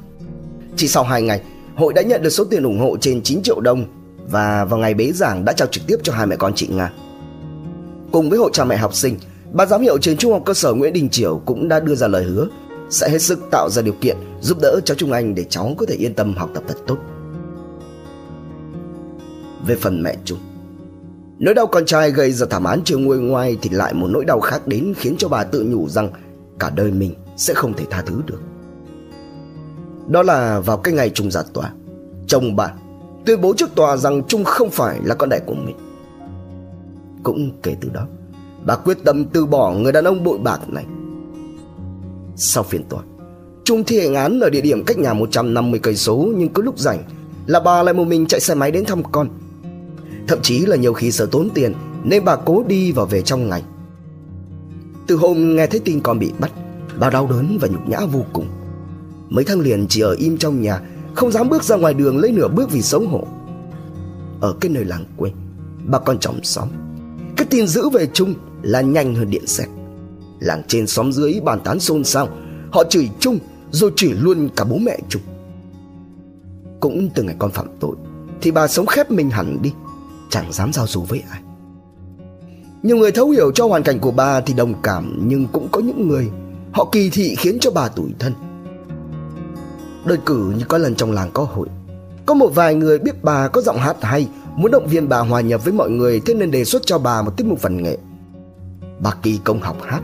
Chỉ 0.76 0.88
sau 0.88 1.04
2 1.04 1.22
ngày, 1.22 1.42
hội 1.76 1.94
đã 1.94 2.02
nhận 2.02 2.24
được 2.24 2.30
số 2.30 2.44
tiền 2.44 2.64
ủng 2.64 2.80
hộ 2.80 2.98
trên 3.02 3.22
9 3.24 3.44
triệu 3.44 3.60
đồng 3.60 3.86
và 4.30 4.66
vào 4.66 4.80
ngày 4.80 4.94
bế 4.94 5.12
giảng 5.12 5.46
đã 5.46 5.54
trao 5.54 5.68
trực 5.68 5.88
tiếp 5.88 5.98
cho 6.04 6.14
hai 6.14 6.28
mẹ 6.28 6.36
con 6.36 6.54
chị 6.56 6.68
Nga. 6.68 6.92
Cùng 8.12 8.30
với 8.30 8.40
hội 8.40 8.50
cha 8.54 8.66
mẹ 8.66 8.78
học 8.78 8.94
sinh, 8.94 9.18
ban 9.52 9.70
giám 9.70 9.82
hiệu 9.82 9.98
trường 9.98 10.18
trung 10.18 10.32
học 10.32 10.42
cơ 10.46 10.54
sở 10.54 10.74
Nguyễn 10.74 10.94
Đình 10.94 11.10
Chiểu 11.10 11.42
cũng 11.46 11.68
đã 11.68 11.80
đưa 11.80 11.96
ra 11.96 12.08
lời 12.08 12.24
hứa 12.24 12.48
sẽ 12.90 13.10
hết 13.10 13.22
sức 13.22 13.40
tạo 13.52 13.70
ra 13.70 13.82
điều 13.82 13.94
kiện 14.02 14.18
giúp 14.42 14.58
đỡ 14.62 14.80
cháu 14.86 14.96
Trung 14.96 15.12
Anh 15.12 15.36
để 15.36 15.44
cháu 15.50 15.76
có 15.78 15.86
thể 15.86 15.96
yên 15.96 16.14
tâm 16.14 16.34
học 16.34 16.50
tập 16.54 16.64
thật 16.68 16.78
tốt. 16.88 16.98
Về 19.68 19.76
phần 19.76 20.04
mẹ 20.04 20.16
Trung, 20.26 20.40
Nỗi 21.40 21.54
đau 21.54 21.68
con 21.68 21.86
trai 21.86 22.12
gây 22.12 22.32
ra 22.32 22.46
thảm 22.50 22.64
án 22.64 22.82
chưa 22.86 22.98
nguôi 22.98 23.20
ngoai 23.20 23.58
thì 23.62 23.70
lại 23.70 23.94
một 23.94 24.08
nỗi 24.08 24.26
đau 24.26 24.40
khác 24.40 24.68
đến 24.68 24.94
khiến 24.98 25.16
cho 25.18 25.28
bà 25.28 25.44
tự 25.44 25.64
nhủ 25.64 25.90
rằng 25.90 26.10
cả 26.60 26.70
đời 26.76 26.92
mình 26.92 27.14
sẽ 27.38 27.54
không 27.54 27.74
thể 27.74 27.86
tha 27.90 28.02
thứ 28.06 28.22
được. 28.26 28.40
Đó 30.08 30.24
là 30.24 30.60
vào 30.60 30.78
cái 30.78 30.94
ngày 30.94 31.10
Trung 31.10 31.32
ra 31.32 31.42
tòa, 31.54 31.72
chồng 32.28 32.56
bà 32.56 32.74
tuyên 33.26 33.42
bố 33.42 33.54
trước 33.58 33.76
tòa 33.76 33.98
rằng 33.98 34.24
Trung 34.28 34.44
không 34.44 34.70
phải 34.70 35.00
là 35.04 35.16
con 35.16 35.30
đẻ 35.30 35.40
của 35.46 35.54
mình. 35.54 35.76
Cũng 37.24 37.52
kể 37.64 37.76
từ 37.82 37.90
đó, 37.90 38.08
bà 38.66 38.76
quyết 38.76 38.98
tâm 39.04 39.26
từ 39.26 39.46
bỏ 39.46 39.74
người 39.74 39.92
đàn 39.92 40.04
ông 40.04 40.24
bội 40.24 40.38
bạc 40.38 40.70
này. 40.70 40.86
Sau 42.36 42.64
phiên 42.64 42.84
tòa, 42.84 43.02
Trung 43.64 43.84
thi 43.84 44.00
hành 44.00 44.14
án 44.14 44.40
ở 44.40 44.50
địa 44.50 44.62
điểm 44.62 44.84
cách 44.84 44.98
nhà 44.98 45.14
150 45.14 45.80
cây 45.84 45.96
số 45.96 46.28
nhưng 46.38 46.50
cứ 46.50 46.62
lúc 46.62 46.80
rảnh 46.80 47.04
là 47.46 47.60
bà 47.60 47.84
lại 47.84 47.94
một 47.94 48.08
mình 48.08 48.26
chạy 48.26 48.40
xe 48.40 48.56
máy 48.56 48.72
đến 48.72 48.86
thăm 48.86 49.04
con. 49.12 49.30
Thậm 50.28 50.40
chí 50.42 50.66
là 50.66 50.76
nhiều 50.76 50.94
khi 50.94 51.12
sợ 51.12 51.26
tốn 51.32 51.50
tiền 51.54 51.74
Nên 52.04 52.26
bà 52.26 52.36
cố 52.36 52.64
đi 52.68 52.92
và 52.92 53.06
về 53.06 53.22
trong 53.22 53.50
ngày. 53.50 53.64
Từ 55.08 55.16
hôm 55.16 55.56
nghe 55.56 55.68
thấy 55.68 55.80
tin 55.80 56.00
con 56.00 56.20
bị 56.20 56.32
bắt 56.40 56.52
Bà 57.00 57.10
đau 57.10 57.28
đớn 57.28 57.58
và 57.62 57.68
nhục 57.68 57.90
nhã 57.90 58.00
vô 58.12 58.26
cùng. 58.34 58.48
Mấy 59.30 59.46
tháng 59.46 59.60
liền 59.60 59.86
chỉ 59.90 60.02
ở 60.02 60.16
im 60.20 60.38
trong 60.38 60.62
nhà 60.62 60.82
Không 61.16 61.32
dám 61.32 61.50
bước 61.50 61.64
ra 61.64 61.76
ngoài 61.76 61.94
đường 61.94 62.18
lấy 62.18 62.32
nửa 62.32 62.48
bước 62.48 62.72
vì 62.72 62.82
xấu 62.82 63.08
hổ. 63.08 63.28
Ở 64.42 64.54
cái 64.62 64.72
nơi 64.72 64.86
làng 64.86 65.06
quê 65.18 65.32
Bà 65.86 66.00
con 66.00 66.20
chồng 66.20 66.40
xóm 66.44 66.68
tin 67.52 67.68
giữ 67.68 67.90
về 67.90 68.08
chung 68.14 68.34
là 68.62 68.82
nhanh 68.82 69.16
hơn 69.16 69.30
điện 69.30 69.48
xét 69.48 69.68
Làng 70.40 70.64
trên 70.68 70.88
xóm 70.88 71.12
dưới 71.12 71.40
bàn 71.44 71.60
tán 71.64 71.80
xôn 71.80 72.04
xao, 72.04 72.28
Họ 72.72 72.84
chửi 72.90 73.10
chung 73.20 73.40
Rồi 73.72 73.92
chửi 73.96 74.14
luôn 74.14 74.50
cả 74.56 74.64
bố 74.64 74.78
mẹ 74.78 74.98
chung 75.10 75.22
Cũng 76.80 77.10
từ 77.16 77.24
ngày 77.24 77.36
con 77.40 77.52
phạm 77.52 77.68
tội 77.80 77.96
Thì 78.42 78.52
bà 78.52 78.68
sống 78.68 78.86
khép 78.86 79.12
mình 79.12 79.30
hẳn 79.30 79.62
đi, 79.62 79.74
chẳng 80.30 80.54
dám 80.54 80.74
giao 80.74 80.88
du 80.88 81.02
với 81.02 81.24
ai. 81.30 81.42
Nhiều 82.84 82.98
người 82.98 83.12
thấu 83.12 83.30
hiểu 83.30 83.52
cho 83.52 83.68
hoàn 83.68 83.84
cảnh 83.84 84.00
của 84.00 84.12
bà 84.12 84.42
thì 84.42 84.54
đồng 84.54 84.74
cảm, 84.82 85.20
nhưng 85.28 85.48
cũng 85.48 85.68
có 85.72 85.80
những 85.80 86.08
người 86.08 86.30
họ 86.72 86.90
kỳ 86.92 87.10
thị 87.10 87.36
khiến 87.36 87.58
cho 87.60 87.72
bà 87.72 87.88
tủi 87.88 88.10
thân. 88.20 88.34
Đơn 90.06 90.20
cử 90.26 90.54
như 90.58 90.66
có 90.68 90.78
lần 90.78 90.96
trong 90.96 91.12
làng 91.12 91.30
có 91.34 91.44
hội, 91.44 91.68
có 92.26 92.34
một 92.34 92.50
vài 92.56 92.76
người 92.76 93.00
biết 93.00 93.24
bà 93.24 93.48
có 93.48 93.62
giọng 93.62 93.78
hát 93.78 93.98
hay 94.02 94.28
muốn 94.56 94.72
động 94.72 94.88
viên 94.88 95.10
bà 95.10 95.20
hòa 95.20 95.42
nhập 95.42 95.64
với 95.64 95.74
mọi 95.74 95.90
người 95.90 96.22
thế 96.26 96.34
nên 96.34 96.52
đề 96.52 96.66
xuất 96.66 96.82
cho 96.86 96.98
bà 96.98 97.22
một 97.22 97.38
tiết 97.38 97.46
mục 97.48 97.62
văn 97.62 97.84
nghệ 97.84 97.98
bà 99.00 99.12
kỳ 99.24 99.40
công 99.44 99.60
học 99.60 99.78
hát 99.82 100.02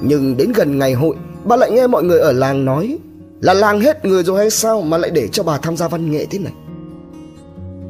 nhưng 0.00 0.36
đến 0.36 0.52
gần 0.52 0.78
ngày 0.78 0.92
hội 0.92 1.16
bà 1.44 1.56
lại 1.56 1.70
nghe 1.70 1.86
mọi 1.86 2.04
người 2.04 2.20
ở 2.20 2.32
làng 2.32 2.64
nói 2.64 2.98
là 3.40 3.54
làng 3.54 3.80
hết 3.80 4.04
người 4.04 4.22
rồi 4.22 4.38
hay 4.38 4.50
sao 4.50 4.82
mà 4.82 4.98
lại 4.98 5.10
để 5.10 5.28
cho 5.28 5.42
bà 5.42 5.58
tham 5.58 5.76
gia 5.76 5.88
văn 5.88 6.10
nghệ 6.10 6.26
thế 6.30 6.38
này 6.38 6.52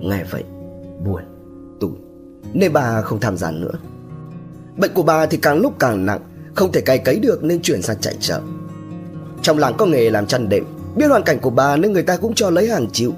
nghe 0.00 0.24
vậy 0.30 0.42
buồn 1.04 1.22
nên 2.54 2.72
bà 2.72 3.02
không 3.02 3.20
tham 3.20 3.36
gia 3.36 3.50
nữa. 3.50 3.72
Bệnh 4.76 4.94
của 4.94 5.02
bà 5.02 5.26
thì 5.26 5.36
càng 5.36 5.60
lúc 5.60 5.72
càng 5.78 6.06
nặng, 6.06 6.20
không 6.54 6.72
thể 6.72 6.80
cày 6.80 6.98
cấy 6.98 7.18
được 7.18 7.44
nên 7.44 7.62
chuyển 7.62 7.82
sang 7.82 8.00
chạy 8.00 8.16
chợ. 8.20 8.40
Trong 9.42 9.58
làng 9.58 9.74
có 9.78 9.86
nghề 9.86 10.10
làm 10.10 10.26
chăn 10.26 10.48
đệm, 10.48 10.64
biết 10.96 11.06
hoàn 11.06 11.22
cảnh 11.22 11.38
của 11.38 11.50
bà 11.50 11.76
nên 11.76 11.92
người 11.92 12.02
ta 12.02 12.16
cũng 12.16 12.34
cho 12.34 12.50
lấy 12.50 12.68
hàng 12.68 12.86
chịu. 12.92 13.12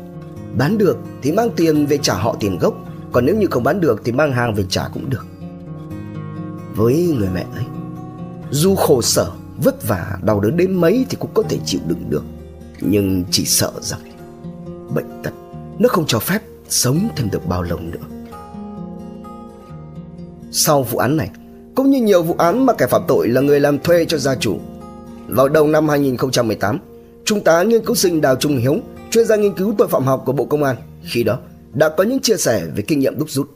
Bán 0.58 0.78
được 0.78 0.98
thì 1.22 1.32
mang 1.32 1.50
tiền 1.56 1.86
về 1.86 1.98
trả 1.98 2.14
họ 2.14 2.36
tiền 2.40 2.58
gốc, 2.58 2.74
còn 3.12 3.26
nếu 3.26 3.36
như 3.36 3.46
không 3.50 3.64
bán 3.64 3.80
được 3.80 4.00
thì 4.04 4.12
mang 4.12 4.32
hàng 4.32 4.54
về 4.54 4.64
trả 4.68 4.88
cũng 4.88 5.10
được. 5.10 5.26
Với 6.74 7.14
người 7.18 7.28
mẹ 7.34 7.46
ấy, 7.54 7.64
dù 8.50 8.74
khổ 8.74 9.02
sở, 9.02 9.30
vất 9.56 9.88
vả, 9.88 10.18
đau 10.22 10.40
đớn 10.40 10.56
đến 10.56 10.74
mấy 10.74 11.06
thì 11.10 11.16
cũng 11.20 11.30
có 11.34 11.42
thể 11.42 11.58
chịu 11.64 11.80
đựng 11.86 12.10
được. 12.10 12.24
Nhưng 12.80 13.24
chỉ 13.30 13.44
sợ 13.44 13.72
rằng 13.80 14.00
bệnh 14.94 15.22
tật 15.22 15.32
nó 15.78 15.88
không 15.88 16.04
cho 16.06 16.18
phép 16.18 16.42
sống 16.68 17.08
thêm 17.16 17.30
được 17.30 17.46
bao 17.46 17.62
lâu 17.62 17.78
nữa. 17.80 18.16
Sau 20.52 20.82
vụ 20.82 20.98
án 20.98 21.16
này, 21.16 21.30
cũng 21.74 21.90
như 21.90 22.02
nhiều 22.02 22.22
vụ 22.22 22.34
án 22.38 22.66
mà 22.66 22.72
kẻ 22.72 22.86
phạm 22.86 23.02
tội 23.08 23.28
là 23.28 23.40
người 23.40 23.60
làm 23.60 23.78
thuê 23.78 24.04
cho 24.04 24.18
gia 24.18 24.34
chủ. 24.34 24.58
Vào 25.28 25.48
đầu 25.48 25.66
năm 25.66 25.88
2018, 25.88 26.78
Trung 27.24 27.40
tá 27.40 27.62
nghiên 27.62 27.84
cứu 27.84 27.94
sinh 27.94 28.20
Đào 28.20 28.36
Trung 28.36 28.56
Hiếu, 28.56 28.76
chuyên 29.16 29.26
gia 29.26 29.36
nghiên 29.36 29.54
cứu 29.54 29.74
tội 29.78 29.88
phạm 29.88 30.04
học 30.04 30.22
của 30.26 30.32
Bộ 30.32 30.44
Công 30.44 30.62
an, 30.62 30.76
khi 31.02 31.22
đó 31.22 31.38
đã 31.74 31.88
có 31.88 32.04
những 32.04 32.20
chia 32.20 32.36
sẻ 32.36 32.62
về 32.74 32.82
kinh 32.82 32.98
nghiệm 32.98 33.18
đúc 33.18 33.30
rút. 33.30 33.48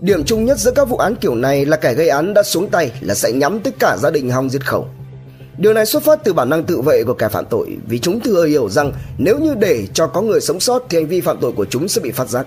Điểm 0.00 0.24
chung 0.24 0.44
nhất 0.44 0.58
giữa 0.58 0.70
các 0.70 0.88
vụ 0.88 0.96
án 0.96 1.16
kiểu 1.16 1.34
này 1.34 1.66
là 1.66 1.76
kẻ 1.76 1.94
gây 1.94 2.08
án 2.08 2.34
đã 2.34 2.42
xuống 2.42 2.68
tay 2.70 2.92
là 3.00 3.14
sẽ 3.14 3.32
nhắm 3.32 3.60
tới 3.60 3.72
cả 3.78 3.96
gia 3.96 4.10
đình 4.10 4.30
hòng 4.30 4.50
diệt 4.50 4.66
khẩu. 4.66 4.88
Điều 5.58 5.72
này 5.72 5.86
xuất 5.86 6.02
phát 6.02 6.24
từ 6.24 6.32
bản 6.32 6.50
năng 6.50 6.64
tự 6.64 6.80
vệ 6.80 7.04
của 7.04 7.14
kẻ 7.14 7.28
phạm 7.28 7.44
tội 7.50 7.76
vì 7.88 7.98
chúng 7.98 8.20
thừa 8.20 8.44
hiểu 8.46 8.68
rằng 8.68 8.92
nếu 9.18 9.38
như 9.38 9.54
để 9.54 9.86
cho 9.94 10.06
có 10.06 10.22
người 10.22 10.40
sống 10.40 10.60
sót 10.60 10.82
thì 10.88 10.98
hành 10.98 11.06
vi 11.06 11.20
phạm 11.20 11.38
tội 11.40 11.52
của 11.52 11.64
chúng 11.64 11.88
sẽ 11.88 12.00
bị 12.00 12.10
phát 12.10 12.28
giác 12.28 12.46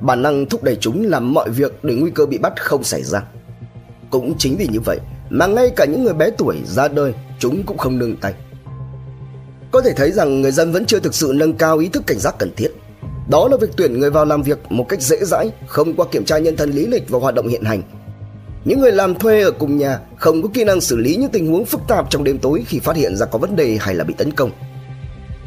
bản 0.00 0.22
năng 0.22 0.46
thúc 0.46 0.62
đẩy 0.62 0.76
chúng 0.76 1.06
làm 1.06 1.34
mọi 1.34 1.50
việc 1.50 1.84
để 1.84 1.94
nguy 1.94 2.10
cơ 2.10 2.26
bị 2.26 2.38
bắt 2.38 2.52
không 2.62 2.84
xảy 2.84 3.02
ra. 3.02 3.22
Cũng 4.10 4.34
chính 4.38 4.56
vì 4.56 4.68
như 4.72 4.80
vậy 4.80 4.98
mà 5.30 5.46
ngay 5.46 5.70
cả 5.76 5.84
những 5.84 6.04
người 6.04 6.14
bé 6.14 6.30
tuổi 6.38 6.56
ra 6.64 6.88
đời 6.88 7.14
chúng 7.38 7.62
cũng 7.66 7.78
không 7.78 7.98
nương 7.98 8.16
tay. 8.16 8.34
Có 9.74 9.80
thể 9.80 9.92
thấy 9.92 10.12
rằng 10.12 10.42
người 10.42 10.52
dân 10.52 10.72
vẫn 10.72 10.86
chưa 10.86 10.98
thực 11.00 11.14
sự 11.14 11.32
nâng 11.34 11.54
cao 11.54 11.78
ý 11.78 11.88
thức 11.88 12.02
cảnh 12.06 12.18
giác 12.18 12.34
cần 12.38 12.50
thiết. 12.56 12.70
Đó 13.28 13.48
là 13.48 13.56
việc 13.56 13.70
tuyển 13.76 14.00
người 14.00 14.10
vào 14.10 14.24
làm 14.24 14.42
việc 14.42 14.58
một 14.70 14.88
cách 14.88 15.02
dễ 15.02 15.16
dãi, 15.24 15.50
không 15.66 15.94
qua 15.94 16.06
kiểm 16.10 16.24
tra 16.24 16.38
nhân 16.38 16.56
thân 16.56 16.70
lý 16.70 16.86
lịch 16.86 17.08
và 17.08 17.18
hoạt 17.18 17.34
động 17.34 17.48
hiện 17.48 17.62
hành. 17.62 17.82
Những 18.64 18.80
người 18.80 18.92
làm 18.92 19.14
thuê 19.14 19.42
ở 19.42 19.50
cùng 19.50 19.76
nhà 19.76 19.98
không 20.16 20.42
có 20.42 20.48
kỹ 20.54 20.64
năng 20.64 20.80
xử 20.80 20.96
lý 20.96 21.16
những 21.16 21.30
tình 21.30 21.52
huống 21.52 21.64
phức 21.64 21.80
tạp 21.88 22.10
trong 22.10 22.24
đêm 22.24 22.38
tối 22.38 22.64
khi 22.66 22.78
phát 22.78 22.96
hiện 22.96 23.16
ra 23.16 23.26
có 23.26 23.38
vấn 23.38 23.56
đề 23.56 23.78
hay 23.80 23.94
là 23.94 24.04
bị 24.04 24.14
tấn 24.18 24.32
công. 24.32 24.50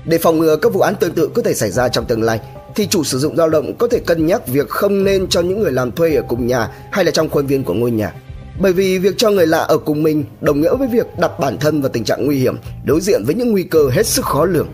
Để 0.05 0.17
phòng 0.17 0.39
ngừa 0.39 0.55
các 0.55 0.73
vụ 0.73 0.81
án 0.81 0.95
tương 0.95 1.13
tự 1.13 1.27
có 1.27 1.41
thể 1.41 1.53
xảy 1.53 1.71
ra 1.71 1.89
trong 1.89 2.05
tương 2.05 2.23
lai, 2.23 2.39
thì 2.75 2.87
chủ 2.87 3.03
sử 3.03 3.19
dụng 3.19 3.37
lao 3.37 3.49
động 3.49 3.77
có 3.77 3.87
thể 3.87 3.99
cân 3.99 4.25
nhắc 4.25 4.47
việc 4.47 4.69
không 4.69 5.03
nên 5.03 5.27
cho 5.27 5.41
những 5.41 5.59
người 5.59 5.71
làm 5.71 5.91
thuê 5.91 6.15
ở 6.15 6.21
cùng 6.27 6.47
nhà 6.47 6.71
hay 6.91 7.05
là 7.05 7.11
trong 7.11 7.29
khuôn 7.29 7.47
viên 7.47 7.63
của 7.63 7.73
ngôi 7.73 7.91
nhà. 7.91 8.13
Bởi 8.59 8.73
vì 8.73 8.97
việc 8.97 9.17
cho 9.17 9.31
người 9.31 9.47
lạ 9.47 9.59
ở 9.59 9.77
cùng 9.77 10.03
mình 10.03 10.23
đồng 10.41 10.61
nghĩa 10.61 10.75
với 10.75 10.87
việc 10.87 11.07
đặt 11.19 11.39
bản 11.39 11.57
thân 11.57 11.81
vào 11.81 11.89
tình 11.89 12.03
trạng 12.03 12.25
nguy 12.25 12.37
hiểm, 12.37 12.57
đối 12.85 13.01
diện 13.01 13.23
với 13.25 13.35
những 13.35 13.51
nguy 13.51 13.63
cơ 13.63 13.89
hết 13.91 14.05
sức 14.05 14.25
khó 14.25 14.45
lường. 14.45 14.67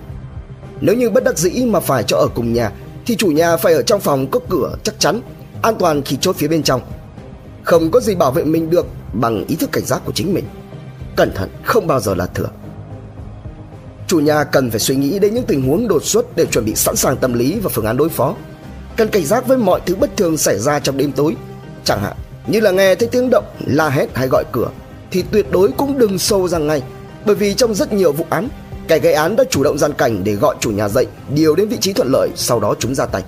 Nếu 0.81 0.95
như 0.95 1.09
bất 1.09 1.23
đắc 1.23 1.38
dĩ 1.38 1.65
mà 1.65 1.79
phải 1.79 2.03
cho 2.03 2.17
ở 2.17 2.27
cùng 2.36 2.53
nhà 2.53 2.71
thì 3.05 3.15
chủ 3.15 3.27
nhà 3.27 3.57
phải 3.57 3.73
ở 3.73 3.81
trong 3.81 4.01
phòng 4.01 4.27
có 4.31 4.39
cửa 4.49 4.75
chắc 4.84 4.99
chắn, 4.99 5.21
an 5.61 5.75
toàn 5.79 6.01
khi 6.01 6.17
chốt 6.21 6.36
phía 6.36 6.47
bên 6.47 6.63
trong. 6.63 6.81
Không 7.63 7.91
có 7.91 7.99
gì 7.99 8.15
bảo 8.15 8.31
vệ 8.31 8.43
mình 8.43 8.69
được 8.69 8.86
bằng 9.13 9.45
ý 9.47 9.55
thức 9.55 9.71
cảnh 9.71 9.86
giác 9.86 10.01
của 10.05 10.11
chính 10.11 10.34
mình. 10.34 10.45
Cẩn 11.15 11.31
thận 11.36 11.49
không 11.63 11.88
bao 11.88 11.99
giờ 11.99 12.15
là 12.15 12.25
thừa 12.25 12.49
chủ 14.13 14.19
nhà 14.19 14.43
cần 14.43 14.69
phải 14.69 14.79
suy 14.79 14.95
nghĩ 14.95 15.19
đến 15.19 15.34
những 15.34 15.45
tình 15.45 15.61
huống 15.61 15.88
đột 15.88 16.03
xuất 16.03 16.36
để 16.36 16.45
chuẩn 16.45 16.65
bị 16.65 16.75
sẵn 16.75 16.95
sàng 16.95 17.17
tâm 17.17 17.34
lý 17.34 17.59
và 17.59 17.69
phương 17.69 17.86
án 17.86 17.97
đối 17.97 18.09
phó. 18.09 18.36
Cần 18.97 19.07
cảnh 19.07 19.25
giác 19.25 19.47
với 19.47 19.57
mọi 19.57 19.81
thứ 19.86 19.95
bất 19.95 20.17
thường 20.17 20.38
xảy 20.38 20.59
ra 20.59 20.79
trong 20.79 20.97
đêm 20.97 21.11
tối. 21.11 21.36
Chẳng 21.84 22.01
hạn 22.01 22.13
như 22.48 22.60
là 22.60 22.72
nghe 22.72 22.96
thấy 22.96 23.10
tiếng 23.12 23.30
động, 23.30 23.46
la 23.66 23.89
hét 23.89 24.08
hay 24.14 24.28
gọi 24.28 24.44
cửa 24.52 24.68
thì 25.12 25.24
tuyệt 25.32 25.52
đối 25.52 25.72
cũng 25.72 25.98
đừng 25.98 26.18
sâu 26.18 26.48
ra 26.48 26.58
ngay. 26.58 26.82
Bởi 27.26 27.36
vì 27.36 27.54
trong 27.54 27.74
rất 27.76 27.94
nhiều 27.94 28.12
vụ 28.12 28.26
án, 28.30 28.50
kẻ 28.88 29.00
gây 29.00 29.14
án 29.14 29.36
đã 29.36 29.44
chủ 29.50 29.64
động 29.64 29.78
gian 29.78 29.94
cảnh 29.94 30.24
để 30.24 30.34
gọi 30.34 30.56
chủ 30.60 30.72
nhà 30.72 30.89
dậy, 30.89 31.08
điều 31.36 31.56
đến 31.56 31.68
vị 31.68 31.78
trí 31.82 31.94
thuận 31.94 32.12
lợi, 32.12 32.30
sau 32.36 32.60
đó 32.60 32.76
chúng 32.80 32.96
ra 32.96 33.06
tay. 33.06 33.24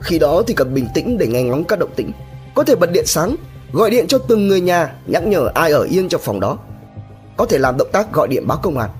Khi 0.00 0.18
đó 0.18 0.42
thì 0.46 0.54
cần 0.54 0.74
bình 0.74 0.88
tĩnh 0.94 1.18
để 1.18 1.26
nghe 1.26 1.42
ngóng 1.42 1.64
các 1.64 1.78
động 1.78 1.90
tĩnh. 1.96 2.12
Có 2.54 2.64
thể 2.64 2.74
bật 2.74 2.90
điện 2.92 3.06
sáng, 3.06 3.36
gọi 3.72 3.90
điện 3.90 4.06
cho 4.06 4.18
từng 4.18 4.48
người 4.48 4.60
nhà, 4.60 4.92
nhắc 5.06 5.26
nhở 5.26 5.50
ai 5.54 5.72
ở 5.72 5.86
yên 5.90 6.08
trong 6.08 6.20
phòng 6.24 6.40
đó. 6.40 6.58
Có 7.36 7.46
thể 7.46 7.58
làm 7.58 7.76
động 7.76 7.88
tác 7.92 8.12
gọi 8.12 8.28
điện 8.28 8.46
báo 8.46 8.58
công 8.62 8.78
an 8.78 8.90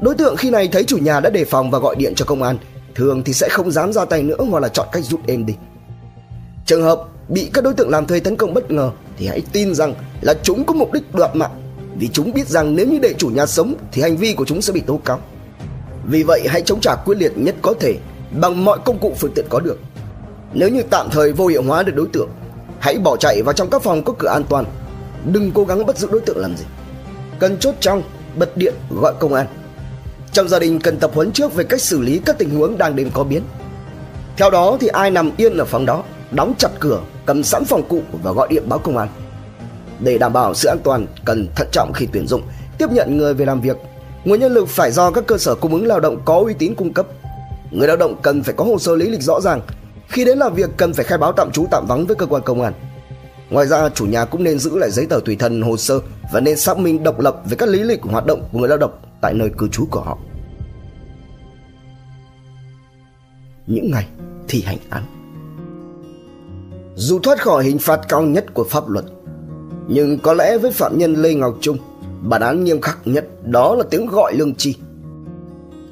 Đối 0.00 0.14
tượng 0.14 0.36
khi 0.36 0.50
này 0.50 0.68
thấy 0.72 0.84
chủ 0.84 0.98
nhà 0.98 1.20
đã 1.20 1.30
đề 1.30 1.44
phòng 1.44 1.70
và 1.70 1.78
gọi 1.78 1.96
điện 1.96 2.12
cho 2.16 2.24
công 2.24 2.42
an, 2.42 2.58
thường 2.94 3.22
thì 3.24 3.32
sẽ 3.32 3.48
không 3.48 3.70
dám 3.70 3.92
ra 3.92 4.04
tay 4.04 4.22
nữa 4.22 4.36
hoặc 4.50 4.60
là 4.60 4.68
chọn 4.68 4.88
cách 4.92 5.04
rút 5.04 5.20
êm 5.26 5.46
đi. 5.46 5.54
Trường 6.66 6.82
hợp 6.82 7.02
bị 7.28 7.50
các 7.52 7.64
đối 7.64 7.74
tượng 7.74 7.90
làm 7.90 8.06
thuê 8.06 8.20
tấn 8.20 8.36
công 8.36 8.54
bất 8.54 8.70
ngờ 8.70 8.90
thì 9.16 9.26
hãy 9.26 9.42
tin 9.52 9.74
rằng 9.74 9.94
là 10.20 10.34
chúng 10.42 10.64
có 10.64 10.74
mục 10.74 10.92
đích 10.92 11.14
đoạt 11.14 11.36
mạng 11.36 11.62
vì 11.98 12.08
chúng 12.08 12.32
biết 12.32 12.48
rằng 12.48 12.76
nếu 12.76 12.86
như 12.86 12.98
để 12.98 13.14
chủ 13.18 13.28
nhà 13.28 13.46
sống 13.46 13.74
thì 13.92 14.02
hành 14.02 14.16
vi 14.16 14.34
của 14.34 14.44
chúng 14.44 14.62
sẽ 14.62 14.72
bị 14.72 14.80
tố 14.80 15.00
cáo. 15.04 15.20
Vì 16.06 16.22
vậy 16.22 16.46
hãy 16.48 16.62
chống 16.62 16.80
trả 16.80 16.94
quyết 17.04 17.18
liệt 17.18 17.38
nhất 17.38 17.54
có 17.62 17.74
thể 17.80 17.94
bằng 18.40 18.64
mọi 18.64 18.78
công 18.84 18.98
cụ 18.98 19.12
phương 19.18 19.32
tiện 19.34 19.46
có 19.48 19.60
được. 19.60 19.78
Nếu 20.52 20.68
như 20.68 20.82
tạm 20.90 21.08
thời 21.10 21.32
vô 21.32 21.46
hiệu 21.46 21.62
hóa 21.62 21.82
được 21.82 21.94
đối 21.96 22.06
tượng, 22.12 22.28
hãy 22.78 22.98
bỏ 22.98 23.16
chạy 23.16 23.42
vào 23.42 23.52
trong 23.52 23.70
các 23.70 23.82
phòng 23.82 24.04
có 24.04 24.12
cửa 24.18 24.28
an 24.28 24.44
toàn. 24.48 24.64
Đừng 25.24 25.52
cố 25.52 25.64
gắng 25.64 25.86
bắt 25.86 25.98
giữ 25.98 26.08
đối 26.10 26.20
tượng 26.20 26.38
làm 26.38 26.56
gì. 26.56 26.64
Cần 27.38 27.56
chốt 27.58 27.74
trong, 27.80 28.02
bật 28.36 28.56
điện, 28.56 28.74
gọi 29.00 29.14
công 29.20 29.34
an 29.34 29.46
Trong 30.32 30.48
gia 30.48 30.58
đình 30.58 30.80
cần 30.80 30.96
tập 30.96 31.10
huấn 31.14 31.32
trước 31.32 31.54
về 31.54 31.64
cách 31.64 31.80
xử 31.80 32.00
lý 32.00 32.20
các 32.24 32.38
tình 32.38 32.50
huống 32.50 32.78
đang 32.78 32.96
đêm 32.96 33.10
có 33.14 33.24
biến. 33.24 33.42
Theo 34.36 34.50
đó 34.50 34.76
thì 34.80 34.88
ai 34.88 35.10
nằm 35.10 35.30
yên 35.36 35.56
ở 35.56 35.64
phòng 35.64 35.86
đó, 35.86 36.04
đóng 36.36 36.54
chặt 36.58 36.68
cửa, 36.80 37.00
cầm 37.26 37.42
sẵn 37.42 37.64
phòng 37.64 37.88
cụ 37.88 38.02
và 38.22 38.32
gọi 38.32 38.48
điện 38.50 38.68
báo 38.68 38.78
công 38.78 38.98
an. 38.98 39.08
Để 40.00 40.18
đảm 40.18 40.32
bảo 40.32 40.54
sự 40.54 40.68
an 40.68 40.78
toàn, 40.84 41.06
cần 41.24 41.48
thận 41.56 41.68
trọng 41.72 41.92
khi 41.92 42.08
tuyển 42.12 42.26
dụng, 42.26 42.42
tiếp 42.78 42.90
nhận 42.92 43.16
người 43.16 43.34
về 43.34 43.44
làm 43.44 43.60
việc. 43.60 43.76
Nguồn 44.24 44.40
nhân 44.40 44.52
lực 44.52 44.68
phải 44.68 44.90
do 44.92 45.10
các 45.10 45.26
cơ 45.26 45.38
sở 45.38 45.54
cung 45.54 45.72
ứng 45.72 45.86
lao 45.86 46.00
động 46.00 46.20
có 46.24 46.38
uy 46.38 46.54
tín 46.54 46.74
cung 46.74 46.92
cấp. 46.92 47.06
Người 47.70 47.88
lao 47.88 47.96
động 47.96 48.16
cần 48.22 48.42
phải 48.42 48.54
có 48.54 48.64
hồ 48.64 48.78
sơ 48.78 48.96
lý 48.96 49.10
lịch 49.10 49.22
rõ 49.22 49.40
ràng. 49.40 49.60
Khi 50.08 50.24
đến 50.24 50.38
làm 50.38 50.54
việc 50.54 50.70
cần 50.76 50.92
phải 50.92 51.04
khai 51.04 51.18
báo 51.18 51.32
tạm 51.32 51.50
trú 51.52 51.66
tạm 51.70 51.86
vắng 51.86 52.06
với 52.06 52.16
cơ 52.16 52.26
quan 52.26 52.42
công 52.42 52.62
an. 52.62 52.72
Ngoài 53.50 53.66
ra, 53.66 53.88
chủ 53.88 54.06
nhà 54.06 54.24
cũng 54.24 54.44
nên 54.44 54.58
giữ 54.58 54.78
lại 54.78 54.90
giấy 54.90 55.06
tờ 55.06 55.20
tùy 55.24 55.36
thân 55.36 55.62
hồ 55.62 55.76
sơ 55.76 56.00
và 56.32 56.40
nên 56.40 56.56
xác 56.56 56.78
minh 56.78 57.02
độc 57.02 57.20
lập 57.20 57.36
về 57.44 57.56
các 57.56 57.68
lý 57.68 57.82
lịch 57.82 58.02
hoạt 58.02 58.26
động 58.26 58.48
của 58.52 58.58
người 58.58 58.68
lao 58.68 58.78
động 58.78 58.92
tại 59.20 59.34
nơi 59.34 59.50
cư 59.58 59.68
trú 59.68 59.86
của 59.90 60.00
họ. 60.00 60.18
Những 63.66 63.90
ngày 63.90 64.06
thi 64.48 64.62
hành 64.62 64.78
án 64.90 65.15
dù 66.98 67.18
thoát 67.18 67.42
khỏi 67.42 67.64
hình 67.64 67.78
phạt 67.78 68.00
cao 68.08 68.22
nhất 68.22 68.54
của 68.54 68.64
pháp 68.64 68.88
luật 68.88 69.04
Nhưng 69.88 70.18
có 70.18 70.34
lẽ 70.34 70.58
với 70.58 70.70
phạm 70.70 70.98
nhân 70.98 71.14
Lê 71.14 71.34
Ngọc 71.34 71.56
Trung 71.60 71.78
Bản 72.22 72.40
án 72.40 72.64
nghiêm 72.64 72.80
khắc 72.80 72.98
nhất 73.04 73.26
đó 73.44 73.74
là 73.74 73.84
tiếng 73.90 74.06
gọi 74.06 74.34
lương 74.34 74.54
tri 74.54 74.74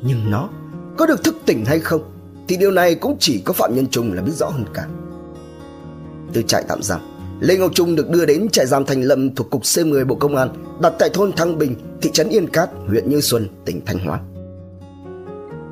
Nhưng 0.02 0.30
nó 0.30 0.48
có 0.96 1.06
được 1.06 1.24
thức 1.24 1.36
tỉnh 1.46 1.64
hay 1.64 1.80
không 1.80 2.02
Thì 2.48 2.56
điều 2.56 2.70
này 2.70 2.94
cũng 2.94 3.16
chỉ 3.20 3.42
có 3.44 3.52
phạm 3.52 3.74
nhân 3.74 3.86
Trung 3.86 4.12
là 4.12 4.22
biết 4.22 4.32
rõ 4.34 4.48
hơn 4.48 4.64
cả 4.74 4.86
Từ 6.32 6.42
trại 6.42 6.64
tạm 6.68 6.82
giam 6.82 7.00
Lê 7.40 7.56
Ngọc 7.56 7.70
Trung 7.74 7.96
được 7.96 8.10
đưa 8.10 8.24
đến 8.24 8.48
trại 8.48 8.66
giam 8.66 8.84
Thành 8.84 9.02
Lâm 9.02 9.34
thuộc 9.34 9.50
cục 9.50 9.62
C10 9.62 10.06
Bộ 10.06 10.14
Công 10.14 10.36
an 10.36 10.48
đặt 10.80 10.92
tại 10.98 11.10
thôn 11.14 11.32
Thăng 11.32 11.58
Bình, 11.58 11.76
thị 12.02 12.10
trấn 12.12 12.28
Yên 12.28 12.46
Cát, 12.46 12.70
huyện 12.88 13.10
Như 13.10 13.20
Xuân, 13.20 13.48
tỉnh 13.64 13.80
Thanh 13.86 13.98
Hóa. 13.98 14.20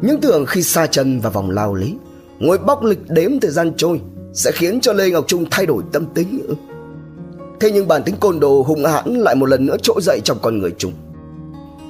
Những 0.02 0.20
tưởng 0.20 0.46
khi 0.46 0.62
xa 0.62 0.86
chân 0.86 1.20
vào 1.20 1.32
vòng 1.32 1.50
lao 1.50 1.74
lý, 1.74 1.96
ngồi 2.38 2.58
bóc 2.58 2.84
lịch 2.84 3.00
đếm 3.08 3.40
thời 3.40 3.50
gian 3.50 3.72
trôi 3.76 4.00
sẽ 4.32 4.52
khiến 4.52 4.80
cho 4.80 4.92
Lê 4.92 5.10
Ngọc 5.10 5.24
Trung 5.28 5.44
thay 5.50 5.66
đổi 5.66 5.82
tâm 5.92 6.06
tính 6.06 6.38
nữa. 6.38 6.54
Thế 7.60 7.70
nhưng 7.70 7.88
bản 7.88 8.02
tính 8.02 8.16
côn 8.20 8.40
đồ 8.40 8.62
hung 8.62 8.84
hãn 8.84 9.14
lại 9.14 9.34
một 9.34 9.46
lần 9.46 9.66
nữa 9.66 9.76
trỗi 9.82 10.00
dậy 10.02 10.20
trong 10.24 10.38
con 10.42 10.58
người 10.58 10.74
Trung. 10.78 10.92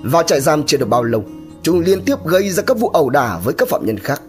Vào 0.02 0.22
trại 0.22 0.40
giam 0.40 0.62
chưa 0.66 0.78
được 0.78 0.88
bao 0.88 1.02
lâu, 1.02 1.24
Trung 1.62 1.80
liên 1.80 2.00
tiếp 2.04 2.26
gây 2.26 2.50
ra 2.50 2.62
các 2.62 2.78
vụ 2.78 2.88
ẩu 2.88 3.10
đả 3.10 3.38
với 3.44 3.54
các 3.54 3.68
phạm 3.68 3.86
nhân 3.86 3.98
khác. 3.98 4.22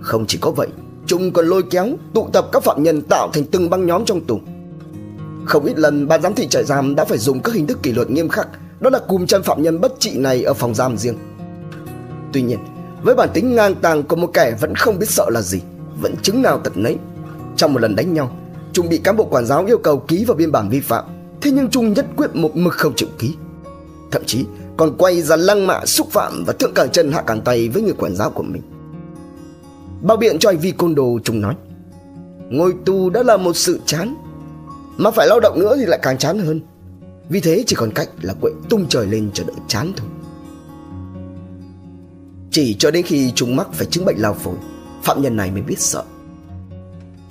Không 0.00 0.26
chỉ 0.26 0.38
có 0.40 0.50
vậy, 0.50 0.68
Trung 1.06 1.32
còn 1.32 1.46
lôi 1.46 1.62
kéo, 1.62 1.88
tụ 2.14 2.28
tập 2.32 2.48
các 2.52 2.62
phạm 2.62 2.82
nhân 2.82 3.02
tạo 3.02 3.30
thành 3.32 3.44
từng 3.44 3.70
băng 3.70 3.86
nhóm 3.86 4.04
trong 4.04 4.24
tù. 4.24 4.40
Không 5.44 5.64
ít 5.64 5.78
lần 5.78 6.08
ban 6.08 6.22
giám 6.22 6.34
thị 6.34 6.48
trại 6.48 6.64
giam 6.64 6.94
đã 6.94 7.04
phải 7.04 7.18
dùng 7.18 7.40
các 7.40 7.54
hình 7.54 7.66
thức 7.66 7.82
kỷ 7.82 7.92
luật 7.92 8.10
nghiêm 8.10 8.28
khắc, 8.28 8.48
đó 8.80 8.90
là 8.90 8.98
cùm 8.98 9.26
chân 9.26 9.42
phạm 9.42 9.62
nhân 9.62 9.80
bất 9.80 9.92
trị 9.98 10.18
này 10.18 10.42
ở 10.42 10.54
phòng 10.54 10.74
giam 10.74 10.98
riêng. 10.98 11.16
Tuy 12.32 12.42
nhiên, 12.42 12.58
với 13.02 13.14
bản 13.14 13.28
tính 13.34 13.54
ngang 13.54 13.74
tàng 13.74 14.02
của 14.02 14.16
một 14.16 14.30
kẻ 14.32 14.56
vẫn 14.60 14.74
không 14.74 14.98
biết 14.98 15.10
sợ 15.10 15.26
là 15.30 15.40
gì, 15.40 15.60
vẫn 16.00 16.14
chứng 16.22 16.42
nào 16.42 16.58
tật 16.58 16.76
nấy. 16.76 16.96
Trong 17.56 17.72
một 17.72 17.82
lần 17.82 17.96
đánh 17.96 18.14
nhau, 18.14 18.36
Trung 18.72 18.88
bị 18.88 18.98
cán 18.98 19.16
bộ 19.16 19.24
quản 19.24 19.46
giáo 19.46 19.64
yêu 19.66 19.78
cầu 19.78 19.98
ký 19.98 20.24
vào 20.24 20.36
biên 20.36 20.52
bản 20.52 20.68
vi 20.68 20.80
phạm, 20.80 21.04
thế 21.40 21.50
nhưng 21.50 21.70
Trung 21.70 21.92
nhất 21.92 22.06
quyết 22.16 22.34
một 22.34 22.56
mực 22.56 22.72
không 22.72 22.92
chịu 22.96 23.08
ký. 23.18 23.34
Thậm 24.10 24.22
chí 24.26 24.44
còn 24.76 24.96
quay 24.98 25.22
ra 25.22 25.36
lăng 25.36 25.66
mạ 25.66 25.86
xúc 25.86 26.10
phạm 26.10 26.44
và 26.46 26.52
thượng 26.52 26.74
càng 26.74 26.90
chân 26.90 27.12
hạ 27.12 27.22
càng 27.26 27.40
tay 27.40 27.68
với 27.68 27.82
người 27.82 27.94
quản 27.98 28.16
giáo 28.16 28.30
của 28.30 28.42
mình. 28.42 28.62
Bao 30.02 30.16
biện 30.16 30.38
cho 30.38 30.50
hành 30.50 30.58
vi 30.58 30.70
côn 30.70 30.94
đồ 30.94 31.18
Trung 31.24 31.40
nói. 31.40 31.54
Ngồi 32.50 32.74
tù 32.84 33.10
đã 33.10 33.22
là 33.22 33.36
một 33.36 33.56
sự 33.56 33.80
chán 33.86 34.14
Mà 34.96 35.10
phải 35.10 35.26
lao 35.26 35.40
động 35.40 35.58
nữa 35.58 35.76
thì 35.78 35.86
lại 35.86 35.98
càng 36.02 36.18
chán 36.18 36.38
hơn. 36.38 36.60
Vì 37.28 37.40
thế 37.40 37.64
chỉ 37.66 37.76
còn 37.76 37.90
cách 37.90 38.08
là 38.22 38.34
quậy 38.40 38.52
tung 38.68 38.86
trời 38.88 39.06
lên 39.06 39.30
cho 39.34 39.44
đỡ 39.46 39.52
chán 39.68 39.92
thôi. 39.96 40.08
Chỉ 42.50 42.76
cho 42.78 42.90
đến 42.90 43.02
khi 43.06 43.32
Trung 43.34 43.56
mắc 43.56 43.68
phải 43.72 43.86
chứng 43.86 44.04
bệnh 44.04 44.16
lao 44.18 44.34
phổi 44.34 44.56
Phạm 45.02 45.22
nhân 45.22 45.36
này 45.36 45.50
mới 45.50 45.62
biết 45.62 45.78
sợ. 45.78 46.02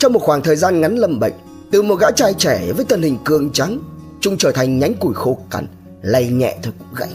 Trong 0.02 0.14
một 0.14 0.20
khoảng 0.20 0.42
thời 0.42 0.56
gian 0.56 0.82
ngắn 0.82 0.96
lâm 0.96 1.20
bệnh 1.20 1.34
Từ 1.72 1.82
một 1.82 1.96
gã 1.96 2.12
trai 2.12 2.34
trẻ 2.34 2.72
với 2.76 2.86
thân 2.86 3.02
hình 3.02 3.18
cường 3.24 3.52
trắng 3.52 3.80
Trung 4.22 4.38
trở 4.38 4.52
thành 4.52 4.80
nhánh 4.80 4.94
củi 4.94 5.14
khô 5.14 5.38
cằn 5.50 5.68
Lay 6.02 6.28
nhẹ 6.28 6.58
thôi 6.64 6.74
cũng 6.80 6.88
gãy 6.96 7.10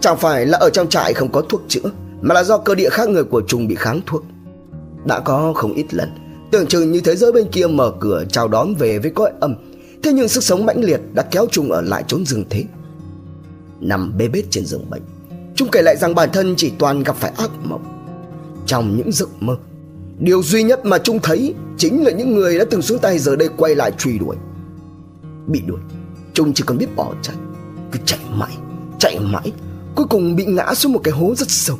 Chẳng 0.00 0.16
phải 0.16 0.46
là 0.46 0.58
ở 0.58 0.70
trong 0.70 0.88
trại 0.88 1.14
không 1.14 1.32
có 1.32 1.42
thuốc 1.48 1.62
chữa 1.68 1.90
mà 2.20 2.34
là 2.34 2.44
do 2.44 2.58
cơ 2.58 2.74
địa 2.74 2.88
khác 2.90 3.08
người 3.08 3.24
của 3.24 3.42
Trung 3.46 3.68
bị 3.68 3.74
kháng 3.74 4.00
thuốc. 4.06 4.24
Đã 5.04 5.20
có 5.20 5.52
không 5.56 5.72
ít 5.72 5.94
lần, 5.94 6.10
tưởng 6.50 6.66
chừng 6.66 6.92
như 6.92 7.00
thế 7.00 7.16
giới 7.16 7.32
bên 7.32 7.46
kia 7.52 7.66
mở 7.66 7.92
cửa 8.00 8.24
chào 8.28 8.48
đón 8.48 8.74
về 8.74 8.98
với 8.98 9.10
cõi 9.10 9.30
âm, 9.40 9.54
thế 10.02 10.12
nhưng 10.12 10.28
sức 10.28 10.44
sống 10.44 10.66
mãnh 10.66 10.84
liệt 10.84 11.00
đã 11.14 11.22
kéo 11.22 11.46
Trung 11.50 11.72
ở 11.72 11.80
lại 11.80 12.04
trốn 12.06 12.26
rừng 12.26 12.44
thế. 12.50 12.64
Nằm 13.80 14.18
bê 14.18 14.28
bết 14.28 14.44
trên 14.50 14.66
giường 14.66 14.90
bệnh, 14.90 15.02
Trung 15.54 15.68
kể 15.72 15.82
lại 15.82 15.96
rằng 15.96 16.14
bản 16.14 16.28
thân 16.32 16.54
chỉ 16.56 16.72
toàn 16.78 17.02
gặp 17.02 17.16
phải 17.16 17.32
ác 17.36 17.50
mộng. 17.64 17.84
Trong 18.66 18.96
những 18.96 19.12
giấc 19.12 19.28
mơ, 19.40 19.56
điều 20.20 20.42
duy 20.42 20.62
nhất 20.62 20.86
mà 20.86 20.98
Trung 20.98 21.18
thấy 21.22 21.54
chính 21.76 22.04
là 22.04 22.10
những 22.10 22.34
người 22.34 22.58
đã 22.58 22.64
từng 22.70 22.82
xuống 22.82 22.98
tay 22.98 23.18
giờ 23.18 23.36
đây 23.36 23.48
quay 23.56 23.74
lại 23.74 23.92
truy 23.98 24.18
đuổi. 24.18 24.36
Bị 25.46 25.62
đuổi, 25.66 25.80
Trung 26.34 26.52
chỉ 26.54 26.64
còn 26.66 26.78
biết 26.78 26.96
bỏ 26.96 27.14
chạy, 27.22 27.36
cứ 27.92 27.98
chạy 28.06 28.20
mãi, 28.30 28.56
chạy 28.98 29.18
mãi, 29.18 29.52
cuối 29.94 30.06
cùng 30.10 30.36
bị 30.36 30.44
ngã 30.44 30.74
xuống 30.74 30.92
một 30.92 31.00
cái 31.04 31.12
hố 31.14 31.34
rất 31.34 31.50
sâu 31.50 31.78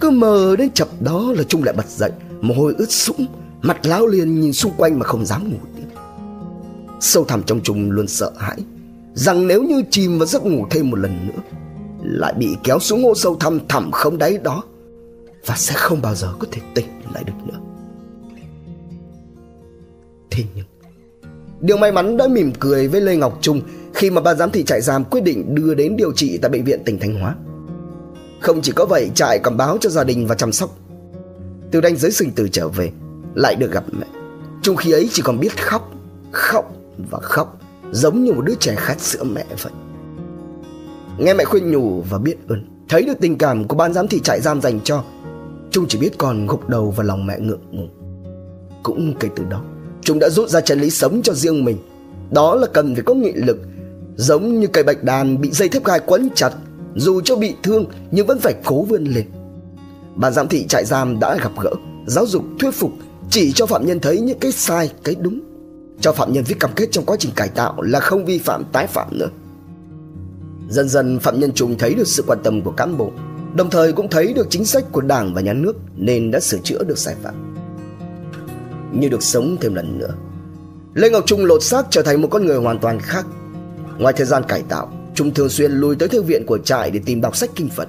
cứ 0.00 0.10
mờ 0.10 0.56
đến 0.56 0.70
chập 0.74 0.88
đó 1.00 1.32
là 1.36 1.42
Trung 1.42 1.64
lại 1.64 1.74
bật 1.76 1.88
dậy 1.88 2.10
Mồ 2.40 2.54
hôi 2.54 2.74
ướt 2.78 2.90
sũng 2.90 3.26
Mặt 3.62 3.86
láo 3.86 4.06
liền 4.06 4.40
nhìn 4.40 4.52
xung 4.52 4.72
quanh 4.76 4.98
mà 4.98 5.06
không 5.06 5.26
dám 5.26 5.50
ngủ 5.50 5.58
tiếp 5.76 5.82
Sâu 7.00 7.24
thẳm 7.24 7.42
trong 7.42 7.60
Trung 7.60 7.90
luôn 7.90 8.06
sợ 8.06 8.32
hãi 8.38 8.56
Rằng 9.14 9.46
nếu 9.46 9.62
như 9.62 9.82
chìm 9.90 10.18
vào 10.18 10.26
giấc 10.26 10.46
ngủ 10.46 10.66
thêm 10.70 10.90
một 10.90 10.98
lần 10.98 11.26
nữa 11.26 11.42
Lại 12.02 12.34
bị 12.38 12.56
kéo 12.62 12.78
xuống 12.78 13.02
hố 13.04 13.14
sâu 13.14 13.36
thẳm 13.40 13.58
thẳm 13.68 13.90
không 13.92 14.18
đáy 14.18 14.38
đó 14.38 14.62
và 15.48 15.54
sẽ 15.56 15.74
không 15.76 16.02
bao 16.02 16.14
giờ 16.14 16.32
có 16.38 16.46
thể 16.52 16.62
tỉnh 16.74 16.86
lại 17.14 17.24
được 17.24 17.32
nữa. 17.46 17.58
Thế 20.30 20.44
nhưng, 20.54 20.64
Điều 21.60 21.76
may 21.76 21.92
mắn 21.92 22.16
đã 22.16 22.28
mỉm 22.28 22.52
cười 22.58 22.88
với 22.88 23.00
Lê 23.00 23.16
Ngọc 23.16 23.38
Trung 23.40 23.60
Khi 23.94 24.10
mà 24.10 24.20
ban 24.20 24.36
giám 24.38 24.50
thị 24.50 24.64
trại 24.64 24.80
giam 24.80 25.04
quyết 25.04 25.20
định 25.20 25.54
đưa 25.54 25.74
đến 25.74 25.96
điều 25.96 26.12
trị 26.12 26.38
tại 26.42 26.50
bệnh 26.50 26.64
viện 26.64 26.84
tỉnh 26.84 26.98
Thanh 27.00 27.20
Hóa. 27.20 27.34
Không 28.40 28.62
chỉ 28.62 28.72
có 28.72 28.84
vậy, 28.84 29.10
trại 29.14 29.38
còn 29.38 29.56
báo 29.56 29.78
cho 29.80 29.90
gia 29.90 30.04
đình 30.04 30.26
và 30.26 30.34
chăm 30.34 30.52
sóc. 30.52 30.70
Từ 31.70 31.80
đánh 31.80 31.96
giới 31.96 32.10
sinh 32.10 32.30
tử 32.30 32.48
trở 32.52 32.68
về, 32.68 32.90
Lại 33.34 33.54
được 33.54 33.72
gặp 33.72 33.84
mẹ. 33.92 34.06
Trong 34.62 34.76
khi 34.76 34.92
ấy 34.92 35.08
chỉ 35.12 35.22
còn 35.22 35.40
biết 35.40 35.62
khóc 35.62 35.92
Khóc 36.32 36.72
và 37.10 37.18
khóc, 37.22 37.60
Giống 37.92 38.24
như 38.24 38.32
một 38.32 38.42
đứa 38.44 38.54
trẻ 38.54 38.74
khát 38.78 39.00
sữa 39.00 39.24
mẹ 39.24 39.44
vậy. 39.62 39.72
Nghe 41.18 41.34
mẹ 41.34 41.44
khuyên 41.44 41.70
nhủ 41.70 42.02
và 42.10 42.18
biết 42.18 42.36
ơn, 42.48 42.64
Thấy 42.88 43.02
được 43.02 43.20
tình 43.20 43.38
cảm 43.38 43.68
của 43.68 43.76
ban 43.76 43.92
giám 43.92 44.08
thị 44.08 44.20
trại 44.20 44.40
giam 44.40 44.60
dành 44.60 44.80
cho 44.84 45.04
Trung 45.70 45.86
chỉ 45.88 45.98
biết 45.98 46.18
còn 46.18 46.46
gục 46.46 46.68
đầu 46.68 46.90
vào 46.90 47.06
lòng 47.06 47.26
mẹ 47.26 47.38
ngượng 47.38 47.62
ngùng 47.70 47.88
Cũng 48.82 49.14
kể 49.20 49.28
từ 49.36 49.44
đó 49.44 49.62
Trung 50.02 50.18
đã 50.18 50.28
rút 50.28 50.48
ra 50.48 50.60
chân 50.60 50.80
lý 50.80 50.90
sống 50.90 51.20
cho 51.22 51.34
riêng 51.34 51.64
mình 51.64 51.76
Đó 52.30 52.54
là 52.54 52.66
cần 52.66 52.94
phải 52.94 53.02
có 53.02 53.14
nghị 53.14 53.32
lực 53.32 53.58
Giống 54.16 54.60
như 54.60 54.66
cây 54.66 54.84
bạch 54.84 55.04
đàn 55.04 55.40
bị 55.40 55.50
dây 55.50 55.68
thép 55.68 55.84
gai 55.84 56.00
quấn 56.06 56.28
chặt 56.34 56.52
dù 56.98 57.20
cho 57.20 57.36
bị 57.36 57.54
thương 57.62 57.84
nhưng 58.10 58.26
vẫn 58.26 58.38
phải 58.38 58.54
cố 58.64 58.82
vươn 58.82 59.04
lên. 59.04 59.26
Ban 60.16 60.32
giám 60.32 60.48
thị 60.48 60.66
trại 60.66 60.84
giam 60.84 61.20
đã 61.20 61.36
gặp 61.42 61.52
gỡ, 61.62 61.70
giáo 62.06 62.26
dục, 62.26 62.44
thuyết 62.60 62.70
phục, 62.74 62.92
chỉ 63.30 63.52
cho 63.52 63.66
phạm 63.66 63.86
nhân 63.86 64.00
thấy 64.00 64.20
những 64.20 64.38
cái 64.38 64.52
sai, 64.52 64.92
cái 65.04 65.14
đúng. 65.20 65.40
Cho 66.00 66.12
phạm 66.12 66.32
nhân 66.32 66.44
viết 66.44 66.60
cam 66.60 66.70
kết 66.76 66.88
trong 66.90 67.04
quá 67.04 67.16
trình 67.18 67.32
cải 67.36 67.48
tạo 67.48 67.82
là 67.82 68.00
không 68.00 68.24
vi 68.24 68.38
phạm 68.38 68.64
tái 68.72 68.86
phạm 68.86 69.18
nữa. 69.18 69.28
Dần 70.68 70.88
dần 70.88 71.18
phạm 71.18 71.40
nhân 71.40 71.52
trùng 71.52 71.78
thấy 71.78 71.94
được 71.94 72.08
sự 72.08 72.24
quan 72.26 72.38
tâm 72.42 72.62
của 72.62 72.70
cán 72.70 72.96
bộ, 72.98 73.12
đồng 73.54 73.70
thời 73.70 73.92
cũng 73.92 74.10
thấy 74.10 74.32
được 74.32 74.46
chính 74.50 74.64
sách 74.64 74.84
của 74.92 75.00
đảng 75.00 75.34
và 75.34 75.40
nhà 75.40 75.52
nước 75.52 75.76
nên 75.96 76.30
đã 76.30 76.40
sửa 76.40 76.58
chữa 76.58 76.84
được 76.84 76.98
sai 76.98 77.14
phạm. 77.22 77.54
Như 78.92 79.08
được 79.08 79.22
sống 79.22 79.56
thêm 79.60 79.74
lần 79.74 79.98
nữa. 79.98 80.14
Lê 80.94 81.10
Ngọc 81.10 81.24
Trung 81.26 81.44
lột 81.44 81.62
xác 81.62 81.86
trở 81.90 82.02
thành 82.02 82.22
một 82.22 82.28
con 82.30 82.46
người 82.46 82.56
hoàn 82.56 82.78
toàn 82.78 83.00
khác. 83.00 83.26
Ngoài 83.98 84.14
thời 84.16 84.26
gian 84.26 84.42
cải 84.48 84.62
tạo, 84.62 84.92
Trung 85.14 85.34
thường 85.34 85.48
xuyên 85.48 85.72
lui 85.72 85.96
tới 85.96 86.08
thư 86.08 86.22
viện 86.22 86.46
của 86.46 86.58
trại 86.58 86.90
để 86.90 87.00
tìm 87.06 87.20
đọc 87.20 87.36
sách 87.36 87.50
kinh 87.54 87.68
Phật. 87.68 87.88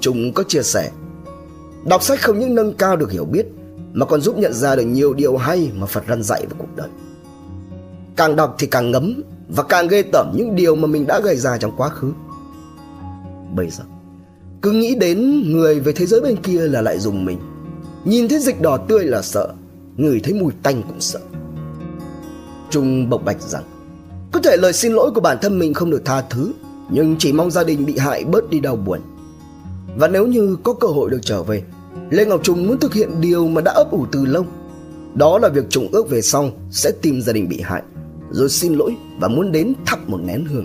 Trung 0.00 0.32
có 0.32 0.42
chia 0.42 0.62
sẻ, 0.62 0.90
đọc 1.84 2.02
sách 2.02 2.20
không 2.22 2.38
những 2.38 2.54
nâng 2.54 2.74
cao 2.74 2.96
được 2.96 3.12
hiểu 3.12 3.24
biết 3.24 3.46
mà 3.92 4.06
còn 4.06 4.20
giúp 4.20 4.38
nhận 4.38 4.54
ra 4.54 4.76
được 4.76 4.82
nhiều 4.82 5.14
điều 5.14 5.36
hay 5.36 5.70
mà 5.74 5.86
Phật 5.86 6.04
răn 6.08 6.22
dạy 6.22 6.46
về 6.46 6.56
cuộc 6.58 6.76
đời. 6.76 6.88
Càng 8.16 8.36
đọc 8.36 8.54
thì 8.58 8.66
càng 8.66 8.90
ngấm 8.90 9.22
và 9.48 9.62
càng 9.62 9.88
ghê 9.88 10.02
tởm 10.12 10.32
những 10.36 10.56
điều 10.56 10.76
mà 10.76 10.86
mình 10.86 11.06
đã 11.06 11.20
gây 11.20 11.36
ra 11.36 11.58
trong 11.58 11.76
quá 11.76 11.88
khứ. 11.88 12.12
Bây 13.54 13.70
giờ, 13.70 13.84
cứ 14.62 14.72
nghĩ 14.72 14.94
đến 14.94 15.42
người 15.52 15.80
về 15.80 15.92
thế 15.92 16.06
giới 16.06 16.20
bên 16.20 16.36
kia 16.36 16.60
là 16.60 16.82
lại 16.82 16.98
dùng 16.98 17.24
mình. 17.24 17.38
Nhìn 18.04 18.28
thấy 18.28 18.38
dịch 18.40 18.60
đỏ 18.60 18.76
tươi 18.76 19.04
là 19.04 19.22
sợ, 19.22 19.48
người 19.96 20.20
thấy 20.20 20.34
mùi 20.34 20.52
tanh 20.62 20.82
cũng 20.88 21.00
sợ. 21.00 21.20
Trung 22.70 23.10
bộc 23.10 23.24
bạch 23.24 23.42
rằng 23.42 23.64
có 24.32 24.40
thể 24.40 24.56
lời 24.56 24.72
xin 24.72 24.92
lỗi 24.92 25.10
của 25.14 25.20
bản 25.20 25.38
thân 25.42 25.58
mình 25.58 25.74
không 25.74 25.90
được 25.90 26.04
tha 26.04 26.22
thứ 26.30 26.52
Nhưng 26.90 27.16
chỉ 27.18 27.32
mong 27.32 27.50
gia 27.50 27.64
đình 27.64 27.86
bị 27.86 27.98
hại 27.98 28.24
bớt 28.24 28.50
đi 28.50 28.60
đau 28.60 28.76
buồn 28.76 29.00
Và 29.96 30.08
nếu 30.08 30.26
như 30.26 30.56
có 30.62 30.72
cơ 30.72 30.88
hội 30.88 31.10
được 31.10 31.20
trở 31.22 31.42
về 31.42 31.62
Lê 32.10 32.24
Ngọc 32.24 32.40
Trung 32.42 32.66
muốn 32.66 32.78
thực 32.78 32.94
hiện 32.94 33.20
điều 33.20 33.48
mà 33.48 33.60
đã 33.60 33.72
ấp 33.72 33.90
ủ 33.90 34.06
từ 34.12 34.24
lâu 34.24 34.46
Đó 35.14 35.38
là 35.38 35.48
việc 35.48 35.64
Trung 35.70 35.88
ước 35.92 36.10
về 36.10 36.22
sau 36.22 36.50
sẽ 36.70 36.90
tìm 37.02 37.22
gia 37.22 37.32
đình 37.32 37.48
bị 37.48 37.60
hại 37.60 37.82
Rồi 38.30 38.48
xin 38.48 38.74
lỗi 38.74 38.96
và 39.20 39.28
muốn 39.28 39.52
đến 39.52 39.72
thắp 39.86 40.08
một 40.08 40.18
nén 40.24 40.44
hương 40.44 40.64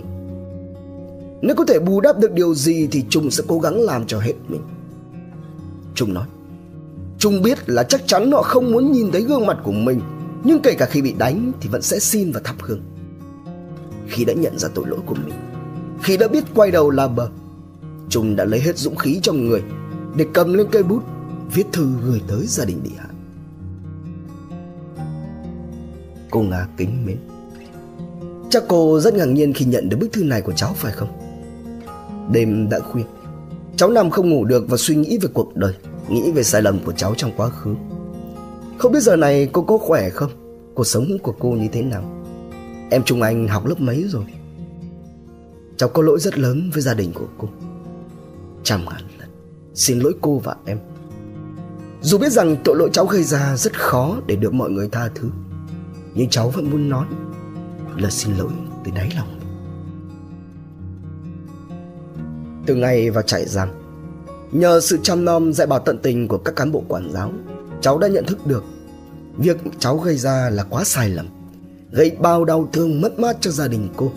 nếu 1.46 1.56
có 1.56 1.64
thể 1.64 1.78
bù 1.78 2.00
đắp 2.00 2.18
được 2.18 2.32
điều 2.32 2.54
gì 2.54 2.88
thì 2.90 3.04
Trung 3.08 3.30
sẽ 3.30 3.44
cố 3.46 3.58
gắng 3.58 3.80
làm 3.80 4.06
cho 4.06 4.18
hết 4.18 4.32
mình. 4.48 4.62
Trung 5.94 6.14
nói, 6.14 6.26
Trung 7.18 7.42
biết 7.42 7.68
là 7.68 7.82
chắc 7.82 8.06
chắn 8.06 8.32
họ 8.32 8.42
không 8.42 8.72
muốn 8.72 8.92
nhìn 8.92 9.12
thấy 9.12 9.22
gương 9.22 9.46
mặt 9.46 9.58
của 9.64 9.72
mình, 9.72 10.00
nhưng 10.44 10.62
kể 10.62 10.74
cả 10.74 10.86
khi 10.86 11.02
bị 11.02 11.14
đánh 11.18 11.52
thì 11.60 11.68
vẫn 11.68 11.82
sẽ 11.82 11.98
xin 11.98 12.32
và 12.32 12.40
thắp 12.44 12.56
hương. 12.60 12.80
Khi 14.08 14.24
đã 14.24 14.32
nhận 14.32 14.58
ra 14.58 14.68
tội 14.74 14.84
lỗi 14.88 15.00
của 15.06 15.14
mình, 15.14 15.34
khi 16.02 16.16
đã 16.16 16.28
biết 16.28 16.44
quay 16.54 16.70
đầu 16.70 16.90
là 16.90 17.08
bờ, 17.08 17.28
Trung 18.08 18.36
đã 18.36 18.44
lấy 18.44 18.60
hết 18.60 18.78
dũng 18.78 18.96
khí 18.96 19.20
trong 19.22 19.48
người 19.48 19.62
để 20.16 20.26
cầm 20.32 20.54
lên 20.54 20.66
cây 20.70 20.82
bút 20.82 21.02
viết 21.54 21.66
thư 21.72 21.86
gửi 22.04 22.20
tới 22.26 22.46
gia 22.46 22.64
đình 22.64 22.80
bị 22.82 22.90
hại. 22.96 23.14
Cô 26.30 26.42
Nga 26.42 26.68
kính 26.76 27.06
mến 27.06 27.18
Chắc 28.50 28.64
cô 28.68 29.00
rất 29.00 29.14
ngạc 29.14 29.28
nhiên 29.28 29.52
khi 29.52 29.64
nhận 29.64 29.88
được 29.88 29.96
bức 30.00 30.12
thư 30.12 30.24
này 30.24 30.42
của 30.42 30.52
cháu 30.52 30.72
phải 30.76 30.92
không? 30.92 31.23
Đêm 32.32 32.68
đã 32.68 32.80
khuya 32.80 33.02
Cháu 33.76 33.90
nằm 33.90 34.10
không 34.10 34.30
ngủ 34.30 34.44
được 34.44 34.64
và 34.68 34.76
suy 34.76 34.96
nghĩ 34.96 35.18
về 35.18 35.28
cuộc 35.34 35.56
đời, 35.56 35.74
Nghĩ 36.08 36.32
về 36.32 36.42
sai 36.42 36.62
lầm 36.62 36.78
của 36.84 36.92
cháu 36.92 37.14
trong 37.16 37.30
quá 37.36 37.48
khứ 37.48 37.74
Không 38.78 38.92
biết 38.92 39.02
giờ 39.02 39.16
này 39.16 39.48
cô 39.52 39.62
có 39.62 39.78
khỏe 39.78 40.10
không? 40.10 40.30
Cuộc 40.74 40.84
sống 40.84 41.18
của 41.22 41.34
cô 41.38 41.50
như 41.50 41.68
thế 41.72 41.82
nào? 41.82 42.24
Em 42.90 43.02
Trung 43.02 43.22
Anh 43.22 43.48
học 43.48 43.66
lớp 43.66 43.80
mấy 43.80 44.04
rồi? 44.08 44.24
Cháu 45.76 45.88
có 45.88 46.02
lỗi 46.02 46.20
rất 46.20 46.38
lớn 46.38 46.70
với 46.72 46.82
gia 46.82 46.94
đình 46.94 47.12
của 47.12 47.26
cô 47.38 47.48
Trăm 48.62 48.84
ngàn 48.84 49.02
lần 49.18 49.28
Xin 49.74 49.98
lỗi 49.98 50.14
cô 50.20 50.38
và 50.38 50.56
em 50.64 50.78
Dù 52.02 52.18
biết 52.18 52.32
rằng 52.32 52.56
tội 52.64 52.76
lỗi 52.76 52.90
cháu 52.92 53.06
gây 53.06 53.22
ra 53.22 53.56
rất 53.56 53.80
khó 53.80 54.16
để 54.26 54.36
được 54.36 54.54
mọi 54.54 54.70
người 54.70 54.88
tha 54.88 55.08
thứ, 55.14 55.30
Nhưng 56.14 56.28
cháu 56.28 56.50
vẫn 56.50 56.70
muốn 56.70 56.88
nói 56.88 57.06
Lời 57.96 58.10
xin 58.10 58.36
lỗi 58.36 58.50
từ 58.84 58.90
đáy 58.94 59.12
lòng 59.16 59.33
Từ 62.66 62.74
ngày 62.74 63.10
vào 63.10 63.22
trại 63.22 63.46
giam. 63.46 63.68
Nhờ 64.52 64.80
sự 64.80 64.98
chăm 65.02 65.24
nom, 65.24 65.52
dạy 65.52 65.66
bảo 65.66 65.78
tận 65.78 65.98
tình 65.98 66.28
của 66.28 66.38
các 66.38 66.56
cán 66.56 66.72
bộ 66.72 66.84
quản 66.88 67.12
giáo, 67.12 67.32
Cháu 67.80 67.98
đã 67.98 68.08
nhận 68.08 68.26
thức 68.26 68.46
được 68.46 68.64
Việc 69.36 69.56
cháu 69.78 69.98
gây 69.98 70.16
ra 70.16 70.50
là 70.50 70.64
quá 70.64 70.84
sai 70.84 71.08
lầm, 71.08 71.26
Gây 71.90 72.10
bao 72.18 72.44
đau 72.44 72.68
thương 72.72 73.00
mất 73.00 73.18
mát 73.18 73.36
cho 73.40 73.50
gia 73.50 73.68
đình 73.68 73.88
cô. 73.96 74.12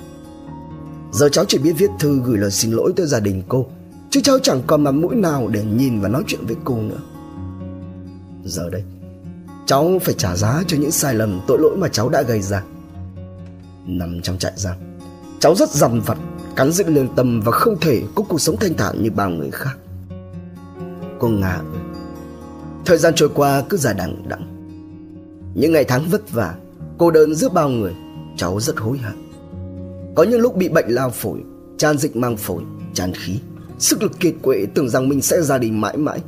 Giờ 1.12 1.30
cháu 1.30 1.46
chỉ 1.48 1.58
biết 1.58 1.74
viết 1.78 1.90
thư 2.00 2.22
gửi 2.26 2.38
lời 2.38 2.52
xin 2.52 2.72
lỗi 2.72 2.94
tới 2.96 3.06
gia 3.06 3.20
đình 3.20 3.44
cô, 3.48 3.66
Chứ 4.10 4.22
cháu 4.24 4.40
chẳng 4.44 4.62
còn 4.68 4.84
mặt 4.84 4.92
mũi 4.92 5.16
nào 5.16 5.48
để 5.48 5.64
nhìn 5.64 6.02
và 6.02 6.10
nói 6.10 6.24
chuyện 6.28 6.46
với 6.46 6.56
cô 6.64 6.76
nữa. 6.76 7.00
Giờ 8.46 8.70
đây, 8.70 8.84
Cháu 9.66 10.00
phải 10.04 10.14
trả 10.14 10.36
giá 10.36 10.64
cho 10.68 10.78
những 10.78 10.92
sai 10.92 11.14
lầm, 11.14 11.42
tội 11.48 11.60
lỗi 11.60 11.78
mà 11.78 11.88
cháu 11.88 12.10
đã 12.10 12.22
gây 12.22 12.42
ra. 12.42 12.64
Nằm 13.86 14.22
trong 14.22 14.38
trại 14.38 14.54
giam, 14.56 14.76
Cháu 15.40 15.56
rất 15.56 15.70
dằn 15.70 16.02
vặt 16.02 16.18
Cắn 16.58 16.72
giữ 16.72 16.84
lương 16.88 17.16
tâm 17.16 17.42
và 17.42 17.52
không 17.52 17.80
thể 17.80 18.02
có 18.16 18.24
cuộc 18.24 18.42
sống 18.42 18.58
thanh 18.60 18.74
thản 18.74 19.04
như 19.04 19.12
bao 19.12 19.30
người 19.30 19.52
khác. 19.52 19.78
Cô 21.20 21.28
Nga 21.28 21.54
ơi 21.54 21.82
Thời 22.86 22.98
gian 22.98 23.14
trôi 23.16 23.30
qua 23.34 23.64
cứ 23.70 23.78
dài 23.78 23.94
đằng 23.98 24.30
đẵng. 24.30 24.48
Những 25.56 25.72
ngày 25.72 25.84
tháng 25.84 26.06
vất 26.10 26.32
vả, 26.32 26.56
Cô 26.98 27.12
đơn 27.12 27.36
giữa 27.36 27.50
bao 27.50 27.70
người, 27.70 27.94
Cháu 28.38 28.60
rất 28.60 28.78
hối 28.78 28.98
hận. 28.98 29.14
Có 30.16 30.24
những 30.24 30.42
lúc 30.42 30.56
bị 30.56 30.70
bệnh 30.70 30.86
lao 30.88 31.10
phổi, 31.10 31.40
Tràn 31.78 31.98
dịch 31.98 32.16
mang 32.16 32.38
phổi, 32.38 32.64
Tràn 32.94 33.14
khí, 33.14 33.40
Sức 33.80 34.04
lực 34.04 34.20
kiệt 34.20 34.34
quệ 34.42 34.66
tưởng 34.76 34.90
rằng 34.90 35.10
mình 35.10 35.22
sẽ 35.22 35.42
ra 35.42 35.58
đi 35.58 35.72
mãi 35.72 35.98
mãi. 35.98 36.20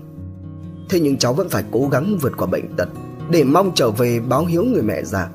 Thế 0.90 1.00
nhưng 1.00 1.18
cháu 1.18 1.34
vẫn 1.34 1.50
phải 1.50 1.64
cố 1.72 1.88
gắng 1.92 2.18
vượt 2.22 2.34
qua 2.38 2.48
bệnh 2.48 2.76
tật 2.78 2.90
Để 3.30 3.44
mong 3.44 3.72
trở 3.76 3.92
về 3.92 4.20
báo 4.20 4.46
hiếu 4.46 4.64
người 4.64 4.82
mẹ 4.82 5.04
già 5.04 5.30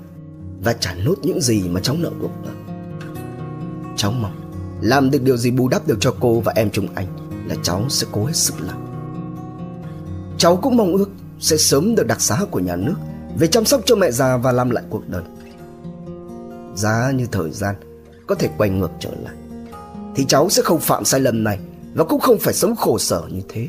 Và 0.64 0.72
trả 0.72 0.94
nốt 0.94 1.14
những 1.22 1.40
gì 1.40 1.68
mà 1.68 1.80
cháu 1.80 1.96
nợ 1.98 2.10
cuộc 2.20 2.32
đời 2.44 2.54
Cháu 3.96 4.12
mong. 4.12 4.43
Làm 4.84 5.10
được 5.10 5.22
điều 5.22 5.36
gì 5.36 5.50
bù 5.50 5.68
đắp 5.68 5.86
được 5.86 5.96
cho 6.00 6.14
cô 6.20 6.40
và 6.40 6.52
em 6.56 6.70
chúng 6.70 6.88
anh 6.94 7.06
Là 7.46 7.54
cháu 7.62 7.84
sẽ 7.88 8.06
cố 8.12 8.24
hết 8.24 8.36
sức 8.36 8.54
làm. 8.60 8.76
Cháu 10.38 10.56
cũng 10.56 10.76
mong 10.76 10.92
ước 10.96 11.10
Sẽ 11.38 11.56
sớm 11.56 11.94
được 11.94 12.06
đặc 12.06 12.20
xá 12.20 12.40
của 12.50 12.60
nhà 12.60 12.76
nước 12.76 12.94
Về 13.38 13.46
chăm 13.46 13.64
sóc 13.64 13.80
cho 13.84 13.96
mẹ 13.96 14.10
già 14.10 14.36
và 14.36 14.52
làm 14.52 14.70
lại 14.70 14.84
cuộc 14.90 15.08
đời. 15.08 15.22
Giá 16.74 17.10
như 17.14 17.26
thời 17.32 17.50
gian 17.50 17.74
Có 18.26 18.34
thể 18.34 18.48
quay 18.58 18.70
ngược 18.70 18.90
trở 19.00 19.10
lại, 19.22 19.34
Thì 20.14 20.24
cháu 20.28 20.48
sẽ 20.48 20.62
không 20.62 20.80
phạm 20.80 21.04
sai 21.04 21.20
lầm 21.20 21.44
này 21.44 21.58
Và 21.94 22.04
cũng 22.04 22.20
không 22.20 22.38
phải 22.38 22.54
sống 22.54 22.76
khổ 22.76 22.98
sở 22.98 23.22
như 23.30 23.40
thế. 23.48 23.68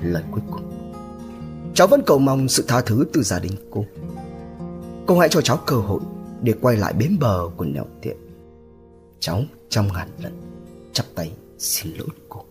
Lời 0.00 0.22
cuối 0.30 0.42
cùng, 0.50 0.92
Cháu 1.74 1.86
vẫn 1.86 2.02
cầu 2.06 2.18
mong 2.18 2.48
sự 2.48 2.64
tha 2.68 2.80
thứ 2.80 3.04
từ 3.12 3.22
gia 3.22 3.38
đình 3.38 3.52
cô. 3.70 3.84
Cô 5.06 5.18
hãy 5.18 5.28
cho 5.28 5.40
cháu 5.40 5.56
cơ 5.66 5.76
hội 5.76 6.00
Để 6.42 6.54
quay 6.60 6.76
lại 6.76 6.92
bến 6.92 7.16
bờ 7.20 7.40
của 7.56 7.64
nẻo 7.64 7.84
thiện. 8.02 8.25
Cháu 9.20 9.42
trăm 9.68 9.88
ngàn 9.94 10.08
lần 10.22 10.32
Chắp 10.92 11.06
tay 11.14 11.32
xin 11.58 11.92
lỗi 11.96 12.08
cô. 12.28 12.44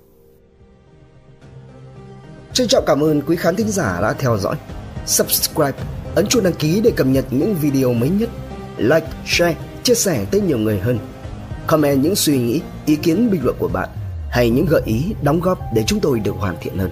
Trân 2.53 2.67
trọng 2.67 2.83
cảm 2.87 3.03
ơn 3.03 3.21
quý 3.21 3.35
khán 3.35 3.55
thính 3.55 3.69
giả 3.69 4.01
đã 4.01 4.13
theo 4.13 4.37
dõi. 4.37 4.55
Subscribe 5.05 5.77
Ấn 6.15 6.27
chuông 6.27 6.43
đăng 6.43 6.53
ký 6.53 6.81
để 6.81 6.91
cập 6.95 7.07
nhật 7.07 7.25
những 7.31 7.55
video 7.55 7.93
mới 7.93 8.09
nhất. 8.09 8.29
Like, 8.77 9.07
share, 9.25 9.57
chia 9.83 9.95
sẻ 9.95 10.25
tới 10.31 10.41
nhiều 10.41 10.57
người 10.57 10.79
hơn. 10.79 10.99
Comment 11.67 12.03
những 12.03 12.15
suy 12.15 12.37
nghĩ, 12.37 12.61
ý 12.85 12.95
kiến 12.95 13.31
bình 13.31 13.43
luận 13.43 13.55
của 13.59 13.67
bạn 13.67 13.89
Hay 14.29 14.49
những 14.49 14.65
gợi 14.65 14.81
ý, 14.85 15.15
đóng 15.21 15.39
góp 15.39 15.59
để 15.73 15.83
chúng 15.87 15.99
tôi 15.99 16.19
được 16.19 16.35
hoàn 16.35 16.55
thiện 16.61 16.77
hơn. 16.77 16.91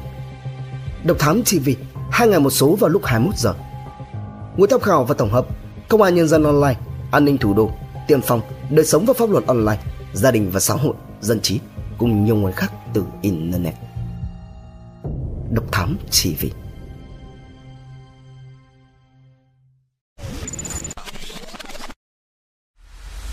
Độc 1.04 1.20
Thám 1.20 1.44
TV 1.44 1.70
hai 2.12 2.28
ngày 2.28 2.40
một 2.40 2.50
số 2.50 2.76
vào 2.76 2.90
lúc 2.90 3.06
21 3.06 3.38
giờ. 3.38 3.54
Nguồn 4.58 4.70
tham 4.70 4.80
khảo 4.80 5.04
và 5.04 5.16
tổng 5.18 5.32
hợp: 5.32 5.46
Công 5.90 6.02
an 6.02 6.16
nhân 6.16 6.28
dân 6.28 6.44
online, 6.44 6.80
an 7.12 7.26
ninh 7.26 7.38
thủ 7.38 7.54
đô, 7.54 7.72
tiên 8.08 8.22
phong, 8.22 8.42
đời 8.70 8.86
sống 8.86 9.06
và 9.06 9.14
pháp 9.14 9.30
luật 9.30 9.48
online, 9.48 9.82
gia 10.14 10.32
đình 10.32 10.50
và 10.54 10.60
xã 10.60 10.74
hội, 10.74 10.94
dân 11.22 11.42
trí 11.42 11.60
cùng 11.98 12.26
nhiều 12.26 12.36
nguồn 12.36 12.52
khác 12.52 12.72
từ 12.94 13.04
internet. 13.22 13.74
Độc 15.52 15.72
Thám 15.72 15.98
TV 16.12 16.46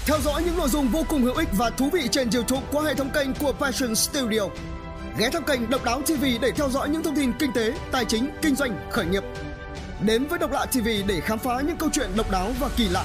Theo 0.07 0.21
dõi 0.25 0.43
những 0.43 0.57
nội 0.57 0.69
dung 0.69 0.89
vô 0.89 1.03
cùng 1.09 1.23
hữu 1.23 1.35
ích 1.35 1.49
và 1.53 1.71
thú 1.71 1.91
vị 1.93 2.09
trên 2.11 2.31
YouTube 2.31 2.67
qua 2.73 2.83
hệ 2.83 2.95
thống 2.95 3.11
kênh 3.15 3.35
của 3.35 3.53
Passion 3.53 3.95
Studio. 3.95 4.41
Ghé 5.19 5.31
thăm 5.31 5.43
kênh 5.43 5.71
Độc 5.71 5.85
Đáo 5.85 6.03
TV 6.03 6.25
để 6.41 6.51
theo 6.57 6.69
dõi 6.71 6.89
những 6.89 7.03
thông 7.03 7.17
tin 7.17 7.33
kinh 7.39 7.51
tế, 7.55 7.73
tài 7.93 8.05
chính, 8.05 8.31
kinh 8.43 8.55
doanh, 8.55 8.89
khởi 8.91 9.07
nghiệp. 9.07 9.23
Đến 10.01 10.27
với 10.27 10.39
Độc 10.39 10.53
Lạ 10.53 10.67
TV 10.67 10.89
để 11.07 11.21
khám 11.21 11.39
phá 11.39 11.61
những 11.61 11.77
câu 11.77 11.89
chuyện 11.93 12.11
độc 12.17 12.31
đáo 12.31 12.53
và 12.61 12.69
kỳ 12.77 12.89
lạ. 12.89 13.05